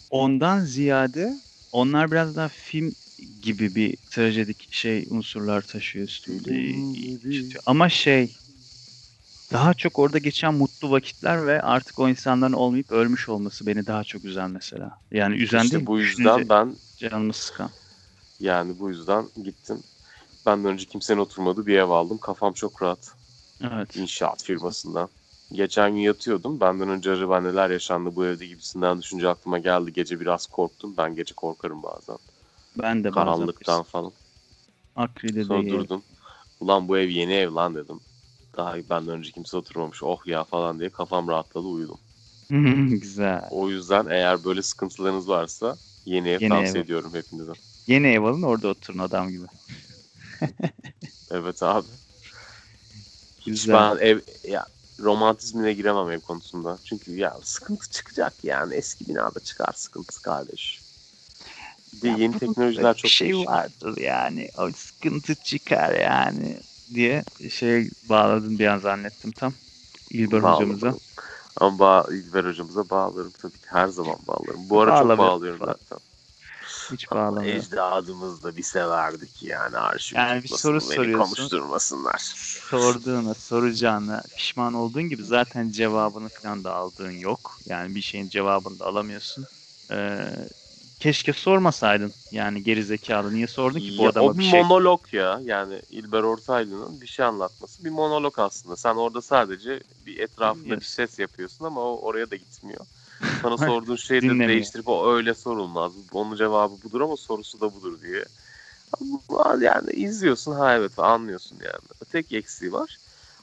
ondan 0.10 0.64
ziyade 0.64 1.42
onlar 1.72 2.12
biraz 2.12 2.36
daha 2.36 2.48
film 2.48 2.96
gibi 3.42 3.76
bir 3.76 3.98
trajedik 4.10 4.68
şey 4.72 5.08
unsurlar 5.10 5.62
taşıyor 5.62 6.08
üstünde. 6.08 7.60
Ama 7.66 7.90
şey 7.90 8.38
daha 9.52 9.74
çok 9.74 10.00
orada 10.00 10.18
geçen 10.18 10.54
mutlu 10.54 10.92
vakitler 10.92 11.48
ve 11.48 11.62
artık 11.62 12.00
o 12.00 12.10
insanların 12.10 12.54
olmayıp 12.54 12.92
ölmüş 12.92 13.30
olması 13.30 13.68
beni 13.68 13.88
daha 13.88 14.04
çok 14.04 14.26
üzen 14.26 14.52
mesela. 14.52 14.98
Yani 15.12 15.36
üzen 15.36 15.64
işte 15.64 15.76
değil, 15.76 15.88
bu 15.88 16.00
yüzden 16.00 16.50
ben 16.50 16.76
canımı 16.96 17.34
sıkan. 17.34 17.72
Yani 18.40 18.80
bu 18.80 18.90
yüzden 18.90 19.30
gittim. 19.44 19.84
benden 20.46 20.72
önce 20.72 20.86
kimsenin 20.86 21.20
oturmadığı 21.20 21.66
bir 21.66 21.78
ev 21.78 21.90
aldım. 21.90 22.18
Kafam 22.18 22.54
çok 22.54 22.82
rahat. 22.82 23.16
Evet. 23.62 23.96
İnşaat 23.96 24.44
firmasından. 24.44 25.10
Geçen 25.52 25.92
gün 25.96 26.02
yatıyordum. 26.02 26.60
Benden 26.60 26.90
önce 26.90 27.12
acaba 27.12 27.42
neler 27.42 27.70
yaşandı 27.70 28.16
bu 28.16 28.26
evde 28.26 28.46
gibisinden 28.46 29.02
düşünce 29.02 29.30
aklıma 29.30 29.60
geldi. 29.60 29.94
Gece 29.94 30.20
biraz 30.20 30.48
korktum. 30.48 30.98
Ben 30.98 31.16
gece 31.16 31.34
korkarım 31.36 31.84
bazen. 31.84 32.18
Ben 32.78 33.04
de 33.04 33.16
bazen 33.16 33.24
Karanlıktan 33.26 33.84
falan. 33.84 34.12
Akri'de 34.96 35.44
Sonra 35.44 35.64
de 35.66 35.70
durdum. 35.70 36.04
Ulan 36.60 36.88
bu 36.90 36.98
ev 36.98 37.10
yeni 37.10 37.34
ev 37.34 37.56
lan 37.56 37.76
dedim. 37.76 38.00
Daha 38.58 38.76
benden 38.76 39.10
önce 39.10 39.32
kimse 39.32 39.58
oturmamış. 39.58 40.04
Oh 40.04 40.28
ya 40.28 40.44
falan 40.44 40.80
diye 40.80 40.90
kafam 40.90 41.28
rahatladı 41.28 41.68
uyudum. 41.68 42.00
Güzel. 43.02 43.50
O 43.52 43.70
yüzden 43.70 44.06
eğer 44.08 44.44
böyle 44.44 44.62
sıkıntılarınız 44.62 45.30
varsa 45.30 45.78
yeni 46.06 46.30
ev 46.30 46.40
Yeni 46.40 46.50
tavsiye 46.50 46.82
ev. 46.82 46.86
ediyorum 46.86 47.14
hepinize. 47.14 47.52
Yeni 47.88 48.08
ev 48.08 48.24
alın 48.24 48.42
orada 48.42 48.68
oturun 48.68 49.00
adam 49.00 49.30
gibi. 49.30 49.46
Evet 51.32 51.64
abi. 51.64 51.88
Güzel. 53.46 53.74
ben 53.74 53.98
ev 54.06 54.20
ya 54.44 54.66
romantizmine 55.00 55.74
giremem 55.74 56.12
ev 56.12 56.22
konusunda. 56.22 56.80
Çünkü 56.84 57.16
ya 57.18 57.38
sıkıntı 57.44 57.90
çıkacak 57.90 58.44
yani. 58.44 58.76
Eski 58.76 59.08
binada 59.08 59.40
çıkar 59.40 59.74
sıkıntı 59.74 60.22
kardeş. 60.22 60.82
Bir 61.94 62.02
de 62.02 62.08
Ya 62.08 62.18
yeni 62.18 62.34
teknolojiler 62.36 62.96
çok 62.96 63.12
şey 63.12 63.28
değişik. 63.28 63.48
vardır 63.48 63.98
yani. 63.98 64.50
O 64.58 64.70
sıkıntı 64.76 65.36
çıkar 65.36 65.94
yani 66.00 66.60
diye 66.94 67.24
şey 67.50 67.90
bağladım 68.10 68.60
bir 68.60 68.68
an 68.68 68.80
zannettim 68.80 69.32
tam. 69.32 69.54
İlber 70.12 70.44
Bağladım. 70.44 70.54
hocamıza. 70.54 71.00
Ama 71.56 71.80
bağ, 71.80 72.06
İlber 72.12 72.46
hocamıza 72.46 72.90
bağlarım 72.90 73.32
tabii 73.32 73.58
ki. 73.60 73.68
Her 73.70 73.88
zaman 73.88 74.18
bağlarım. 74.28 74.70
Bu 74.70 74.82
ara 74.82 74.92
Bağla 74.92 75.10
çok 75.10 75.20
bağlıyorum 75.20 75.60
Bağ- 75.60 75.66
zaten. 75.66 76.07
Hiç 76.92 77.12
bağlamıyor. 77.12 77.56
Ecdadımız 77.58 78.44
da 78.44 78.58
bir 78.58 78.64
severdik 78.64 79.44
yani 79.44 79.78
arşiv 79.78 80.18
Yani 80.18 80.44
bir 80.44 80.48
soru 80.48 80.82
beni 80.82 80.92
soruyorsun. 80.96 81.18
konuşturmasınlar. 81.18 82.34
Sorduğuna, 82.72 83.34
soracağına 83.34 84.24
pişman 84.36 84.74
olduğun 84.74 85.04
gibi 85.10 85.24
zaten 85.24 85.72
cevabını 85.72 86.30
falan 86.30 86.64
da 86.64 86.74
aldığın 86.74 87.12
yok. 87.12 87.60
Yani 87.66 87.96
bir 87.96 88.02
şeyin 88.02 88.30
cevabını 88.30 88.80
da 88.80 88.86
alamıyorsun. 88.86 89.48
Ee, 89.92 90.50
keşke 91.00 91.34
sormasaydın. 91.34 92.14
Yani 92.32 92.64
geri 92.64 92.84
zekalı 92.84 93.34
niye 93.34 93.48
sordun 93.48 93.80
ki 93.82 93.98
bu 93.98 94.06
Ya, 94.06 94.08
adama 94.08 94.28
o 94.28 94.38
bir 94.38 94.38
bir 94.38 94.44
şey? 94.44 94.62
monolog 94.64 95.14
ya. 95.14 95.40
Yani 95.44 95.82
İlber 95.90 96.24
Ortaylı'nın 96.24 97.02
bir 97.02 97.08
şey 97.08 97.26
anlatması 97.26 97.86
bir 97.86 97.90
monolog 97.90 98.40
aslında. 98.40 98.76
Sen 98.76 98.96
orada 98.96 99.22
sadece 99.22 99.84
bir 99.98 100.20
etrafında 100.20 100.74
Evet. 100.74 100.80
bir 100.80 100.86
ses 100.86 101.20
yapıyorsun 101.20 101.66
ama 101.66 101.82
o 101.82 102.02
oraya 102.02 102.32
da 102.32 102.36
gitmiyor. 102.36 102.86
Sana 103.42 103.58
sorduğun 103.58 103.96
şeyi 103.96 104.22
de 104.22 104.26
Dinlemiyor. 104.26 104.50
değiştirip 104.50 104.88
o 104.88 105.12
öyle 105.14 105.34
sorulmaz. 105.34 105.94
Onun 106.12 106.36
cevabı 106.36 106.82
budur 106.82 107.02
ama 107.02 107.18
sorusu 107.18 107.62
da 107.62 107.74
budur 107.76 108.02
diye. 108.02 108.26
Ama 109.02 109.64
yani 109.64 109.92
izliyorsun 109.92 110.52
ha 110.52 110.76
evet 110.76 111.00
anlıyorsun 111.00 111.56
yani. 111.62 112.10
Tek 112.10 112.32
eksiği 112.34 112.74
var. 112.74 112.98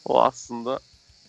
O 0.05 0.23
aslında 0.23 0.81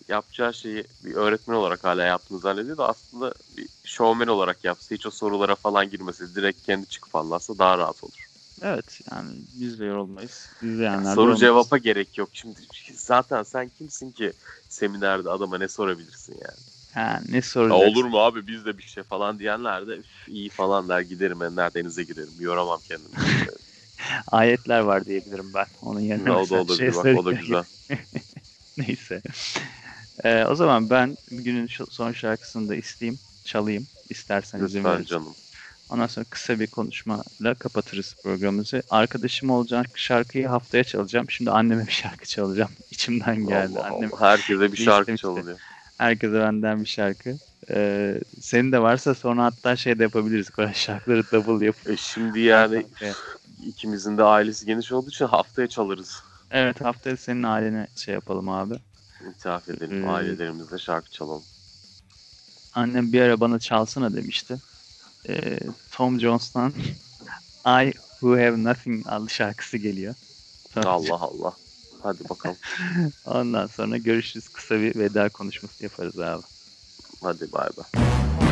yapacağı 0.08 0.54
şeyi 0.54 0.84
bir 1.04 1.14
öğretmen 1.14 1.54
olarak 1.54 1.84
hala 1.84 2.04
yaptığını 2.04 2.38
zannediyor 2.38 2.76
da 2.76 2.88
aslında 2.88 3.34
bir 3.56 3.68
şovmen 3.84 4.26
olarak 4.26 4.64
yapsa 4.64 4.94
hiç 4.94 5.06
o 5.06 5.10
sorulara 5.10 5.54
falan 5.56 5.90
girmese 5.90 6.34
direkt 6.34 6.66
kendi 6.66 6.86
çıkıp 6.86 7.16
anlatsa 7.16 7.58
daha 7.58 7.78
rahat 7.78 8.04
olur. 8.04 8.26
Evet 8.62 9.00
yani 9.12 9.30
biz 9.52 9.80
de 9.80 9.84
yorulmayız. 9.84 10.50
İzleyenler 10.62 11.04
de 11.04 11.14
Soru 11.14 11.22
olmaz. 11.24 11.40
cevapa 11.40 11.78
gerek 11.78 12.18
yok. 12.18 12.28
Şimdi 12.32 12.60
zaten 12.94 13.42
sen 13.42 13.68
kimsin 13.68 14.12
ki 14.12 14.32
seminerde 14.68 15.30
adama 15.30 15.58
ne 15.58 15.68
sorabilirsin 15.68 16.34
yani? 16.34 16.75
Ha, 16.96 17.20
ne 17.28 17.36
Ya 17.36 17.42
soracaksın? 17.42 17.86
olur 17.92 18.04
mu 18.04 18.18
abi 18.18 18.46
biz 18.46 18.66
de 18.66 18.78
bir 18.78 18.82
şey 18.82 19.02
falan 19.02 19.38
diyenler 19.38 19.86
de 19.86 19.96
"Üf, 19.96 20.28
iyi 20.28 20.48
falan 20.48 20.88
der 20.88 21.00
giderim 21.00 21.42
enler 21.42 21.74
denize 21.74 22.02
girerim. 22.02 22.34
Yoramam 22.40 22.80
kendimi. 22.88 23.14
Ayetler 24.26 24.80
var 24.80 25.06
diyebilirim 25.06 25.54
ben. 25.54 25.66
Onun 25.82 26.00
yerine 26.00 26.32
o 26.32 26.50
da 26.50 26.54
olabilir 26.54 26.76
şey 26.76 26.94
bak 26.94 27.18
o 27.18 27.24
da 27.24 27.32
güzel. 27.32 27.64
Neyse. 28.76 29.22
Ee, 30.24 30.44
o 30.44 30.54
zaman 30.54 30.90
ben 30.90 31.16
günün 31.26 31.68
son 31.90 32.12
şarkısını 32.12 32.68
da 32.68 32.74
isteyeyim. 32.74 33.18
Çalayım. 33.44 33.86
İstersen 34.08 34.64
izin 34.64 34.78
Lütfen 34.78 34.92
verirsen. 34.92 35.04
canım. 35.04 35.34
Ondan 35.88 36.06
sonra 36.06 36.26
kısa 36.30 36.60
bir 36.60 36.66
konuşmayla 36.66 37.54
kapatırız 37.58 38.16
programımızı. 38.22 38.82
Arkadaşım 38.90 39.50
olacak 39.50 39.86
şarkıyı 39.94 40.48
haftaya 40.48 40.84
çalacağım. 40.84 41.30
Şimdi 41.30 41.50
anneme 41.50 41.86
bir 41.86 41.92
şarkı 41.92 42.26
çalacağım. 42.26 42.70
İçimden 42.90 43.46
geldi. 43.46 43.78
Allah 43.78 43.86
Annem 43.86 44.14
Allah. 44.14 44.30
Herkese 44.30 44.72
bir 44.72 44.76
şarkı 44.76 45.16
çalınıyor. 45.16 45.60
Herkese 45.98 46.40
benden 46.40 46.80
bir 46.80 46.86
şarkı. 46.86 47.36
Ee, 47.70 48.20
senin 48.40 48.72
de 48.72 48.82
varsa 48.82 49.14
sonra 49.14 49.44
hatta 49.44 49.76
şey 49.76 49.98
de 49.98 50.02
yapabiliriz. 50.02 50.50
Şarkıları 50.74 51.22
double 51.32 51.66
yapıp. 51.66 51.90
E 51.90 51.96
şimdi 51.96 52.40
yani 52.40 52.86
ikimizin 53.66 54.18
de 54.18 54.22
ailesi 54.22 54.66
geniş 54.66 54.92
olduğu 54.92 55.10
için 55.10 55.24
haftaya 55.26 55.68
çalarız. 55.68 56.22
Evet 56.50 56.80
haftaya 56.80 57.16
senin 57.16 57.42
ailene 57.42 57.86
şey 57.96 58.14
yapalım 58.14 58.48
abi. 58.48 58.74
İtiraf 59.30 59.68
edelim. 59.68 60.04
Ee, 60.04 60.10
Ailelerimizle 60.10 60.78
şarkı 60.78 61.10
çalalım. 61.10 61.42
Annem 62.74 63.12
bir 63.12 63.20
ara 63.20 63.40
bana 63.40 63.58
çalsana 63.58 64.14
demişti. 64.14 64.56
Ee, 65.28 65.58
Tom 65.92 66.20
Jones'tan 66.20 66.72
I 67.66 67.92
Who 67.92 68.30
Have 68.30 68.64
Nothing 68.64 69.06
adlı 69.08 69.30
şarkısı 69.30 69.76
geliyor. 69.76 70.14
Allah 70.76 71.14
Allah. 71.20 71.56
Hadi 72.06 72.28
bakalım. 72.28 72.56
Ondan 73.26 73.66
sonra 73.66 73.96
görüşürüz. 73.96 74.48
Kısa 74.48 74.80
bir 74.80 74.96
veda 74.98 75.28
konuşması 75.28 75.84
yaparız 75.84 76.18
abi. 76.18 76.42
Hadi 77.22 77.52
bay 77.52 77.68
bay. 77.76 78.45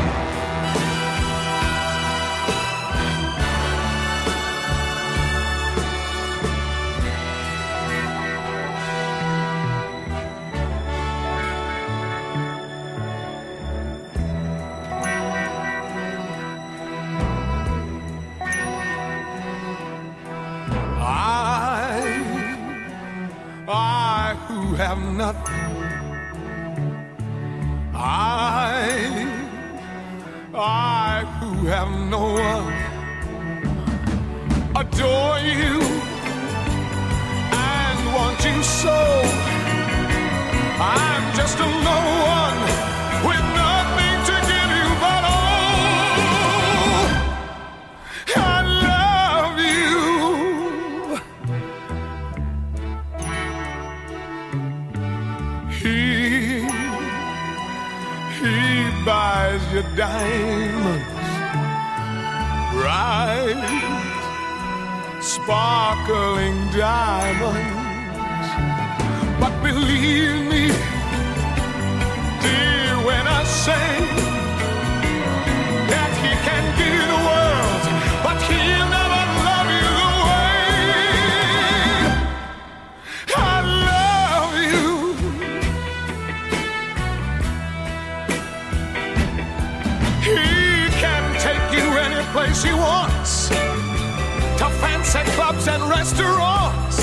Have 24.95 25.17
nothing, 25.17 25.55
I, 27.95 29.27
I 30.55 31.25
who 31.41 31.67
have 31.67 31.91
no 32.11 32.23
one, 32.55 32.73
adore 34.77 35.39
you 35.41 35.81
and 37.53 37.99
want 38.15 38.39
you 38.45 38.63
so. 38.63 38.99
I'm 40.79 41.37
just 41.37 41.59
a 41.59 41.69
diamonds, 59.97 61.05
bright, 62.73 63.61
sparkling 65.23 66.57
diamonds. 66.73 67.81
But 69.41 69.53
believe 69.63 70.47
me, 70.51 70.69
dear, 72.43 73.07
when 73.07 73.27
I 73.27 73.45
say 73.45 74.34
any 92.55 92.63
place 92.63 92.63
he 92.63 92.73
wants 92.73 93.49
to 94.59 94.69
fancy 94.81 95.21
clubs 95.33 95.69
and 95.69 95.83
restaurants. 95.89 96.99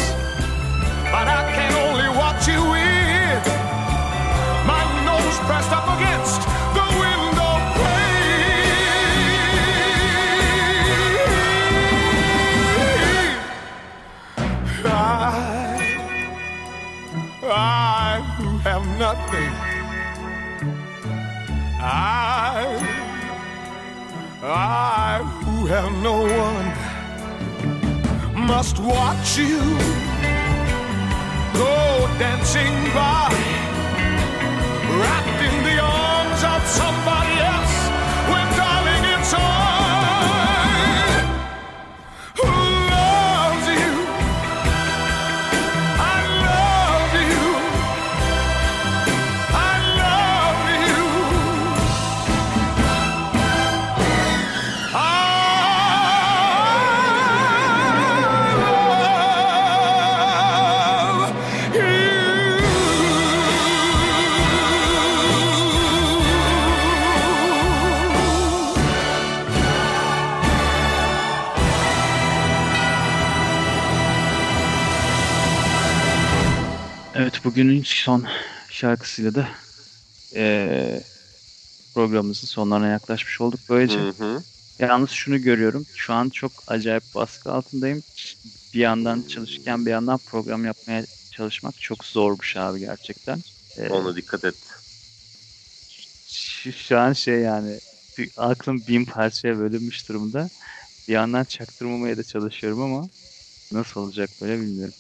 But 1.12 1.28
I 1.28 1.52
can 1.54 1.74
only 1.74 2.10
watch 2.18 2.48
you 2.48 2.62
with 2.62 3.48
my 4.66 4.84
nose 5.06 5.40
pressed 5.48 5.72
up 5.72 5.88
against 5.98 6.42
the 6.76 6.84
window 7.00 7.60
pane. 7.78 8.22
I, 14.86 14.96
I 17.44 18.22
have 18.64 18.86
nothing, 18.98 19.54
I, 21.80 22.80
I 24.44 25.41
have 25.72 26.04
no 26.04 26.24
one 26.24 26.68
must 28.46 28.78
watch 28.80 29.38
you 29.38 29.58
go 31.54 32.08
dancing 32.20 32.74
by, 32.94 33.30
wrapped 35.00 35.42
in 35.48 35.64
the 35.64 35.80
arms 35.80 36.44
of 36.44 36.62
somebody. 36.68 37.31
Evet 77.22 77.42
bugünün 77.46 77.82
son 77.86 78.26
şarkısıyla 78.70 79.36
da 79.36 79.48
eee 80.36 81.04
programımızın 81.96 82.48
sonlarına 82.48 82.88
yaklaşmış 82.88 83.42
olduk. 83.42 83.60
Böylece 83.70 84.00
Hı 84.00 84.10
hı. 84.10 84.44
yalnız 84.80 85.10
şunu 85.10 85.42
görüyorum. 85.42 85.86
Şu 85.96 86.14
an 86.14 86.30
çok 86.30 86.64
acayip 86.68 87.16
baskı 87.16 87.52
altındayım. 87.52 88.04
Bir 88.74 88.80
yandan 88.80 89.22
çalışırken 89.28 89.86
bir 89.86 89.92
yandan 89.92 90.18
program 90.18 90.66
yapmaya 90.66 91.06
çalışmak 91.32 91.82
çok 91.82 92.06
zormuş 92.06 92.58
abi 92.58 92.80
gerçekten. 92.80 93.42
Eee, 93.78 93.90
Ona 93.90 94.16
dikkat 94.16 94.46
et. 94.46 94.56
şu, 96.26 96.72
şu 96.72 97.00
an 97.00 97.14
şey 97.14 97.40
yani 97.40 97.80
bir, 98.18 98.32
aklım 98.38 98.88
bin 98.88 99.06
parçaya 99.06 99.58
bölünmüş 99.58 100.10
durumda. 100.10 100.50
Bir 101.08 101.14
yandan 101.14 101.44
çaktırmamaya 101.44 102.18
da 102.18 102.24
çalışıyorum 102.24 102.82
ama 102.82 103.10
nasıl 103.72 104.02
olacak 104.02 104.30
böyle 104.42 104.62
bilmiyorum. 104.62 104.94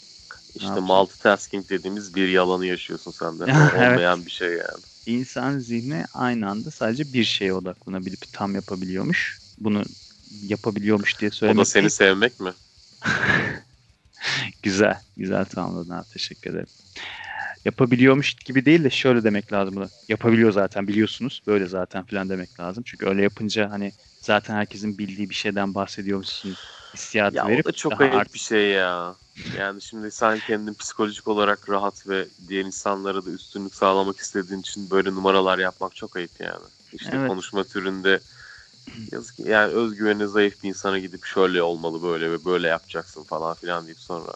İşte 0.55 0.79
multitasking 0.79 1.69
dediğimiz 1.69 2.15
bir 2.15 2.27
yalanı 2.29 2.65
yaşıyorsun 2.65 3.11
sen 3.11 3.39
de. 3.39 3.45
Evet. 3.77 3.91
Olmayan 3.91 4.25
bir 4.25 4.31
şey 4.31 4.49
yani. 4.49 4.83
İnsan 5.05 5.57
zihni 5.57 6.05
aynı 6.13 6.49
anda 6.49 6.71
sadece 6.71 7.13
bir 7.13 7.23
şeye 7.23 7.53
odaklanabilip 7.53 8.33
tam 8.33 8.55
yapabiliyormuş. 8.55 9.39
Bunu 9.57 9.83
yapabiliyormuş 10.41 11.19
diye 11.19 11.29
O 11.29 11.31
söylemek 11.31 11.59
da 11.61 11.65
seni 11.65 11.81
değil. 11.81 11.89
sevmek 11.89 12.39
mi? 12.39 12.53
Güzel, 14.63 15.01
güzel 15.17 15.45
tamamladın 15.45 15.89
abi 15.89 16.07
teşekkür 16.09 16.51
ederim. 16.51 16.67
Yapabiliyormuş 17.65 18.33
gibi 18.35 18.65
değil 18.65 18.83
de 18.83 18.89
şöyle 18.89 19.23
demek 19.23 19.53
lazım 19.53 19.75
buna. 19.75 19.89
Yapabiliyor 20.09 20.51
zaten 20.51 20.87
biliyorsunuz. 20.87 21.41
Böyle 21.47 21.65
zaten 21.65 22.05
filan 22.05 22.29
demek 22.29 22.59
lazım. 22.59 22.83
Çünkü 22.87 23.05
öyle 23.05 23.21
yapınca 23.23 23.71
hani 23.71 23.93
zaten 24.21 24.55
herkesin 24.55 24.97
bildiği 24.97 25.29
bir 25.29 25.35
şeyden 25.35 25.75
bahsediyormuşsun 25.75 26.57
hissiyatı 26.93 27.37
Ya 27.37 27.47
verip 27.47 27.65
o 27.65 27.65
da 27.65 27.71
çok 27.71 28.01
ayıp 28.01 28.33
art- 28.33 28.33
bir 28.33 28.39
şey 28.39 28.69
ya. 28.71 29.17
Yani 29.51 29.81
şimdi 29.81 30.11
sen 30.11 30.39
kendin 30.41 30.73
psikolojik 30.73 31.27
olarak 31.27 31.69
rahat 31.69 32.07
ve 32.07 32.29
diğer 32.47 32.65
insanlara 32.65 33.25
da 33.25 33.29
üstünlük 33.31 33.75
sağlamak 33.75 34.17
istediğin 34.19 34.59
için 34.59 34.89
böyle 34.91 35.09
numaralar 35.15 35.59
yapmak 35.59 35.95
çok 35.95 36.15
ayıp 36.15 36.39
yani. 36.39 36.65
İşte 36.93 37.17
Evet. 37.17 37.19
konuşma 37.19 37.63
türünde 37.63 38.23
yazık 39.11 39.39
yani 39.39 39.73
özgüveni 39.73 40.27
zayıf 40.27 40.63
bir 40.63 40.69
insana 40.69 40.99
gidip 40.99 41.25
şöyle 41.25 41.63
olmalı 41.63 42.03
böyle 42.03 42.31
ve 42.31 42.45
böyle 42.45 42.67
yapacaksın 42.67 43.23
falan 43.23 43.55
filan 43.55 43.85
deyip 43.87 44.01
sonra 44.01 44.33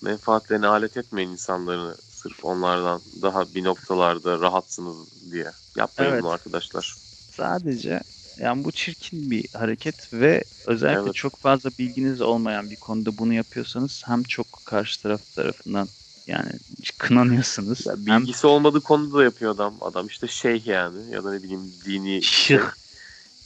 menfaatlerini 0.00 0.66
alet 0.66 0.96
etmeyin 0.96 1.30
insanları 1.30 1.98
sırf 2.08 2.44
onlardan 2.44 3.02
daha 3.22 3.54
bir 3.54 3.64
noktalarda 3.64 4.40
rahatsınız 4.40 5.08
diye. 5.32 5.52
Yapmayın 5.76 6.16
Evet. 6.16 6.18
bunu 6.18 6.30
arkadaşlar. 6.30 6.96
Sadece 7.30 8.00
yani 8.38 8.64
bu 8.64 8.72
çirkin 8.72 9.30
bir 9.30 9.48
hareket 9.52 10.12
ve 10.12 10.44
özellikle 10.66 11.00
Evet. 11.00 11.14
çok 11.14 11.36
fazla 11.36 11.70
bilginiz 11.78 12.20
olmayan 12.20 12.70
bir 12.70 12.76
konuda 12.76 13.18
bunu 13.18 13.32
yapıyorsanız 13.32 14.02
hem 14.06 14.22
çok 14.22 14.46
karşı 14.64 15.02
taraf 15.02 15.34
tarafından 15.34 15.88
yani 16.26 16.50
kınanıyorsunuz. 16.98 17.86
Ya 17.86 17.92
hem 18.06 18.22
bilgisi 18.22 18.46
olmadığı 18.46 18.80
konuda 18.80 19.18
da 19.18 19.24
yapıyor 19.24 19.54
adam. 19.54 19.74
Adam 19.80 20.06
işte 20.06 20.26
şeyh 20.26 20.66
yani 20.66 21.14
ya 21.14 21.24
da 21.24 21.32
ne 21.32 21.42
bileyim 21.42 21.72
dini 21.84 22.22
Şıh. 22.22 22.70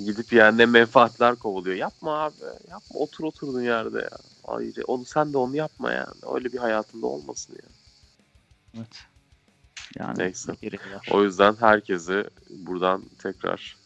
Gidip 0.06 0.32
yani 0.32 0.58
ne 0.58 0.66
menfaatler 0.66 1.36
kovalıyor. 1.36 1.76
Yapma 1.76 2.18
abi. 2.18 2.34
Yapma 2.70 3.00
otur 3.00 3.24
oturduğun 3.24 3.62
yerde 3.62 3.98
ya. 3.98 4.18
Ayrı. 4.44 4.84
Onu, 4.86 5.04
sen 5.04 5.32
de 5.32 5.38
onu 5.38 5.56
yapma 5.56 5.92
yani. 5.92 6.34
Öyle 6.34 6.52
bir 6.52 6.58
hayatında 6.58 7.06
olmasın 7.06 7.52
ya. 7.52 7.68
Evet. 8.76 9.04
Yani 9.98 10.18
Neyse. 10.18 10.52
O 11.10 11.22
yüzden 11.22 11.56
herkese 11.60 12.30
buradan 12.50 13.02
tekrar 13.18 13.79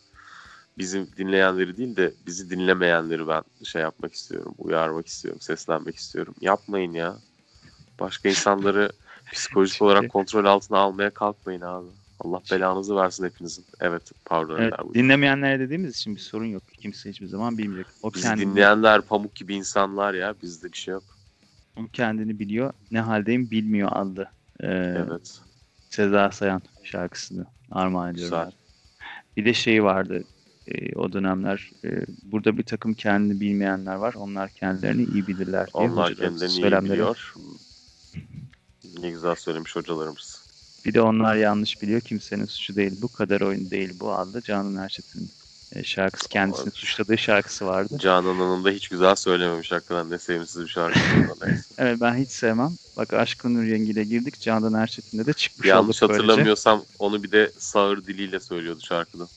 bizim 0.78 1.08
dinleyenleri 1.16 1.76
değil 1.76 1.96
de 1.96 2.14
bizi 2.26 2.50
dinlemeyenleri 2.50 3.28
ben 3.28 3.42
şey 3.64 3.82
yapmak 3.82 4.14
istiyorum. 4.14 4.54
Uyarmak 4.58 5.06
istiyorum. 5.06 5.40
Seslenmek 5.40 5.96
istiyorum. 5.96 6.34
Yapmayın 6.40 6.92
ya. 6.92 7.16
Başka 8.00 8.28
insanları 8.28 8.90
psikolojik 9.32 9.82
olarak 9.82 10.08
kontrol 10.08 10.44
altına 10.44 10.78
almaya 10.78 11.10
kalkmayın 11.10 11.60
abi. 11.60 11.88
Allah 12.20 12.42
belanızı 12.50 12.96
versin 12.96 13.24
hepinizin. 13.24 13.64
Evet 13.80 14.12
pardon. 14.24 14.58
Evet, 14.58 14.74
dinlemeyenlere 14.94 15.60
dediğimiz 15.60 15.96
için 15.96 16.14
bir 16.16 16.20
sorun 16.20 16.44
yok. 16.46 16.62
Kimse 16.78 17.10
hiçbir 17.10 17.26
zaman 17.26 17.58
bilmeyecek. 17.58 17.86
O 18.02 18.14
Bizi 18.14 18.22
kendini, 18.22 18.50
dinleyenler 18.50 19.00
pamuk 19.02 19.34
gibi 19.34 19.54
insanlar 19.54 20.14
ya. 20.14 20.34
Bizde 20.42 20.72
bir 20.72 20.76
şey 20.76 20.92
yok. 20.92 21.04
o 21.76 21.86
kendini 21.92 22.38
biliyor. 22.38 22.72
Ne 22.90 23.00
haldeyim 23.00 23.50
bilmiyor 23.50 23.88
adlı. 23.92 24.28
Ee, 24.60 24.66
Evet. 24.66 25.40
Seza 25.90 26.30
Sayan 26.30 26.62
şarkısını 26.82 27.46
armağan 27.70 28.12
ediyorum. 28.14 28.38
Güzel. 28.38 28.52
Bir 29.36 29.44
de 29.44 29.54
şey 29.54 29.84
vardı 29.84 30.24
e, 30.68 30.94
o 30.98 31.12
dönemler. 31.12 31.70
e, 31.84 31.88
burada 32.22 32.58
bir 32.58 32.62
takım 32.62 32.94
kendini 32.94 33.40
bilmeyenler 33.40 33.94
var. 33.94 34.14
Onlar 34.14 34.50
kendilerini 34.50 35.04
iyi 35.04 35.26
bilirler 35.26 35.68
diye. 35.78 35.88
Hocalarımızın 35.88 36.14
kendilerini 36.24 36.52
iyi 36.52 36.60
söylemleri. 36.60 36.92
biliyor. 36.92 37.34
Ne 39.00 39.10
güzel 39.10 39.34
söylemiş 39.34 39.76
hocalarımız. 39.76 40.44
Bir 40.84 40.94
de 40.94 41.00
onlar 41.00 41.36
yanlış 41.36 41.82
biliyor. 41.82 42.00
Kimsenin 42.00 42.44
suçu 42.46 42.76
değil. 42.76 42.92
Bu 43.02 43.08
kadar 43.08 43.40
oyun 43.40 43.70
değil 43.70 43.92
bu 44.00 44.12
adlı 44.14 44.42
Canan 44.42 44.76
Erçetin'in 44.76 45.30
e, 45.72 45.84
şarkısı. 45.84 46.28
Kendisini 46.28 46.62
Evet. 46.64 46.74
suçladığı 46.74 47.18
şarkısı 47.18 47.66
vardı. 47.66 47.98
Canan 48.00 48.36
Hanım 48.36 48.64
da 48.64 48.70
hiç 48.70 48.88
güzel 48.88 49.14
söylememiş 49.16 49.72
hakikaten 49.72 50.10
ne 50.10 50.18
sevimsiz 50.18 50.62
bir 50.62 50.68
şarkı. 50.68 50.98
Evet 51.78 52.00
ben 52.00 52.14
hiç 52.14 52.30
sevmem. 52.30 52.72
Bak 52.96 53.12
Aşkın 53.12 53.54
Nur 53.54 53.62
Yengi'yle 53.62 54.04
girdik. 54.04 54.40
Canan 54.40 54.74
Erçetin'de 54.74 55.26
de 55.26 55.32
çıkmış 55.32 55.68
Yanlış 55.68 56.02
olduk 56.02 56.10
böylece. 56.12 56.26
hatırlamıyorsam 56.26 56.82
onu 56.98 57.22
bir 57.22 57.30
de 57.32 57.52
sağır 57.58 58.04
diliyle 58.06 58.40
söylüyordu 58.40 58.80
şarkıda. 58.80 59.28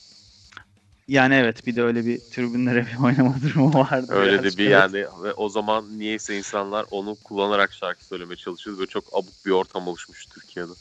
Yani 1.08 1.34
evet 1.34 1.66
bir 1.66 1.76
de 1.76 1.82
öyle 1.82 2.06
bir 2.06 2.18
tribünlere 2.18 2.86
bir 2.86 3.04
oynama 3.04 3.34
durumu 3.42 3.74
vardı. 3.74 4.12
Öyle 4.12 4.38
de 4.42 4.58
bir 4.58 4.66
evet. 4.66 4.70
yani 4.70 5.06
ve 5.22 5.32
o 5.32 5.48
zaman 5.48 5.98
niyeyse 5.98 6.38
insanlar 6.38 6.86
onu 6.90 7.16
kullanarak 7.24 7.72
şarkı 7.72 8.04
söylemeye 8.04 8.36
çalışıyordu. 8.36 8.78
Böyle 8.78 8.90
çok 8.90 9.04
abuk 9.12 9.46
bir 9.46 9.50
ortam 9.50 9.88
oluşmuş 9.88 10.26
Türkiye'de. 10.26 10.72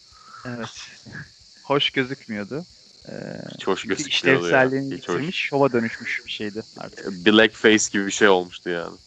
Evet. 0.46 0.90
Hoş 1.64 1.90
gözükmüyordu. 1.90 2.66
Ee, 3.10 3.14
Hiç 3.54 3.68
hoş 3.68 3.84
gözükmüyordu 3.84 4.44
ya. 4.44 4.48
işlevselliğini 4.48 4.96
Hiç 4.96 5.08
hoş. 5.08 5.16
yitirmiş, 5.16 5.36
şova 5.36 5.72
dönüşmüş 5.72 6.22
bir 6.26 6.32
şeydi 6.32 6.64
artık. 6.78 7.26
Blackface 7.26 7.86
gibi 7.92 8.06
bir 8.06 8.12
şey 8.12 8.28
olmuştu 8.28 8.70
yani. 8.70 8.98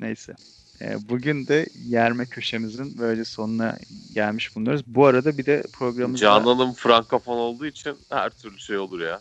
Neyse. 0.00 0.34
Ee, 0.80 1.08
bugün 1.08 1.46
de 1.46 1.66
yerme 1.86 2.26
köşemizin 2.26 2.98
böyle 2.98 3.24
sonuna 3.24 3.78
gelmiş 4.14 4.56
bulunuyoruz. 4.56 4.82
Bu 4.86 5.06
arada 5.06 5.38
bir 5.38 5.46
de 5.46 5.62
programımızda... 5.72 6.26
Canan'ın 6.26 6.72
frankafon 6.72 7.36
olduğu 7.36 7.66
için 7.66 7.96
her 8.10 8.30
türlü 8.30 8.58
şey 8.58 8.78
olur 8.78 9.00
ya. 9.00 9.20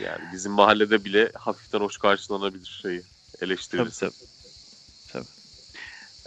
Yani 0.00 0.24
bizim 0.32 0.52
mahallede 0.52 1.04
bile 1.04 1.32
hafiften 1.34 1.80
hoş 1.80 1.98
karşılanabilir 1.98 2.78
şeyi. 2.82 3.00
Tabii 3.00 3.44
Eleştiririz. 3.44 3.98
tabii. 3.98 4.12
tabii. 5.12 5.26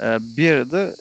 Ee, 0.01 0.17
bir 0.38 0.51
arada 0.51 0.95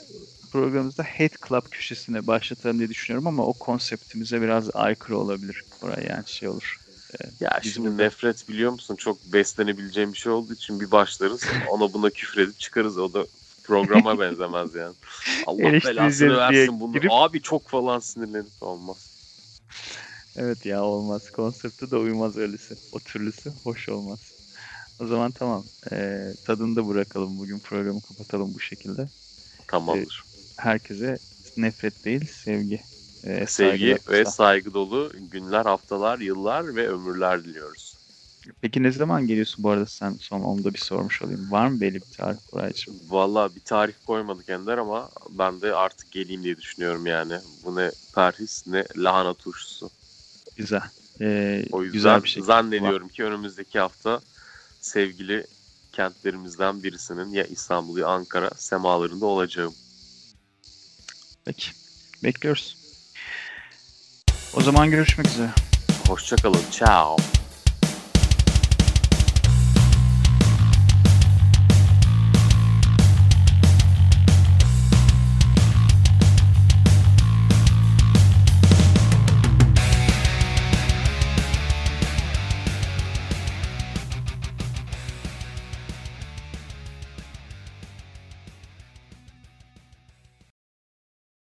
programımızda 0.53 1.03
Hate 1.05 1.37
Club 1.49 1.63
köşesine 1.71 2.27
başlatalım 2.27 2.79
diye 2.79 2.89
düşünüyorum 2.89 3.27
ama 3.27 3.47
o 3.47 3.53
konseptimize 3.53 4.43
biraz 4.43 4.71
aykırı 4.75 5.19
olabilir. 5.19 5.63
Oraya 5.83 6.07
yani 6.15 6.27
şey 6.29 6.49
olur. 6.49 6.81
Ya 7.41 7.59
Bizim 7.63 7.73
şimdi 7.75 7.89
burada- 7.89 8.03
nefret 8.03 8.49
biliyor 8.49 8.73
musun? 8.73 8.97
Çok 8.97 9.25
beslenebileceğim 9.25 10.13
bir 10.13 10.19
şey 10.19 10.33
olduğu 10.33 10.55
için 10.55 10.81
bir 10.81 10.91
başlarız. 10.91 11.45
Ona 11.71 11.93
buna 11.95 12.11
küfredip 12.11 12.59
çıkarız. 12.59 12.99
O 12.99 13.15
da 13.15 13.27
programa 13.65 14.19
benzemez 14.21 14.75
yani. 14.75 14.95
Allah 15.47 15.59
belasını 15.63 16.37
versin 16.37 16.81
bunu. 16.81 16.93
girip- 16.93 17.13
Abi 17.13 17.43
çok 17.43 17.69
falan 17.69 17.99
sinirlenip 17.99 18.63
olmaz. 18.63 19.18
Evet 20.39 20.67
ya 20.67 20.85
olmaz. 20.85 21.31
Konsepte 21.31 21.91
de 21.91 21.97
uymaz 21.97 22.37
öylesi. 22.37 22.77
O 22.93 23.01
türlüsü 23.01 23.51
hoş 23.51 23.89
olmaz. 23.89 24.33
O 24.99 25.07
zaman 25.07 25.33
tamam. 25.33 25.65
Ee, 25.93 26.35
tadını 26.45 26.77
da 26.77 26.89
bırakalım. 26.89 27.39
Bugün 27.39 27.61
programı 27.61 28.03
kapatalım 28.03 28.55
bu 28.55 28.61
şekilde. 28.61 29.09
Tamamdır. 29.67 30.25
Herkese 30.57 31.19
nefret 31.57 32.05
değil, 32.05 32.27
sevgi. 32.27 32.83
ee, 33.25 33.47
Sevgi 33.47 33.49
saygılar, 33.49 34.01
ve 34.09 34.25
saygı 34.25 34.75
dolu 34.75 35.13
günler, 35.31 35.67
haftalar, 35.67 36.19
yıllar 36.19 36.77
ve 36.77 36.89
ömürler 36.89 37.45
diliyoruz. 37.45 37.97
Peki 38.61 38.83
ne 38.83 38.91
zaman 38.91 39.27
geliyorsun 39.27 39.65
bu 39.65 39.71
arada 39.71 39.87
sen 39.87 40.17
son 40.21 40.41
onu 40.41 40.65
da 40.65 40.75
bir 40.75 40.79
sormuş 40.79 41.23
olayım. 41.23 41.51
Var 41.51 41.69
mı 41.69 41.81
belli 41.81 41.95
bir 41.95 42.11
tarih 42.11 42.39
Buraycığım? 42.53 43.01
Valla 43.09 43.55
bir 43.55 43.61
tarih 43.61 43.95
koymadık 44.07 44.49
Ender 44.49 44.79
ama 44.79 45.11
ben 45.31 45.63
de 45.63 45.75
artık 45.75 46.11
geleyim 46.11 46.43
diye 46.43 46.57
düşünüyorum 46.57 47.07
yani. 47.07 47.41
Bu 47.65 47.77
ne 47.77 47.93
Paris 48.13 48.67
ne 48.67 48.87
lahana 48.97 49.35
turşusu. 49.35 49.91
Güzel. 50.59 50.83
Ee, 51.21 51.65
O 51.73 51.83
yüzden 51.83 51.93
güzel 51.93 52.23
bir 52.23 52.29
şey. 52.29 52.43
zannediyorum 52.43 53.09
ki 53.09 53.25
önümüzdeki 53.25 53.79
hafta 53.79 54.21
sevgili 54.81 55.47
kentlerimizden 55.93 56.83
birisinin 56.83 57.31
ya 57.33 57.45
İstanbul 57.45 57.99
ya 57.99 58.07
Ankara 58.09 58.51
semalarında 58.57 59.27
olacağım. 59.27 59.75
Peki. 61.45 61.71
Bekliyoruz. 62.25 62.77
O 64.55 64.61
zaman 64.61 64.91
görüşmek 64.91 65.27
üzere. 65.29 65.51
Hoşçakalın. 66.09 66.61
Ciao. 66.71 67.17